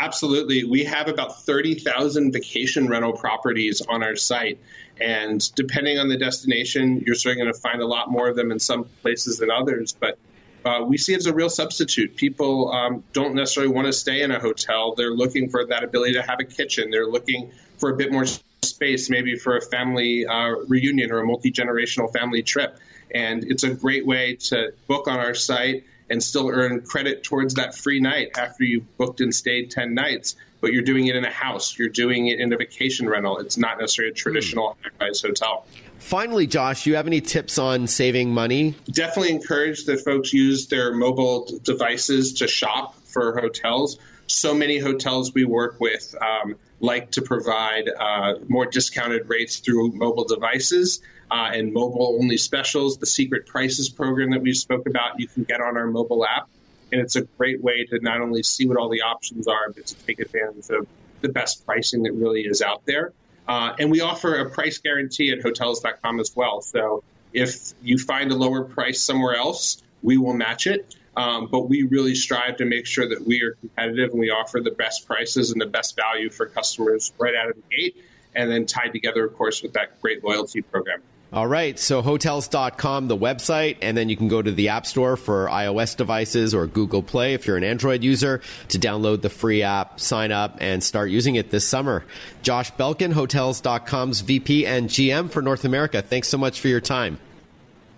Absolutely. 0.01 0.65
We 0.65 0.85
have 0.85 1.09
about 1.09 1.43
30,000 1.45 2.33
vacation 2.33 2.89
rental 2.89 3.13
properties 3.13 3.83
on 3.83 4.03
our 4.03 4.17
site. 4.17 4.59
And 5.01 5.55
depending 5.55 5.99
on 5.99 6.09
the 6.09 6.17
destination, 6.17 7.03
you're 7.07 7.15
certainly 7.15 7.45
going 7.45 7.55
to 7.55 7.61
find 7.61 7.81
a 7.81 7.87
lot 7.87 8.11
more 8.11 8.29
of 8.29 8.37
them 8.37 8.53
in 8.53 8.59
some 8.59 8.85
places 9.03 9.39
than 9.39 9.51
others. 9.51 9.97
But 9.99 10.19
uh, 10.65 10.85
we 10.87 10.99
see 10.99 11.15
it 11.15 11.19
as 11.19 11.27
a 11.27 11.35
real 11.35 11.49
substitute. 11.49 12.17
People 12.17 12.71
um, 12.71 13.03
don't 13.13 13.35
necessarily 13.35 13.73
want 13.73 13.87
to 13.87 13.93
stay 13.93 14.23
in 14.23 14.31
a 14.31 14.39
hotel. 14.39 14.95
They're 14.95 15.15
looking 15.15 15.49
for 15.49 15.65
that 15.67 15.85
ability 15.85 16.15
to 16.15 16.23
have 16.23 16.39
a 16.41 16.45
kitchen. 16.45 16.91
They're 16.91 17.07
looking 17.07 17.51
for 17.79 17.91
a 17.91 17.97
bit 17.97 18.13
more 18.13 18.27
space, 18.63 19.09
maybe 19.09 19.37
for 19.37 19.57
a 19.57 19.63
family 19.63 20.27
uh, 20.27 20.51
reunion 20.69 21.13
or 21.13 21.21
a 21.21 21.27
multi 21.27 21.51
generational 21.51 22.13
family 22.13 22.43
trip. 22.43 22.79
And 23.13 23.45
it's 23.45 23.65
a 23.65 23.71
great 23.71 24.07
way 24.07 24.37
to 24.37 24.73
book 24.87 25.09
on 25.09 25.19
our 25.19 25.35
site 25.35 25.85
and 26.11 26.23
still 26.23 26.51
earn 26.51 26.83
credit 26.83 27.23
towards 27.23 27.55
that 27.55 27.75
free 27.75 28.01
night 28.01 28.33
after 28.37 28.65
you've 28.65 28.97
booked 28.99 29.21
and 29.21 29.35
stayed 29.35 29.71
10 29.71 29.95
nights 29.95 30.37
but 30.61 30.73
you're 30.73 30.83
doing 30.83 31.07
it 31.07 31.17
in 31.17 31.25
a 31.25 31.31
house. 31.31 31.79
You're 31.79 31.89
doing 31.89 32.29
it 32.29 32.41
in 32.41 32.53
a 32.53 32.57
vacation 32.57 33.09
rental. 33.09 33.39
It's 33.39 33.57
not 33.57 33.79
necessarily 33.79 34.13
a 34.13 34.15
traditional 34.15 34.77
high-rise 34.83 35.23
hotel. 35.23 35.67
Finally, 35.99 36.47
Josh, 36.47 36.85
do 36.85 36.91
you 36.91 36.97
have 36.97 37.07
any 37.07 37.21
tips 37.21 37.59
on 37.59 37.87
saving 37.87 38.33
money? 38.33 38.75
Definitely 38.91 39.33
encourage 39.33 39.85
that 39.85 40.01
folks 40.01 40.33
use 40.33 40.69
their 40.69 40.95
mobile 40.95 41.49
devices 41.63 42.35
to 42.35 42.49
shop 42.49 42.95
for 43.05 43.39
hotels. 43.39 43.99
So 44.27 44.55
many 44.55 44.79
hotels 44.79 45.35
we 45.35 45.45
work 45.45 45.81
with 45.81 46.15
um, 46.21 46.57
like 46.81 47.11
to 47.13 47.23
provide 47.23 47.89
uh, 47.89 48.35
more 48.49 48.67
discounted 48.67 49.29
rates 49.29 49.59
through 49.59 49.93
mobile 49.93 50.25
devices 50.25 51.01
uh, 51.31 51.51
and 51.53 51.73
mobile 51.73 52.17
only 52.21 52.37
specials. 52.37 52.97
The 52.99 53.07
secret 53.07 53.47
prices 53.47 53.89
program 53.89 54.31
that 54.31 54.41
we 54.41 54.55
spoke 54.55 54.87
about, 54.87 55.21
you 55.21 55.29
can 55.29 55.45
get 55.45 55.61
on 55.61 55.77
our 55.77 55.87
mobile 55.87 56.25
app 56.25 56.49
and 56.93 57.01
it's 57.01 57.17
a 57.17 57.23
great 57.23 57.63
way 57.63 57.85
to 57.85 57.99
not 58.01 58.21
only 58.21 58.43
see 58.43 58.67
what 58.67 58.77
all 58.77 58.89
the 58.89 59.03
options 59.03 59.47
are, 59.47 59.71
but 59.75 59.87
to 59.87 59.95
take 60.07 60.21
advantage 60.21 60.71
of 60.71 60.87
the 61.21 61.29
best 61.29 61.67
pricing 61.67 62.05
that 62.05 62.13
really 62.13 62.43
is 62.43 62.63
out 62.63 62.83
there. 62.87 63.13
Uh, 63.47 63.75
and 63.79 63.91
we 63.91 64.01
offer 64.01 64.37
a 64.37 64.51
price 64.51 64.79
guarantee 64.79 65.33
at 65.33 65.43
hotels.com 65.43 66.21
as 66.21 66.35
well. 66.35 66.61
So 66.61 67.03
If 67.33 67.73
you 67.83 67.99
find 67.99 68.33
a 68.33 68.35
lower 68.35 68.65
price 68.65 69.03
somewhere 69.03 69.37
else, 69.37 69.83
we 70.03 70.19
will 70.19 70.35
match 70.35 70.67
it. 70.67 70.97
Um, 71.17 71.49
but 71.51 71.69
we 71.69 71.83
really 71.83 72.15
strive 72.15 72.59
to 72.59 72.65
make 72.65 72.87
sure 72.87 73.09
that 73.09 73.27
we 73.27 73.43
are 73.43 73.53
competitive 73.53 74.11
and 74.11 74.21
we 74.21 74.31
offer 74.31 74.61
the 74.61 74.71
best 74.71 75.07
prices 75.07 75.51
and 75.51 75.61
the 75.61 75.67
best 75.67 75.97
value 75.97 76.31
for 76.31 76.47
customers 76.47 77.13
right 77.19 77.35
out 77.35 77.51
of 77.51 77.57
the 77.57 77.77
gate, 77.77 77.97
and 78.35 78.51
then 78.51 78.67
tied 78.67 78.93
together, 78.93 79.25
of 79.27 79.37
course, 79.37 79.63
with 79.63 79.73
that 79.73 80.01
great 80.01 80.23
loyalty 80.25 80.63
program. 80.63 81.03
All 81.33 81.47
right, 81.47 81.79
so 81.79 82.03
hotels.com, 82.03 83.07
the 83.07 83.17
website, 83.17 83.77
and 83.83 83.97
then 83.97 84.09
you 84.09 84.17
can 84.17 84.27
go 84.27 84.43
to 84.43 84.51
the 84.51 84.71
App 84.71 84.85
Store 84.85 85.17
for 85.17 85.47
iOS 85.47 85.97
devices 85.97 86.53
or 86.55 86.67
Google 86.67 87.05
Play 87.05 87.35
if 87.35 87.47
you're 87.47 87.57
an 87.57 87.63
Android 87.63 88.03
user 88.03 88.41
to 88.69 88.79
download 88.81 89.23
the 89.23 89.31
free 89.31 89.63
app, 89.63 90.01
sign 90.01 90.33
up, 90.33 90.57
and 90.61 90.83
start 90.83 91.09
using 91.09 91.37
it 91.37 91.51
this 91.51 91.69
summer. 91.69 92.05
Josh 92.43 92.73
Belkin, 92.73 93.13
hotels.com's 93.13 94.23
VP 94.23 94.67
and 94.67 94.89
GM 94.89 95.31
for 95.31 95.41
North 95.41 95.65
America. 95.65 96.03
Thanks 96.03 96.29
so 96.29 96.37
much 96.37 96.61
for 96.61 96.67
your 96.67 96.81
time. 96.81 97.21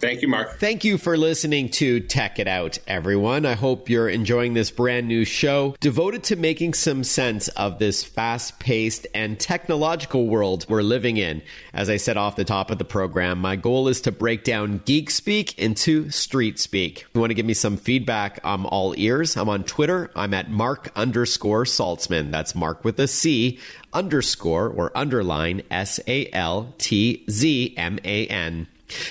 Thank 0.03 0.21
you, 0.21 0.27
Marc. 0.27 0.59
Thank 0.59 0.83
you 0.83 0.99
for 0.99 1.17
listening 1.17 1.69
to 1.71 2.01
Tech 2.01 2.41
It 2.41 2.49
Out, 2.49 2.77
everyone. 2.89 3.47
I 3.47 3.53
hope 3.53 3.89
you're 3.89 4.09
enjoying 4.09 4.53
this 4.53 4.73
brand 4.73 5.07
new 5.07 5.25
show 5.25 5.77
devoted 5.79 6.25
to 6.25 6.35
making 6.35 6.75
some 6.75 7.05
sense 7.05 7.47
of 7.47 7.79
this 7.79 8.03
fast 8.03 8.59
paced 8.59 9.07
and 9.15 9.39
technological 9.39 10.27
world 10.27 10.67
we're 10.69 10.83
living 10.83 11.19
in. 11.19 11.41
As 11.73 11.89
I 11.89 11.99
said 11.99 12.17
off 12.17 12.35
the 12.35 12.45
top 12.45 12.73
of 12.73 12.79
the 12.79 12.85
program, 12.85 13.39
my 13.39 13.55
goal 13.55 13.87
is 13.87 14.01
to 14.01 14.11
break 14.11 14.43
down 14.43 14.79
geek 14.85 15.09
speak 15.09 15.57
into 15.57 16.11
street 16.11 16.59
speak. 16.59 17.03
If 17.03 17.11
you 17.15 17.21
want 17.21 17.31
to 17.31 17.35
give 17.35 17.47
me 17.47 17.55
some 17.55 17.77
feedback, 17.77 18.41
I'm 18.43 18.67
all 18.67 18.95
ears. 18.97 19.37
I'm 19.37 19.49
on 19.49 19.63
Twitter. 19.63 20.11
I'm 20.17 20.35
at 20.35 20.51
Marc 20.51 20.91
underscore 20.97 21.63
Saltzman. 21.63 22.33
That's 22.33 22.57
Marc 22.57 22.85
with 22.85 22.99
a 22.99 23.07
C 23.07 23.61
underscore 23.93 24.69
or 24.69 24.91
underline 24.99 25.63
S 25.71 26.01
A 26.09 26.29
L 26.33 26.75
T 26.79 27.25
Z 27.31 27.75
M 27.77 28.01
A 28.03 28.27
N. 28.27 28.67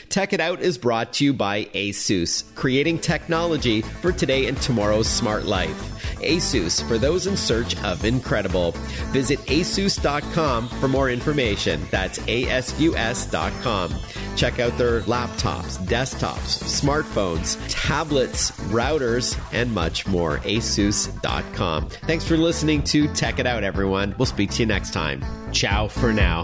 Tech 0.10 0.34
It 0.34 0.40
Out 0.40 0.60
is 0.62 0.78
brought 0.78 1.14
to 1.14 1.26
you 1.26 1.34
by 1.34 1.66
Asus, 1.66 2.54
creating 2.56 3.00
technology 3.00 3.82
for 3.82 4.12
today 4.12 4.48
and 4.48 4.58
tomorrow's 4.62 5.08
smart 5.08 5.46
life. 5.46 6.02
Asus, 6.22 6.88
for 6.88 6.98
those 6.98 7.28
in 7.28 7.36
search 7.36 7.82
of 7.84 8.06
incredible. 8.06 8.72
Visit 9.12 9.40
asus.com 9.42 10.68
for 10.68 10.88
more 10.88 11.10
information. 11.10 11.82
That's 11.90 12.20
asus.com. 12.20 13.96
Check 14.36 14.60
out 14.60 14.78
their 14.78 15.02
laptops, 15.02 15.78
desktops, 15.88 16.64
smartphones, 16.64 17.60
tablets, 17.70 18.52
routers, 18.70 19.38
and 19.52 19.74
much 19.74 20.08
more. 20.08 20.38
asus.com. 20.40 21.90
Thanks 21.90 22.28
for 22.28 22.38
listening 22.38 22.84
to 22.84 23.08
Tech 23.14 23.40
It 23.40 23.48
Out, 23.48 23.64
everyone. 23.64 24.16
We'll 24.18 24.26
speak 24.26 24.52
to 24.52 24.60
you 24.62 24.68
next 24.68 24.94
time. 24.94 25.24
Ciao 25.52 25.88
for 25.88 26.14
now. 26.14 26.44